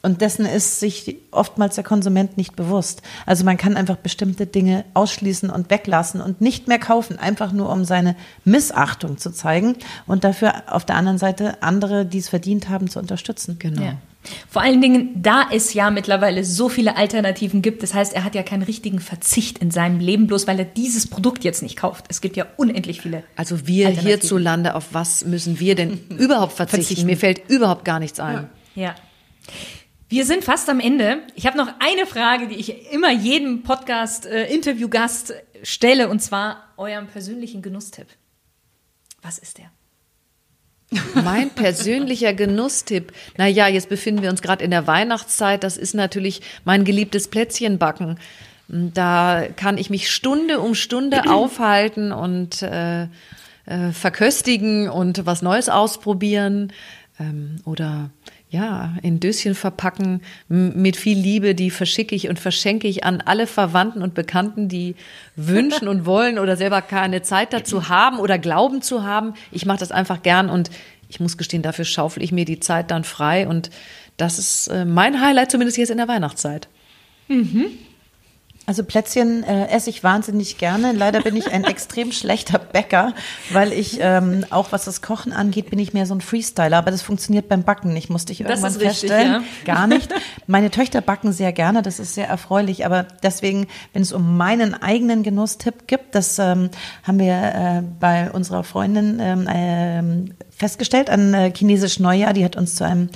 Und 0.05 0.21
dessen 0.21 0.45
ist 0.45 0.79
sich 0.79 1.17
oftmals 1.31 1.73
der 1.73 1.83
Konsument 1.83 2.37
nicht 2.37 2.55
bewusst. 2.55 3.01
Also 3.25 3.43
man 3.43 3.57
kann 3.57 3.75
einfach 3.75 3.95
bestimmte 3.95 4.45
Dinge 4.45 4.85
ausschließen 4.93 5.49
und 5.49 5.71
weglassen 5.71 6.21
und 6.21 6.41
nicht 6.41 6.67
mehr 6.67 6.77
kaufen, 6.77 7.17
einfach 7.17 7.51
nur 7.51 7.71
um 7.71 7.85
seine 7.85 8.15
Missachtung 8.43 9.17
zu 9.17 9.31
zeigen 9.31 9.77
und 10.05 10.23
dafür 10.23 10.61
auf 10.67 10.85
der 10.85 10.97
anderen 10.97 11.17
Seite 11.17 11.63
andere, 11.63 12.05
die 12.05 12.19
es 12.19 12.29
verdient 12.29 12.69
haben, 12.69 12.87
zu 12.87 12.99
unterstützen. 12.99 13.57
Genau. 13.57 13.81
Ja. 13.81 13.93
Vor 14.47 14.61
allen 14.61 14.79
Dingen, 14.79 15.23
da 15.23 15.47
es 15.51 15.73
ja 15.73 15.89
mittlerweile 15.89 16.43
so 16.43 16.69
viele 16.69 16.97
Alternativen 16.97 17.63
gibt, 17.63 17.81
das 17.81 17.95
heißt, 17.95 18.13
er 18.13 18.23
hat 18.23 18.35
ja 18.35 18.43
keinen 18.43 18.61
richtigen 18.61 18.99
Verzicht 18.99 19.57
in 19.57 19.71
seinem 19.71 19.99
Leben, 19.99 20.27
bloß 20.27 20.45
weil 20.45 20.59
er 20.59 20.65
dieses 20.65 21.07
Produkt 21.07 21.43
jetzt 21.43 21.63
nicht 21.63 21.77
kauft. 21.77 22.05
Es 22.09 22.21
gibt 22.21 22.37
ja 22.37 22.45
unendlich 22.57 23.01
viele. 23.01 23.23
Also 23.35 23.65
wir 23.65 23.89
hierzulande, 23.89 24.75
auf 24.75 24.89
was 24.91 25.25
müssen 25.25 25.59
wir 25.59 25.73
denn 25.73 25.99
überhaupt 26.09 26.53
verzichten? 26.53 26.83
Verzichten. 26.83 27.05
Mir 27.07 27.17
fällt 27.17 27.49
überhaupt 27.49 27.85
gar 27.85 27.97
nichts 27.97 28.19
ein. 28.19 28.49
Ja. 28.75 28.93
Wir 30.15 30.25
sind 30.25 30.45
fast 30.45 30.69
am 30.69 30.79
Ende. 30.79 31.23
Ich 31.35 31.45
habe 31.45 31.57
noch 31.57 31.67
eine 31.79 32.05
Frage, 32.05 32.47
die 32.47 32.55
ich 32.55 32.89
immer 32.93 33.11
jedem 33.11 33.63
Podcast-Interviewgast 33.63 35.33
stelle, 35.61 36.07
und 36.07 36.21
zwar 36.21 36.69
eurem 36.77 37.07
persönlichen 37.07 37.61
Genusstipp. 37.61 38.07
Was 39.21 39.37
ist 39.37 39.57
der? 39.57 39.65
Mein 41.21 41.49
persönlicher 41.49 42.33
Genusstipp. 42.33 43.11
Naja, 43.35 43.67
jetzt 43.67 43.89
befinden 43.89 44.21
wir 44.21 44.29
uns 44.29 44.41
gerade 44.41 44.63
in 44.63 44.71
der 44.71 44.87
Weihnachtszeit. 44.87 45.65
Das 45.65 45.75
ist 45.75 45.93
natürlich 45.93 46.41
mein 46.63 46.85
geliebtes 46.85 47.27
Plätzchenbacken. 47.27 48.17
Da 48.69 49.47
kann 49.57 49.77
ich 49.77 49.89
mich 49.89 50.09
Stunde 50.09 50.61
um 50.61 50.75
Stunde 50.75 51.23
aufhalten 51.29 52.13
und 52.13 52.61
äh, 52.61 53.03
äh, 53.03 53.91
verköstigen 53.91 54.87
und 54.89 55.25
was 55.25 55.41
Neues 55.41 55.67
ausprobieren. 55.67 56.71
Ähm, 57.19 57.57
oder 57.65 58.11
ja, 58.55 58.93
in 59.01 59.19
Döschen 59.19 59.53
verpacken 59.53 60.21
mit 60.47 60.95
viel 60.95 61.17
Liebe, 61.17 61.55
die 61.55 61.69
verschicke 61.69 62.15
ich 62.15 62.29
und 62.29 62.39
verschenke 62.39 62.87
ich 62.87 63.03
an 63.03 63.21
alle 63.21 63.47
Verwandten 63.47 64.01
und 64.01 64.13
Bekannten, 64.13 64.69
die 64.69 64.95
wünschen 65.35 65.89
und 65.89 66.05
wollen 66.05 66.39
oder 66.39 66.55
selber 66.55 66.81
keine 66.81 67.21
Zeit 67.21 67.51
dazu 67.51 67.89
haben 67.89 68.17
oder 68.17 68.39
glauben 68.39 68.81
zu 68.81 69.03
haben. 69.03 69.33
Ich 69.51 69.65
mache 69.65 69.79
das 69.79 69.91
einfach 69.91 70.23
gern 70.23 70.49
und 70.49 70.71
ich 71.09 71.19
muss 71.19 71.37
gestehen, 71.37 71.63
dafür 71.63 71.85
schaufel 71.85 72.23
ich 72.23 72.31
mir 72.31 72.45
die 72.45 72.61
Zeit 72.61 72.91
dann 72.91 73.03
frei 73.03 73.47
und 73.47 73.69
das 74.15 74.39
ist 74.39 74.67
äh, 74.67 74.85
mein 74.85 75.19
Highlight, 75.21 75.51
zumindest 75.51 75.77
jetzt 75.77 75.91
in 75.91 75.97
der 75.97 76.07
Weihnachtszeit. 76.07 76.69
Also 78.65 78.83
Plätzchen 78.83 79.43
äh, 79.43 79.67
esse 79.67 79.89
ich 79.89 80.03
wahnsinnig 80.03 80.57
gerne. 80.57 80.91
Leider 80.91 81.21
bin 81.21 81.35
ich 81.35 81.51
ein 81.51 81.63
extrem 81.65 82.11
schlechter 82.11 82.57
Bäcker, 82.57 83.13
weil 83.51 83.71
ich 83.71 83.99
ähm, 84.01 84.45
auch 84.49 84.71
was 84.71 84.85
das 84.85 85.01
Kochen 85.01 85.33
angeht, 85.33 85.69
bin 85.69 85.79
ich 85.79 85.93
mehr 85.93 86.05
so 86.05 86.15
ein 86.15 86.21
Freestyler. 86.21 86.77
Aber 86.77 86.91
das 86.91 87.01
funktioniert 87.01 87.47
beim 87.47 87.63
Backen 87.63 87.93
nicht, 87.93 88.09
musste 88.09 88.31
ich 88.31 88.41
irgendwann 88.41 88.71
ist 88.71 88.79
richtig, 88.79 89.09
feststellen. 89.09 89.43
Gar 89.65 89.87
nicht. 89.87 90.13
Meine 90.47 90.71
Töchter 90.71 91.01
backen 91.01 91.31
sehr 91.31 91.51
gerne, 91.51 91.81
das 91.81 91.99
ist 91.99 92.15
sehr 92.15 92.27
erfreulich. 92.27 92.85
Aber 92.85 93.03
deswegen, 93.23 93.67
wenn 93.93 94.01
es 94.01 94.11
um 94.11 94.37
meinen 94.37 94.73
eigenen 94.73 95.23
Genusstipp 95.23 95.87
gibt, 95.87 96.15
das 96.15 96.39
ähm, 96.39 96.69
haben 97.03 97.19
wir 97.19 97.33
äh, 97.33 97.83
bei 97.99 98.31
unserer 98.31 98.63
Freundin 98.63 99.19
ähm, 99.21 99.47
ähm, 99.51 100.33
festgestellt 100.65 101.11
an 101.11 101.35
äh, 101.35 101.51
chinesisch 101.55 101.99
Neujahr. 101.99 102.33
Die 102.33 102.43
hat 102.43 102.55
uns 102.55 102.73
zu 102.73 102.83
einem 102.83 103.09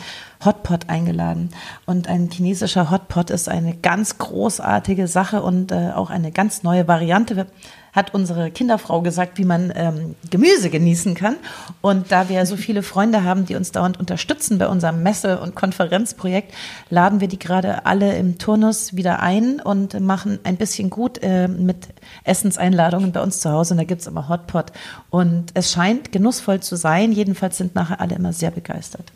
Hotpot 0.46 0.88
eingeladen. 0.88 1.50
Und 1.88 2.08
ein 2.08 2.30
chinesischer 2.32 2.92
Hotpot 2.92 3.32
ist 3.32 3.50
eine 3.50 3.74
ganz 3.76 4.20
großartige 4.20 5.08
Sache 5.08 5.42
und 5.42 5.72
äh, 5.72 5.90
auch 5.96 6.12
eine 6.12 6.32
ganz 6.32 6.62
neue 6.62 6.88
Variante. 6.88 7.48
Hat 7.94 8.14
unsere 8.14 8.52
Kinderfrau 8.52 9.02
gesagt, 9.02 9.38
wie 9.38 9.46
man 9.46 9.72
ähm, 9.76 10.16
Gemüse 10.30 10.70
genießen 10.70 11.16
kann. 11.16 11.36
Und 11.82 12.12
da 12.12 12.30
wir 12.30 12.46
so 12.46 12.56
viele 12.56 12.84
Freunde 12.84 13.24
haben, 13.24 13.46
die 13.46 13.56
uns 13.56 13.72
dauernd 13.72 14.00
unterstützen 14.00 14.58
bei 14.58 14.68
unserem 14.68 15.04
Messe- 15.04 15.40
und 15.40 15.56
Konferenzprojekt, 15.56 16.54
laden 16.90 17.20
wir 17.20 17.28
die 17.28 17.40
gerade 17.40 17.86
alle 17.86 18.16
im 18.18 18.38
Turnus 18.38 18.96
wieder 18.96 19.22
ein 19.22 19.60
und 19.60 20.00
machen 20.00 20.40
ein 20.44 20.58
bisschen 20.58 20.90
gut 20.90 21.20
äh, 21.22 21.48
mit 21.48 21.88
Essenseinladungen 22.24 23.12
bei 23.12 23.22
uns 23.22 23.40
zu 23.40 23.52
Hause. 23.52 23.74
Und 23.74 23.80
da 23.80 23.84
gibt's 23.84 24.08
immer 24.08 24.30
Hotpot. 24.30 24.72
Und 25.10 25.52
es 25.54 25.72
scheint 25.72 26.12
genussvoll 26.12 26.60
zu 26.60 26.76
sein. 26.76 27.12
Jedenfalls 27.12 27.58
sind 27.58 27.76
nachher 27.76 28.02
alle 28.02 28.16
immer 28.16 28.34
sehr 28.34 28.52
begeistert. 28.52 29.12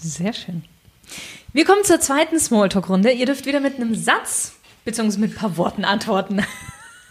Sehr 0.00 0.32
schön. 0.32 0.64
Wir 1.52 1.64
kommen 1.64 1.84
zur 1.84 2.00
zweiten 2.00 2.38
Smalltalk-Runde. 2.38 3.12
Ihr 3.12 3.26
dürft 3.26 3.46
wieder 3.46 3.60
mit 3.60 3.76
einem 3.76 3.94
Satz 3.94 4.52
bzw. 4.84 5.18
mit 5.18 5.32
ein 5.32 5.36
paar 5.36 5.56
Worten 5.56 5.84
antworten. 5.84 6.42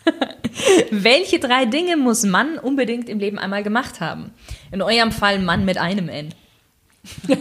Welche 0.91 1.39
drei 1.39 1.65
Dinge 1.65 1.97
muss 1.97 2.23
Mann 2.23 2.57
unbedingt 2.57 3.09
im 3.09 3.19
Leben 3.19 3.39
einmal 3.39 3.63
gemacht 3.63 3.99
haben? 3.99 4.31
In 4.71 4.81
eurem 4.81 5.11
Fall 5.11 5.39
Mann 5.39 5.65
mit 5.65 5.77
einem 5.77 6.09
N. 6.09 6.29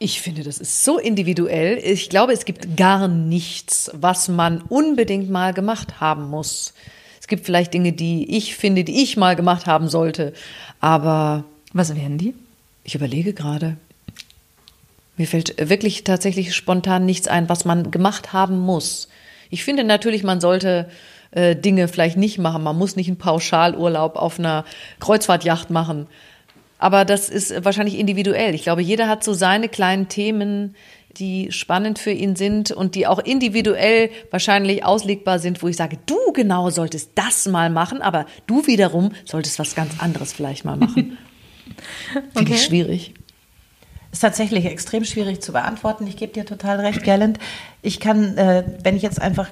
Ich 0.00 0.20
finde, 0.20 0.42
das 0.42 0.58
ist 0.58 0.84
so 0.84 0.98
individuell. 0.98 1.78
Ich 1.78 2.10
glaube, 2.10 2.32
es 2.32 2.44
gibt 2.44 2.76
gar 2.76 3.08
nichts, 3.08 3.90
was 3.94 4.28
man 4.28 4.60
unbedingt 4.60 5.30
mal 5.30 5.54
gemacht 5.54 6.00
haben 6.00 6.28
muss. 6.28 6.74
Es 7.20 7.28
gibt 7.28 7.46
vielleicht 7.46 7.72
Dinge, 7.72 7.92
die 7.92 8.36
ich 8.36 8.54
finde, 8.54 8.84
die 8.84 9.02
ich 9.02 9.16
mal 9.16 9.36
gemacht 9.36 9.66
haben 9.66 9.88
sollte. 9.88 10.34
Aber 10.80 11.44
Was 11.72 11.96
wären 11.96 12.18
die? 12.18 12.34
ich 12.82 12.94
überlege 12.94 13.32
gerade. 13.32 13.78
Mir 15.16 15.26
fällt 15.26 15.54
wirklich 15.70 16.04
tatsächlich 16.04 16.54
spontan 16.54 17.06
nichts 17.06 17.28
ein, 17.28 17.48
was 17.48 17.64
man 17.64 17.90
gemacht 17.90 18.32
haben 18.34 18.58
muss. 18.58 19.08
Ich 19.48 19.64
finde 19.64 19.84
natürlich, 19.84 20.22
man 20.22 20.40
sollte 20.40 20.90
äh, 21.34 21.56
Dinge 21.56 21.88
vielleicht 21.88 22.16
nicht 22.16 22.38
machen. 22.38 22.62
Man 22.62 22.76
muss 22.76 22.96
nicht 22.96 23.08
einen 23.08 23.18
Pauschalurlaub 23.18 24.16
auf 24.16 24.38
einer 24.38 24.64
Kreuzfahrtjacht 25.00 25.70
machen. 25.70 26.06
Aber 26.78 27.04
das 27.04 27.28
ist 27.28 27.64
wahrscheinlich 27.64 27.98
individuell. 27.98 28.54
Ich 28.54 28.62
glaube, 28.62 28.82
jeder 28.82 29.08
hat 29.08 29.24
so 29.24 29.32
seine 29.32 29.68
kleinen 29.68 30.08
Themen, 30.08 30.74
die 31.16 31.50
spannend 31.50 31.98
für 31.98 32.10
ihn 32.10 32.36
sind 32.36 32.70
und 32.72 32.94
die 32.94 33.06
auch 33.06 33.18
individuell 33.18 34.10
wahrscheinlich 34.30 34.84
auslegbar 34.84 35.38
sind, 35.38 35.62
wo 35.62 35.68
ich 35.68 35.76
sage, 35.76 35.98
du 36.06 36.32
genau 36.32 36.70
solltest 36.70 37.12
das 37.14 37.46
mal 37.46 37.70
machen, 37.70 38.02
aber 38.02 38.26
du 38.46 38.66
wiederum 38.66 39.12
solltest 39.24 39.58
was 39.58 39.74
ganz 39.74 40.00
anderes 40.00 40.32
vielleicht 40.32 40.64
mal 40.64 40.76
machen. 40.76 41.16
Finde 42.36 42.52
ich 42.52 42.62
schwierig. 42.62 43.14
Ist 44.12 44.20
tatsächlich 44.20 44.66
extrem 44.66 45.04
schwierig 45.04 45.40
zu 45.40 45.52
beantworten. 45.52 46.06
Ich 46.06 46.16
gebe 46.16 46.32
dir 46.32 46.44
total 46.44 46.80
recht, 46.80 47.02
Gerland. 47.02 47.38
Ich 47.82 47.98
kann, 47.98 48.36
äh, 48.36 48.64
wenn 48.82 48.96
ich 48.96 49.02
jetzt 49.02 49.20
einfach 49.20 49.50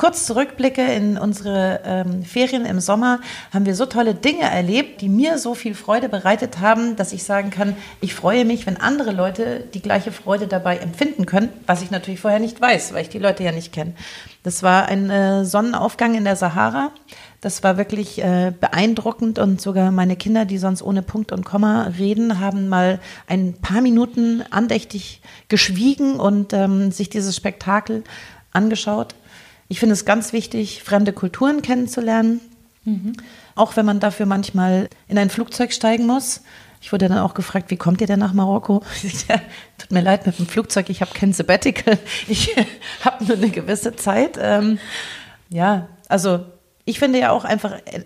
kurz 0.00 0.24
zurückblicke 0.24 0.80
in 0.80 1.18
unsere 1.18 1.80
ähm, 1.84 2.22
Ferien 2.22 2.64
im 2.64 2.80
Sommer, 2.80 3.20
haben 3.52 3.66
wir 3.66 3.74
so 3.74 3.84
tolle 3.84 4.14
Dinge 4.14 4.44
erlebt, 4.44 5.02
die 5.02 5.10
mir 5.10 5.36
so 5.36 5.54
viel 5.54 5.74
Freude 5.74 6.08
bereitet 6.08 6.58
haben, 6.58 6.96
dass 6.96 7.12
ich 7.12 7.22
sagen 7.22 7.50
kann, 7.50 7.76
ich 8.00 8.14
freue 8.14 8.46
mich, 8.46 8.66
wenn 8.66 8.78
andere 8.78 9.12
Leute 9.12 9.62
die 9.74 9.82
gleiche 9.82 10.10
Freude 10.10 10.46
dabei 10.46 10.78
empfinden 10.78 11.26
können, 11.26 11.50
was 11.66 11.82
ich 11.82 11.90
natürlich 11.90 12.18
vorher 12.18 12.40
nicht 12.40 12.58
weiß, 12.58 12.94
weil 12.94 13.02
ich 13.02 13.10
die 13.10 13.18
Leute 13.18 13.44
ja 13.44 13.52
nicht 13.52 13.74
kenne. 13.74 13.92
Das 14.42 14.62
war 14.62 14.86
ein 14.86 15.10
äh, 15.10 15.44
Sonnenaufgang 15.44 16.14
in 16.14 16.24
der 16.24 16.36
Sahara. 16.36 16.92
Das 17.42 17.62
war 17.62 17.76
wirklich 17.76 18.24
äh, 18.24 18.54
beeindruckend 18.58 19.38
und 19.38 19.60
sogar 19.60 19.90
meine 19.90 20.16
Kinder, 20.16 20.46
die 20.46 20.56
sonst 20.56 20.80
ohne 20.80 21.02
Punkt 21.02 21.30
und 21.30 21.44
Komma 21.44 21.92
reden, 21.98 22.40
haben 22.40 22.70
mal 22.70 23.00
ein 23.26 23.52
paar 23.60 23.82
Minuten 23.82 24.42
andächtig 24.50 25.20
geschwiegen 25.48 26.18
und 26.18 26.54
ähm, 26.54 26.90
sich 26.90 27.10
dieses 27.10 27.36
Spektakel 27.36 28.02
angeschaut. 28.52 29.14
Ich 29.70 29.78
finde 29.78 29.92
es 29.92 30.04
ganz 30.04 30.32
wichtig, 30.32 30.82
fremde 30.82 31.12
Kulturen 31.12 31.62
kennenzulernen, 31.62 32.40
mhm. 32.84 33.12
auch 33.54 33.76
wenn 33.76 33.86
man 33.86 34.00
dafür 34.00 34.26
manchmal 34.26 34.88
in 35.06 35.16
ein 35.16 35.30
Flugzeug 35.30 35.72
steigen 35.72 36.06
muss. 36.06 36.42
Ich 36.80 36.92
wurde 36.92 37.08
dann 37.08 37.18
auch 37.18 37.34
gefragt, 37.34 37.70
wie 37.70 37.76
kommt 37.76 38.00
ihr 38.00 38.08
denn 38.08 38.18
nach 38.18 38.32
Marokko? 38.32 38.82
ja, 39.28 39.40
tut 39.78 39.92
mir 39.92 40.00
leid 40.00 40.26
mit 40.26 40.40
dem 40.40 40.48
Flugzeug, 40.48 40.90
ich 40.90 41.02
habe 41.02 41.14
kein 41.14 41.32
Sabbatical, 41.32 42.00
ich 42.28 42.56
habe 43.04 43.24
nur 43.24 43.36
eine 43.36 43.48
gewisse 43.48 43.94
Zeit. 43.94 44.36
Ähm, 44.42 44.80
ja, 45.50 45.86
also 46.08 46.44
ich 46.84 46.98
finde 46.98 47.20
ja 47.20 47.30
auch 47.30 47.44
einfach 47.44 47.74
äh, 47.84 48.02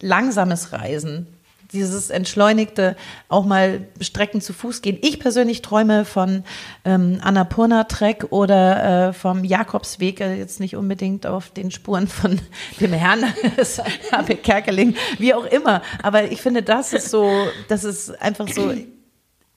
langsames 0.00 0.72
Reisen, 0.72 1.28
dieses 1.74 2.10
entschleunigte, 2.10 2.96
auch 3.28 3.44
mal 3.44 3.86
Strecken 4.00 4.40
zu 4.40 4.52
Fuß 4.52 4.80
gehen. 4.80 4.98
Ich 5.02 5.20
persönlich 5.20 5.60
träume 5.60 6.04
von 6.04 6.44
ähm, 6.84 7.18
Annapurna-Trek 7.20 8.28
oder 8.30 9.08
äh, 9.08 9.12
vom 9.12 9.44
Jakobsweg, 9.44 10.20
äh, 10.20 10.36
jetzt 10.36 10.60
nicht 10.60 10.76
unbedingt 10.76 11.26
auf 11.26 11.50
den 11.50 11.70
Spuren 11.70 12.08
von 12.08 12.40
dem 12.80 12.92
Herrn 12.92 13.24
Kerkeling, 14.42 14.94
wie 15.18 15.34
auch 15.34 15.44
immer. 15.44 15.82
Aber 16.02 16.30
ich 16.30 16.40
finde, 16.40 16.62
das 16.62 16.92
ist 16.92 17.10
so, 17.10 17.30
das 17.68 17.84
ist 17.84 18.22
einfach 18.22 18.48
so 18.48 18.72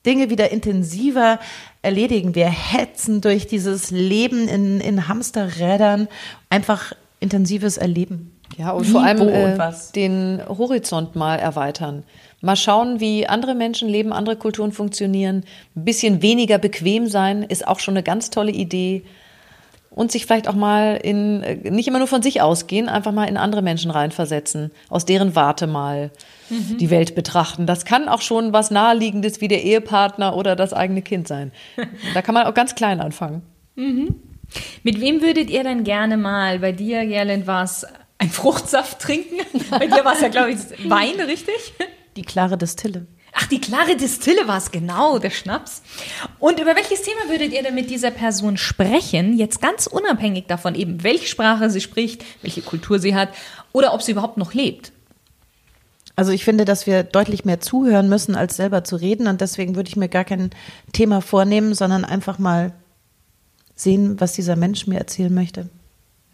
Dinge 0.04 0.30
wieder 0.30 0.50
intensiver 0.50 1.38
erledigen. 1.82 2.34
Wir 2.34 2.48
hetzen 2.48 3.20
durch 3.20 3.46
dieses 3.46 3.90
Leben 3.90 4.48
in, 4.48 4.80
in 4.80 5.08
Hamsterrädern 5.08 6.08
einfach 6.50 6.92
intensives 7.20 7.76
Erleben. 7.76 8.37
Ja, 8.56 8.70
und 8.70 8.86
wie, 8.86 8.90
vor 8.90 9.02
allem 9.02 9.28
äh, 9.28 9.72
den 9.94 10.40
Horizont 10.48 11.14
mal 11.16 11.36
erweitern. 11.36 12.04
Mal 12.40 12.56
schauen, 12.56 13.00
wie 13.00 13.26
andere 13.26 13.54
Menschen 13.54 13.88
leben, 13.88 14.12
andere 14.12 14.36
Kulturen 14.36 14.72
funktionieren. 14.72 15.44
Ein 15.74 15.84
bisschen 15.84 16.22
weniger 16.22 16.58
bequem 16.58 17.08
sein 17.08 17.42
ist 17.42 17.66
auch 17.66 17.80
schon 17.80 17.94
eine 17.94 18.02
ganz 18.02 18.30
tolle 18.30 18.52
Idee. 18.52 19.04
Und 19.90 20.12
sich 20.12 20.26
vielleicht 20.26 20.46
auch 20.46 20.54
mal 20.54 20.96
in, 21.02 21.42
äh, 21.42 21.70
nicht 21.70 21.88
immer 21.88 21.98
nur 21.98 22.06
von 22.06 22.22
sich 22.22 22.40
ausgehen, 22.40 22.88
einfach 22.88 23.10
mal 23.10 23.24
in 23.24 23.36
andere 23.36 23.62
Menschen 23.62 23.90
reinversetzen, 23.90 24.70
aus 24.88 25.04
deren 25.04 25.34
Warte 25.34 25.66
mal 25.66 26.12
mhm. 26.50 26.78
die 26.78 26.90
Welt 26.90 27.16
betrachten. 27.16 27.66
Das 27.66 27.84
kann 27.84 28.08
auch 28.08 28.20
schon 28.20 28.52
was 28.52 28.70
Naheliegendes 28.70 29.40
wie 29.40 29.48
der 29.48 29.64
Ehepartner 29.64 30.36
oder 30.36 30.54
das 30.54 30.72
eigene 30.72 31.02
Kind 31.02 31.26
sein. 31.26 31.50
Da 32.14 32.22
kann 32.22 32.34
man 32.34 32.46
auch 32.46 32.54
ganz 32.54 32.76
klein 32.76 33.00
anfangen. 33.00 33.42
Mhm. 33.74 34.14
Mit 34.82 35.00
wem 35.00 35.20
würdet 35.20 35.50
ihr 35.50 35.64
denn 35.64 35.84
gerne 35.84 36.16
mal, 36.16 36.60
bei 36.60 36.72
dir, 36.72 37.04
Gerland, 37.06 37.46
war 37.46 37.64
ein 38.18 38.30
Fruchtsaft 38.30 39.00
trinken? 39.00 39.40
bei 39.70 39.86
dir 39.86 40.04
war 40.04 40.14
es 40.14 40.20
ja, 40.20 40.28
glaube 40.28 40.50
ich, 40.52 40.58
Wein, 40.90 41.20
richtig? 41.20 41.74
Die 42.16 42.22
klare 42.22 42.58
Distille. 42.58 43.06
Ach, 43.32 43.46
die 43.46 43.60
klare 43.60 43.96
Distille 43.96 44.48
war 44.48 44.58
es, 44.58 44.72
genau, 44.72 45.18
der 45.18 45.30
Schnaps. 45.30 45.82
Und 46.38 46.58
über 46.58 46.74
welches 46.74 47.02
Thema 47.02 47.28
würdet 47.28 47.52
ihr 47.52 47.62
denn 47.62 47.74
mit 47.74 47.90
dieser 47.90 48.10
Person 48.10 48.56
sprechen? 48.56 49.38
Jetzt 49.38 49.60
ganz 49.60 49.86
unabhängig 49.86 50.46
davon 50.46 50.74
eben, 50.74 51.04
welche 51.04 51.26
Sprache 51.26 51.70
sie 51.70 51.80
spricht, 51.80 52.24
welche 52.42 52.62
Kultur 52.62 52.98
sie 52.98 53.14
hat 53.14 53.28
oder 53.72 53.94
ob 53.94 54.02
sie 54.02 54.12
überhaupt 54.12 54.38
noch 54.38 54.54
lebt. 54.54 54.92
Also 56.16 56.32
ich 56.32 56.44
finde, 56.44 56.64
dass 56.64 56.86
wir 56.88 57.04
deutlich 57.04 57.44
mehr 57.44 57.60
zuhören 57.60 58.08
müssen, 58.08 58.34
als 58.34 58.56
selber 58.56 58.82
zu 58.82 58.96
reden. 58.96 59.28
Und 59.28 59.40
deswegen 59.40 59.76
würde 59.76 59.88
ich 59.88 59.96
mir 59.96 60.08
gar 60.08 60.24
kein 60.24 60.50
Thema 60.92 61.20
vornehmen, 61.20 61.74
sondern 61.74 62.04
einfach 62.04 62.40
mal 62.40 62.72
sehen, 63.76 64.18
was 64.20 64.32
dieser 64.32 64.56
Mensch 64.56 64.88
mir 64.88 64.98
erzählen 64.98 65.32
möchte. 65.32 65.68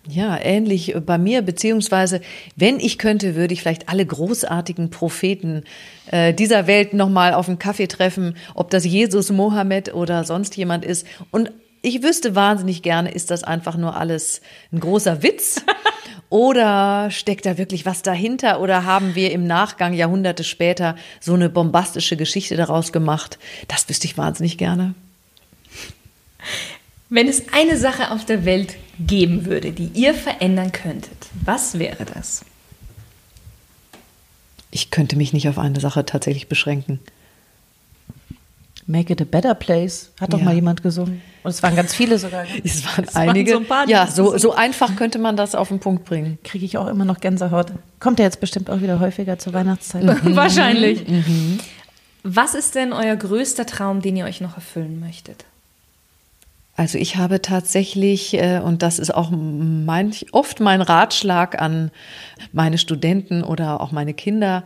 Ja, 0.06 0.38
ähnlich 0.38 0.94
bei 1.06 1.16
mir, 1.16 1.40
beziehungsweise 1.40 2.20
wenn 2.56 2.78
ich 2.78 2.98
könnte, 2.98 3.34
würde 3.34 3.54
ich 3.54 3.62
vielleicht 3.62 3.88
alle 3.88 4.04
großartigen 4.04 4.90
Propheten 4.90 5.64
äh, 6.10 6.34
dieser 6.34 6.66
Welt 6.66 6.92
nochmal 6.92 7.32
auf 7.32 7.48
einen 7.48 7.58
Kaffee 7.58 7.86
treffen, 7.86 8.36
ob 8.54 8.68
das 8.68 8.84
Jesus, 8.84 9.30
Mohammed 9.30 9.94
oder 9.94 10.24
sonst 10.24 10.56
jemand 10.56 10.84
ist. 10.84 11.06
Und 11.30 11.52
ich 11.80 12.02
wüsste 12.02 12.34
wahnsinnig 12.34 12.82
gerne, 12.82 13.10
ist 13.12 13.30
das 13.30 13.44
einfach 13.44 13.76
nur 13.76 13.96
alles 13.96 14.42
ein 14.72 14.80
großer 14.80 15.22
Witz? 15.22 15.62
Oder 16.30 17.10
steckt 17.10 17.46
da 17.46 17.58
wirklich 17.58 17.86
was 17.86 18.02
dahinter? 18.02 18.60
Oder 18.60 18.84
haben 18.84 19.14
wir 19.14 19.30
im 19.30 19.46
Nachgang, 19.46 19.92
Jahrhunderte 19.92 20.42
später, 20.42 20.96
so 21.20 21.34
eine 21.34 21.48
bombastische 21.48 22.16
Geschichte 22.16 22.56
daraus 22.56 22.90
gemacht? 22.90 23.38
Das 23.68 23.88
wüsste 23.88 24.06
ich 24.06 24.18
wahnsinnig 24.18 24.58
gerne. 24.58 24.94
Wenn 27.14 27.28
es 27.28 27.44
eine 27.52 27.76
Sache 27.76 28.10
auf 28.10 28.24
der 28.24 28.44
Welt 28.44 28.74
geben 28.98 29.44
würde, 29.44 29.70
die 29.70 29.88
ihr 29.94 30.14
verändern 30.14 30.72
könntet, 30.72 31.16
was 31.44 31.78
wäre 31.78 32.04
das? 32.04 32.44
Ich 34.72 34.90
könnte 34.90 35.14
mich 35.14 35.32
nicht 35.32 35.48
auf 35.48 35.56
eine 35.56 35.78
Sache 35.78 36.04
tatsächlich 36.04 36.48
beschränken. 36.48 36.98
Make 38.88 39.12
it 39.12 39.22
a 39.22 39.24
better 39.24 39.54
place, 39.54 40.10
hat 40.20 40.32
doch 40.32 40.40
ja. 40.40 40.44
mal 40.44 40.56
jemand 40.56 40.82
gesungen. 40.82 41.22
Und 41.44 41.52
es 41.52 41.62
waren 41.62 41.76
ganz 41.76 41.94
viele 41.94 42.18
sogar. 42.18 42.46
Es 42.64 42.84
waren 42.84 43.04
es 43.04 43.14
einige. 43.14 43.52
Waren 43.52 43.64
so 43.68 43.74
ein 43.74 43.88
ja, 43.88 44.06
so, 44.08 44.36
so 44.36 44.52
einfach 44.52 44.96
könnte 44.96 45.20
man 45.20 45.36
das 45.36 45.54
auf 45.54 45.68
den 45.68 45.78
Punkt 45.78 46.04
bringen. 46.04 46.38
Kriege 46.42 46.64
ich 46.64 46.78
auch 46.78 46.88
immer 46.88 47.04
noch 47.04 47.20
Gänsehaut. 47.20 47.70
Kommt 48.00 48.18
ja 48.18 48.24
jetzt 48.24 48.40
bestimmt 48.40 48.68
auch 48.70 48.80
wieder 48.80 48.98
häufiger 48.98 49.38
zur 49.38 49.52
Weihnachtszeit. 49.52 50.02
Wahrscheinlich. 50.34 51.06
Mhm. 51.06 51.60
Was 52.24 52.56
ist 52.56 52.74
denn 52.74 52.92
euer 52.92 53.14
größter 53.14 53.66
Traum, 53.66 54.02
den 54.02 54.16
ihr 54.16 54.24
euch 54.24 54.40
noch 54.40 54.56
erfüllen 54.56 54.98
möchtet? 54.98 55.44
Also 56.76 56.98
ich 56.98 57.16
habe 57.16 57.40
tatsächlich, 57.40 58.34
äh, 58.34 58.60
und 58.62 58.82
das 58.82 58.98
ist 58.98 59.14
auch 59.14 59.30
mein, 59.30 60.12
oft 60.32 60.60
mein 60.60 60.82
Ratschlag 60.82 61.60
an 61.60 61.90
meine 62.52 62.78
Studenten 62.78 63.44
oder 63.44 63.80
auch 63.80 63.92
meine 63.92 64.12
Kinder, 64.12 64.64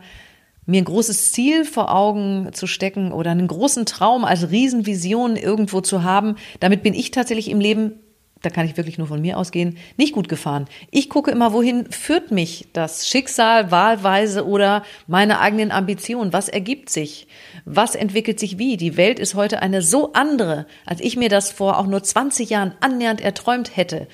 mir 0.65 0.81
ein 0.81 0.85
großes 0.85 1.31
Ziel 1.31 1.65
vor 1.65 1.93
Augen 1.93 2.49
zu 2.53 2.67
stecken 2.67 3.11
oder 3.11 3.31
einen 3.31 3.47
großen 3.47 3.85
Traum 3.85 4.23
als 4.23 4.51
Riesenvision 4.51 5.35
irgendwo 5.35 5.81
zu 5.81 6.03
haben. 6.03 6.35
Damit 6.59 6.83
bin 6.83 6.93
ich 6.93 7.11
tatsächlich 7.11 7.49
im 7.49 7.59
Leben 7.59 7.93
da 8.41 8.49
kann 8.49 8.65
ich 8.65 8.77
wirklich 8.77 8.97
nur 8.97 9.07
von 9.07 9.21
mir 9.21 9.37
ausgehen, 9.37 9.77
nicht 9.97 10.13
gut 10.13 10.29
gefahren. 10.29 10.67
Ich 10.91 11.09
gucke 11.09 11.31
immer, 11.31 11.53
wohin 11.53 11.91
führt 11.91 12.31
mich 12.31 12.67
das 12.73 13.07
Schicksal 13.07 13.71
wahlweise 13.71 14.47
oder 14.47 14.83
meine 15.07 15.39
eigenen 15.39 15.71
Ambitionen? 15.71 16.31
Was 16.31 16.47
ergibt 16.47 16.89
sich? 16.89 17.27
Was 17.65 17.95
entwickelt 17.95 18.39
sich 18.39 18.57
wie? 18.57 18.77
Die 18.77 18.97
Welt 18.97 19.19
ist 19.19 19.35
heute 19.35 19.61
eine 19.61 19.81
so 19.81 20.13
andere, 20.13 20.65
als 20.85 21.01
ich 21.01 21.17
mir 21.17 21.29
das 21.29 21.51
vor 21.51 21.77
auch 21.77 21.87
nur 21.87 22.01
20 22.01 22.49
Jahren 22.49 22.73
annähernd 22.79 23.21
erträumt 23.21 23.75
hätte 23.75 24.07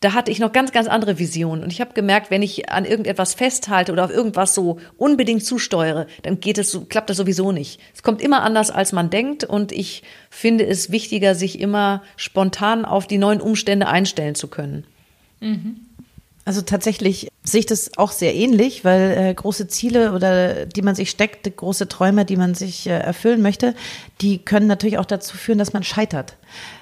da 0.00 0.12
hatte 0.12 0.30
ich 0.30 0.38
noch 0.38 0.52
ganz, 0.52 0.72
ganz 0.72 0.88
andere 0.88 1.18
Visionen. 1.18 1.64
Und 1.64 1.72
ich 1.72 1.80
habe 1.80 1.94
gemerkt, 1.94 2.30
wenn 2.30 2.42
ich 2.42 2.70
an 2.70 2.84
irgendetwas 2.84 3.34
festhalte 3.34 3.92
oder 3.92 4.04
auf 4.04 4.10
irgendwas 4.10 4.54
so 4.54 4.78
unbedingt 4.98 5.44
zusteuere, 5.44 6.06
dann 6.22 6.40
geht 6.40 6.58
es, 6.58 6.78
klappt 6.88 7.08
das 7.08 7.16
sowieso 7.16 7.50
nicht. 7.50 7.80
Es 7.94 8.02
kommt 8.02 8.20
immer 8.20 8.42
anders, 8.42 8.70
als 8.70 8.92
man 8.92 9.08
denkt. 9.08 9.44
Und 9.44 9.72
ich 9.72 10.02
finde 10.28 10.66
es 10.66 10.90
wichtiger, 10.90 11.34
sich 11.34 11.60
immer 11.60 12.02
spontan 12.16 12.84
auf 12.84 13.06
die 13.06 13.18
neuen 13.18 13.40
Umstände 13.40 13.86
einstellen 13.86 14.34
zu 14.34 14.48
können. 14.48 14.84
Mhm. 15.40 15.85
Also 16.46 16.62
tatsächlich 16.62 17.28
sehe 17.42 17.60
ich 17.60 17.66
das 17.66 17.98
auch 17.98 18.12
sehr 18.12 18.34
ähnlich, 18.34 18.84
weil 18.84 19.10
äh, 19.18 19.34
große 19.34 19.68
Ziele 19.68 20.12
oder 20.14 20.64
die 20.64 20.80
man 20.80 20.94
sich 20.94 21.10
steckt, 21.10 21.54
große 21.54 21.88
Träume, 21.88 22.24
die 22.24 22.36
man 22.36 22.54
sich 22.54 22.86
äh, 22.86 22.92
erfüllen 22.92 23.42
möchte, 23.42 23.74
die 24.22 24.38
können 24.38 24.66
natürlich 24.66 24.96
auch 24.96 25.04
dazu 25.04 25.36
führen, 25.36 25.58
dass 25.58 25.74
man 25.74 25.82
scheitert 25.82 26.36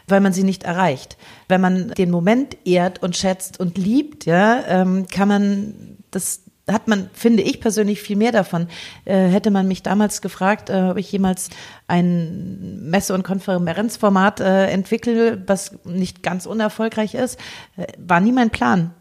weil 0.07 0.21
man 0.21 0.33
sie 0.33 0.45
nicht 0.45 0.65
erreicht. 0.65 1.17
Wenn 1.49 1.61
man 1.61 1.89
den 1.89 2.11
Moment 2.11 2.59
ehrt 2.67 3.03
und 3.03 3.17
schätzt 3.17 3.59
und 3.59 3.79
liebt, 3.79 4.27
ja, 4.27 4.63
ähm, 4.69 5.07
kann 5.09 5.29
man 5.29 5.75
das 6.11 6.43
hat 6.67 6.89
man, 6.89 7.11
finde 7.13 7.43
ich 7.43 7.61
persönlich, 7.61 8.01
viel 8.01 8.17
mehr 8.17 8.33
davon. 8.33 8.69
Äh, 9.05 9.29
hätte 9.29 9.51
man 9.51 9.69
mich 9.69 9.83
damals 9.83 10.23
gefragt, 10.23 10.71
äh, 10.71 10.89
ob 10.93 10.97
ich 10.97 11.13
jemals 11.13 11.51
ein 11.89 12.89
Messe- 12.89 13.13
und 13.13 13.23
Konferenzformat 13.23 14.41
äh, 14.41 14.69
entwickle, 14.69 15.43
was 15.47 15.79
nicht 15.85 16.23
ganz 16.23 16.47
unerfolgreich 16.47 17.15
ist, 17.15 17.39
äh, 17.77 17.87
war 17.99 18.21
nie 18.21 18.33
mein 18.33 18.49
Plan. 18.49 18.95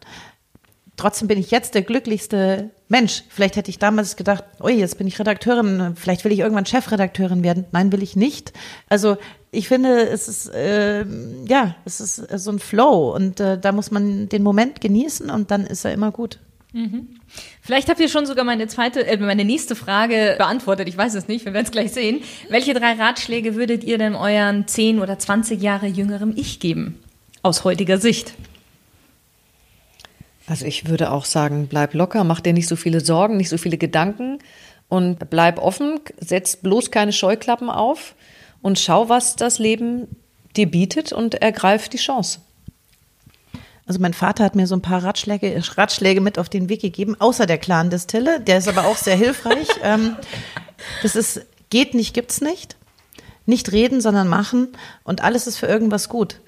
Trotzdem 0.96 1.26
bin 1.26 1.38
ich 1.38 1.50
jetzt 1.50 1.74
der 1.74 1.82
glücklichste 1.82 2.70
Mensch. 2.88 3.24
Vielleicht 3.28 3.56
hätte 3.56 3.70
ich 3.70 3.78
damals 3.78 4.16
gedacht, 4.16 4.44
oh, 4.60 4.68
jetzt 4.68 4.96
bin 4.96 5.06
ich 5.06 5.18
Redakteurin, 5.18 5.94
vielleicht 5.96 6.24
will 6.24 6.32
ich 6.32 6.38
irgendwann 6.38 6.66
Chefredakteurin 6.66 7.42
werden. 7.42 7.64
Nein, 7.72 7.90
will 7.90 8.02
ich 8.02 8.14
nicht. 8.14 8.52
Also 8.88 9.16
ich 9.50 9.68
finde, 9.68 10.08
es 10.08 10.28
ist 10.28 10.48
äh, 10.54 11.04
ja, 11.46 11.74
es 11.84 12.00
ist 12.00 12.16
so 12.16 12.50
ein 12.52 12.58
Flow 12.58 13.14
und 13.14 13.40
äh, 13.40 13.58
da 13.58 13.72
muss 13.72 13.90
man 13.90 14.28
den 14.28 14.42
Moment 14.42 14.80
genießen 14.80 15.30
und 15.30 15.50
dann 15.50 15.66
ist 15.66 15.84
er 15.84 15.92
immer 15.92 16.12
gut. 16.12 16.38
Mhm. 16.72 17.08
Vielleicht 17.60 17.88
habt 17.88 18.00
ihr 18.00 18.08
schon 18.08 18.26
sogar 18.26 18.44
meine 18.44 18.66
zweite, 18.66 19.06
äh, 19.06 19.16
meine 19.16 19.44
nächste 19.44 19.76
Frage 19.76 20.34
beantwortet. 20.38 20.88
Ich 20.88 20.96
weiß 20.96 21.14
es 21.14 21.28
nicht, 21.28 21.44
wir 21.44 21.52
werden 21.52 21.66
es 21.66 21.70
gleich 21.70 21.92
sehen. 21.92 22.20
Welche 22.48 22.74
drei 22.74 22.94
Ratschläge 22.94 23.54
würdet 23.54 23.84
ihr 23.84 23.96
denn 23.96 24.16
euren 24.16 24.66
10 24.66 25.00
oder 25.00 25.18
20 25.18 25.62
Jahre 25.62 25.86
jüngerem 25.86 26.32
Ich 26.36 26.58
geben? 26.58 26.98
Aus 27.42 27.64
heutiger 27.64 27.98
Sicht. 27.98 28.34
Also 30.46 30.66
ich 30.66 30.88
würde 30.88 31.10
auch 31.10 31.24
sagen, 31.24 31.68
bleib 31.68 31.94
locker, 31.94 32.22
mach 32.24 32.40
dir 32.40 32.52
nicht 32.52 32.68
so 32.68 32.76
viele 32.76 33.00
Sorgen, 33.00 33.36
nicht 33.36 33.48
so 33.48 33.56
viele 33.56 33.78
Gedanken 33.78 34.38
und 34.88 35.30
bleib 35.30 35.58
offen, 35.58 36.00
setz 36.20 36.56
bloß 36.56 36.90
keine 36.90 37.12
Scheuklappen 37.12 37.70
auf 37.70 38.14
und 38.60 38.78
schau, 38.78 39.08
was 39.08 39.36
das 39.36 39.58
Leben 39.58 40.06
dir 40.56 40.70
bietet 40.70 41.12
und 41.12 41.34
ergreif 41.36 41.88
die 41.88 41.96
Chance. 41.96 42.40
Also 43.86 44.00
mein 44.00 44.14
Vater 44.14 44.44
hat 44.44 44.54
mir 44.54 44.66
so 44.66 44.74
ein 44.76 44.82
paar 44.82 45.02
Ratschläge, 45.02 45.62
Ratschläge 45.76 46.20
mit 46.20 46.38
auf 46.38 46.48
den 46.48 46.68
Weg 46.68 46.80
gegeben, 46.80 47.16
außer 47.18 47.46
der 47.46 47.58
Clan 47.58 47.90
Distille. 47.90 48.40
Der 48.40 48.58
ist 48.58 48.68
aber 48.68 48.86
auch 48.86 48.96
sehr 48.96 49.16
hilfreich. 49.16 49.68
ähm, 49.82 50.16
das 51.02 51.16
ist, 51.16 51.42
geht 51.70 51.94
nicht, 51.94 52.14
gibt's 52.14 52.40
nicht. 52.40 52.76
Nicht 53.46 53.72
reden, 53.72 54.00
sondern 54.00 54.28
machen. 54.28 54.68
Und 55.02 55.22
alles 55.22 55.46
ist 55.46 55.58
für 55.58 55.66
irgendwas 55.66 56.08
gut. 56.08 56.40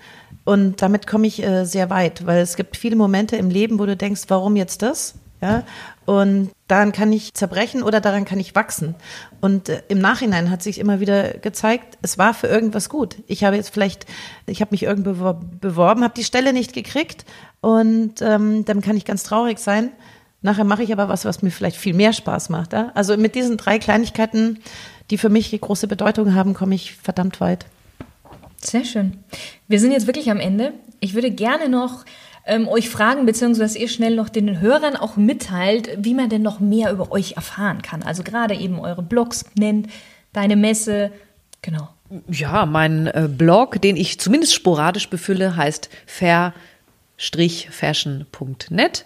Und 0.44 0.80
damit 0.80 1.06
komme 1.06 1.26
ich 1.26 1.42
äh, 1.42 1.64
sehr 1.64 1.90
weit, 1.90 2.24
weil 2.26 2.40
es 2.40 2.56
gibt 2.56 2.76
viele 2.76 2.96
Momente 2.96 3.36
im 3.36 3.50
Leben, 3.50 3.78
wo 3.78 3.86
du 3.86 3.96
denkst, 3.96 4.22
warum 4.28 4.56
jetzt 4.56 4.82
das? 4.82 5.14
Ja, 5.42 5.64
und 6.06 6.50
daran 6.66 6.92
kann 6.92 7.12
ich 7.12 7.34
zerbrechen 7.34 7.82
oder 7.82 8.00
daran 8.00 8.24
kann 8.24 8.40
ich 8.40 8.54
wachsen. 8.54 8.94
Und 9.42 9.68
äh, 9.68 9.82
im 9.88 9.98
Nachhinein 9.98 10.50
hat 10.50 10.62
sich 10.62 10.78
immer 10.78 10.98
wieder 10.98 11.34
gezeigt, 11.34 11.98
es 12.00 12.16
war 12.16 12.32
für 12.32 12.46
irgendwas 12.46 12.88
gut. 12.88 13.16
Ich 13.26 13.44
habe 13.44 13.56
jetzt 13.56 13.68
vielleicht, 13.68 14.06
ich 14.46 14.62
habe 14.62 14.70
mich 14.70 14.84
irgendwo 14.84 15.34
beworben, 15.60 16.04
habe 16.04 16.14
die 16.14 16.24
Stelle 16.24 16.54
nicht 16.54 16.72
gekriegt 16.72 17.26
und 17.60 18.22
ähm, 18.22 18.64
dann 18.64 18.80
kann 18.80 18.96
ich 18.96 19.04
ganz 19.04 19.24
traurig 19.24 19.58
sein. 19.58 19.90
Nachher 20.40 20.64
mache 20.64 20.84
ich 20.84 20.92
aber 20.92 21.08
was, 21.08 21.24
was 21.24 21.42
mir 21.42 21.50
vielleicht 21.50 21.76
viel 21.76 21.94
mehr 21.94 22.12
Spaß 22.12 22.48
macht. 22.48 22.72
Ja? 22.72 22.92
Also 22.94 23.16
mit 23.16 23.34
diesen 23.34 23.56
drei 23.56 23.78
Kleinigkeiten, 23.78 24.60
die 25.10 25.18
für 25.18 25.28
mich 25.28 25.58
große 25.58 25.88
Bedeutung 25.88 26.34
haben, 26.34 26.54
komme 26.54 26.74
ich 26.74 26.94
verdammt 26.94 27.40
weit. 27.40 27.66
Sehr 28.58 28.84
schön. 28.84 29.18
Wir 29.68 29.80
sind 29.80 29.92
jetzt 29.92 30.06
wirklich 30.06 30.30
am 30.30 30.40
Ende. 30.40 30.72
Ich 31.00 31.14
würde 31.14 31.30
gerne 31.30 31.68
noch 31.68 32.04
ähm, 32.46 32.68
euch 32.68 32.88
fragen, 32.88 33.26
beziehungsweise 33.26 33.78
ihr 33.78 33.88
schnell 33.88 34.16
noch 34.16 34.28
den 34.28 34.60
Hörern 34.60 34.96
auch 34.96 35.16
mitteilt, 35.16 35.90
wie 35.98 36.14
man 36.14 36.28
denn 36.28 36.42
noch 36.42 36.60
mehr 36.60 36.92
über 36.92 37.10
euch 37.12 37.32
erfahren 37.32 37.82
kann. 37.82 38.02
Also 38.02 38.22
gerade 38.22 38.54
eben 38.54 38.78
eure 38.80 39.02
Blogs 39.02 39.44
nennt, 39.56 39.88
deine 40.32 40.56
Messe, 40.56 41.10
genau. 41.62 41.88
Ja, 42.28 42.66
mein 42.66 43.08
äh, 43.08 43.28
Blog, 43.28 43.82
den 43.82 43.96
ich 43.96 44.20
zumindest 44.20 44.54
sporadisch 44.54 45.10
befülle, 45.10 45.56
heißt 45.56 45.90
fair-fashion.net. 46.06 49.04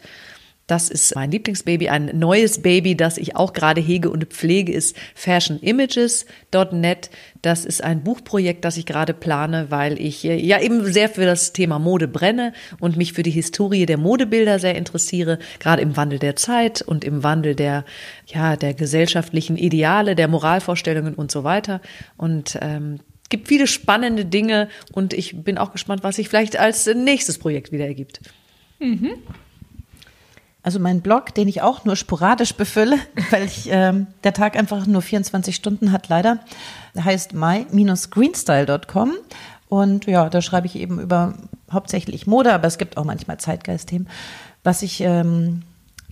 Das 0.70 0.88
ist 0.88 1.16
mein 1.16 1.32
Lieblingsbaby. 1.32 1.88
Ein 1.88 2.12
neues 2.16 2.62
Baby, 2.62 2.94
das 2.96 3.18
ich 3.18 3.34
auch 3.34 3.54
gerade 3.54 3.80
hege 3.80 4.08
und 4.08 4.26
pflege, 4.26 4.72
ist 4.72 4.96
fashionimages.net. 5.16 7.10
Das 7.42 7.64
ist 7.64 7.82
ein 7.82 8.04
Buchprojekt, 8.04 8.64
das 8.64 8.76
ich 8.76 8.86
gerade 8.86 9.12
plane, 9.12 9.66
weil 9.70 10.00
ich 10.00 10.24
äh, 10.24 10.36
ja 10.36 10.60
eben 10.60 10.84
sehr 10.92 11.08
für 11.08 11.24
das 11.24 11.52
Thema 11.52 11.80
Mode 11.80 12.06
brenne 12.06 12.52
und 12.78 12.96
mich 12.96 13.14
für 13.14 13.24
die 13.24 13.32
Historie 13.32 13.84
der 13.84 13.98
Modebilder 13.98 14.60
sehr 14.60 14.76
interessiere, 14.76 15.40
gerade 15.58 15.82
im 15.82 15.96
Wandel 15.96 16.20
der 16.20 16.36
Zeit 16.36 16.82
und 16.82 17.02
im 17.02 17.24
Wandel 17.24 17.56
der, 17.56 17.84
ja, 18.26 18.54
der 18.54 18.72
gesellschaftlichen 18.72 19.56
Ideale, 19.56 20.14
der 20.14 20.28
Moralvorstellungen 20.28 21.14
und 21.14 21.32
so 21.32 21.42
weiter. 21.42 21.80
Und 22.16 22.56
ähm, 22.62 23.00
gibt 23.28 23.48
viele 23.48 23.66
spannende 23.66 24.24
Dinge 24.24 24.68
und 24.92 25.14
ich 25.14 25.42
bin 25.42 25.58
auch 25.58 25.72
gespannt, 25.72 26.04
was 26.04 26.14
sich 26.14 26.28
vielleicht 26.28 26.60
als 26.60 26.86
nächstes 26.86 27.38
Projekt 27.38 27.72
wieder 27.72 27.86
ergibt. 27.86 28.20
Mhm. 28.78 29.14
Also 30.62 30.78
mein 30.78 31.00
Blog, 31.00 31.34
den 31.34 31.48
ich 31.48 31.62
auch 31.62 31.84
nur 31.84 31.96
sporadisch 31.96 32.54
befülle, 32.54 32.98
weil 33.30 33.44
ich, 33.44 33.68
ähm, 33.70 34.06
der 34.24 34.32
Tag 34.32 34.56
einfach 34.56 34.86
nur 34.86 35.02
24 35.02 35.54
Stunden 35.54 35.92
hat, 35.92 36.08
leider, 36.08 36.38
heißt 36.98 37.32
my-greenstyle.com. 37.32 39.12
Und 39.68 40.06
ja, 40.06 40.28
da 40.28 40.42
schreibe 40.42 40.66
ich 40.66 40.76
eben 40.76 41.00
über 41.00 41.34
hauptsächlich 41.70 42.26
Mode, 42.26 42.52
aber 42.52 42.66
es 42.66 42.78
gibt 42.78 42.96
auch 42.96 43.04
manchmal 43.04 43.38
Zeitgeistthemen. 43.38 44.08
Was 44.64 44.82
ich 44.82 45.00
ähm, 45.00 45.62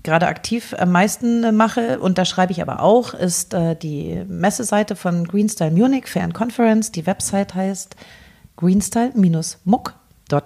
gerade 0.02 0.28
aktiv 0.28 0.74
am 0.78 0.92
meisten 0.92 1.56
mache, 1.56 1.98
und 1.98 2.18
da 2.18 2.24
schreibe 2.24 2.52
ich 2.52 2.62
aber 2.62 2.80
auch, 2.80 3.14
ist 3.14 3.54
äh, 3.54 3.74
die 3.74 4.24
Messeseite 4.28 4.96
von 4.96 5.26
Greenstyle 5.26 5.72
Munich 5.72 6.06
Fan 6.06 6.32
Conference. 6.32 6.92
Die 6.92 7.06
Website 7.06 7.54
heißt 7.54 7.96
greenstyle-muck 8.56 9.94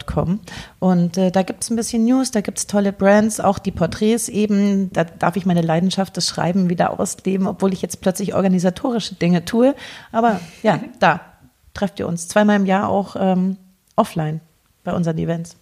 Com. 0.07 0.41
Und 0.79 1.17
äh, 1.17 1.31
da 1.31 1.43
gibt 1.43 1.65
es 1.65 1.71
ein 1.71 1.77
bisschen 1.77 2.05
News, 2.05 2.31
da 2.31 2.41
gibt 2.41 2.59
es 2.59 2.67
tolle 2.67 2.93
Brands, 2.93 3.41
auch 3.41 3.59
die 3.59 3.71
Porträts 3.71 4.29
eben. 4.29 4.93
Da 4.93 5.05
darf 5.05 5.37
ich 5.37 5.47
meine 5.47 5.63
Leidenschaft 5.63 6.17
des 6.17 6.29
Schreiben 6.29 6.71
wieder 6.71 6.99
ausleben, 6.99 7.47
obwohl 7.47 7.73
ich 7.73 7.83
jetzt 7.83 8.01
plötzlich 8.01 8.35
organisatorische 8.35 9.15
Dinge 9.17 9.45
tue. 9.45 9.75
Aber 10.13 10.41
ja, 10.63 10.81
da 11.01 11.21
trefft 11.75 11.99
ihr 11.99 12.07
uns 12.07 12.29
zweimal 12.29 12.57
im 12.57 12.67
Jahr 12.67 12.89
auch 12.89 13.17
ähm, 13.19 13.57
offline 13.97 14.41
bei 14.85 14.93
unseren 14.93 15.19
Events. 15.19 15.57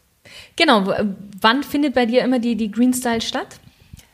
Genau, 0.57 0.93
wann 1.41 1.63
findet 1.63 1.95
bei 1.95 2.07
dir 2.07 2.23
immer 2.23 2.39
die, 2.39 2.57
die 2.57 2.71
Green 2.71 2.93
Style 2.93 3.21
statt? 3.21 3.59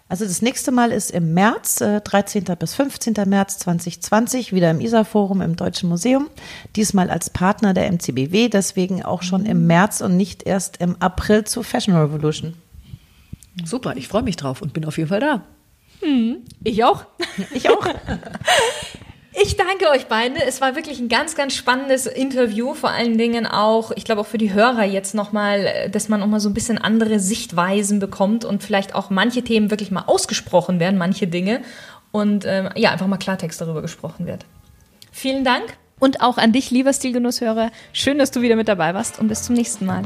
Also 0.09 0.25
das 0.25 0.41
nächste 0.41 0.71
Mal 0.71 0.93
ist 0.93 1.11
im 1.11 1.35
März, 1.35 1.81
äh, 1.81 2.01
13. 2.01 2.45
bis 2.57 2.75
15. 2.75 3.15
März 3.27 3.59
2020, 3.59 4.53
wieder 4.53 4.71
im 4.71 4.81
ISA-Forum 4.81 5.41
im 5.41 5.57
Deutschen 5.57 5.89
Museum. 5.89 6.29
Diesmal 6.77 7.11
als 7.11 7.29
Partner 7.29 7.75
der 7.75 7.91
MCBW, 7.91 8.49
deswegen 8.49 9.03
auch 9.03 9.23
schon 9.23 9.45
im 9.47 9.67
März 9.67 10.01
und 10.01 10.17
nicht 10.17 10.45
erst 10.45 10.77
im 10.81 10.95
April 11.01 11.43
zu 11.45 11.65
Fashion 11.65 11.97
Revolution. 11.97 12.55
Super, 13.65 13.97
ich 13.97 14.07
freue 14.07 14.23
mich 14.23 14.37
drauf 14.37 14.63
und 14.63 14.73
bin 14.73 14.85
auf 14.85 14.97
jeden 14.97 15.09
Fall 15.09 15.21
da. 15.21 15.43
Hm, 16.03 16.37
ich 16.63 16.85
auch. 16.85 17.07
Ich 17.53 17.69
auch. 17.69 17.85
Ich 19.59 19.65
danke 19.65 19.89
euch 19.91 20.07
beide. 20.07 20.45
Es 20.45 20.61
war 20.61 20.77
wirklich 20.77 20.99
ein 21.01 21.09
ganz, 21.09 21.35
ganz 21.35 21.55
spannendes 21.55 22.05
Interview. 22.05 22.75
Vor 22.75 22.91
allen 22.91 23.17
Dingen 23.17 23.47
auch, 23.47 23.91
ich 23.93 24.05
glaube 24.05 24.21
auch 24.21 24.27
für 24.27 24.37
die 24.37 24.53
Hörer 24.53 24.85
jetzt 24.85 25.15
nochmal, 25.15 25.89
dass 25.91 26.11
man 26.11 26.21
nochmal 26.21 26.41
so 26.41 26.51
ein 26.51 26.53
bisschen 26.53 26.77
andere 26.77 27.21
Sichtweisen 27.21 27.99
bekommt 27.99 28.45
und 28.45 28.63
vielleicht 28.63 28.95
auch 28.95 29.09
manche 29.09 29.43
Themen 29.43 29.71
wirklich 29.71 29.91
mal 29.91 30.05
ausgesprochen 30.07 30.79
werden, 30.79 30.99
manche 30.99 31.27
Dinge. 31.27 31.63
Und 32.13 32.45
ähm, 32.45 32.69
ja, 32.77 32.91
einfach 32.91 33.07
mal 33.07 33.17
Klartext 33.17 33.59
darüber 33.59 33.81
gesprochen 33.81 34.27
wird. 34.27 34.45
Vielen 35.11 35.43
Dank. 35.43 35.65
Und 36.01 36.21
auch 36.21 36.37
an 36.37 36.53
dich, 36.53 36.71
lieber 36.71 36.93
Stilgenusshörer. 36.93 37.71
Schön, 37.95 38.19
dass 38.19 38.31
du 38.31 38.43
wieder 38.43 38.57
mit 38.57 38.69
dabei 38.69 38.93
warst 38.93 39.19
und 39.19 39.29
bis 39.29 39.45
zum 39.45 39.55
nächsten 39.55 39.87
Mal. 39.87 40.03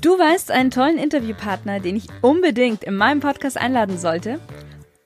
Du 0.00 0.18
weißt 0.18 0.50
einen 0.50 0.70
tollen 0.70 0.96
Interviewpartner, 0.98 1.80
den 1.80 1.96
ich 1.96 2.06
unbedingt 2.22 2.84
in 2.84 2.94
meinem 2.94 3.20
Podcast 3.20 3.58
einladen 3.58 3.98
sollte? 3.98 4.40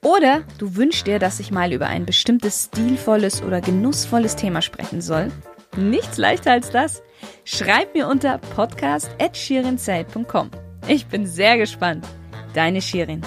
Oder 0.03 0.43
du 0.59 0.76
wünschst 0.76 1.07
dir, 1.07 1.18
dass 1.18 1.41
ich 1.41 1.51
mal 1.51 1.72
über 1.72 1.86
ein 1.86 2.05
bestimmtes 2.07 2.66
stilvolles 2.66 3.43
oder 3.43 3.61
genussvolles 3.61 4.36
Thema 4.36 4.62
sprechen 4.62 5.01
soll? 5.01 5.32
Nichts 5.76 6.16
leichter 6.16 6.53
als 6.53 6.70
das. 6.70 7.03
Schreib 7.45 7.95
mir 7.95 8.07
unter 8.09 8.38
podcast.shirinzeit.com. 8.38 10.51
Ich 10.88 11.07
bin 11.07 11.26
sehr 11.26 11.59
gespannt. 11.59 12.07
Deine 12.55 12.80
Shirin. 12.82 13.22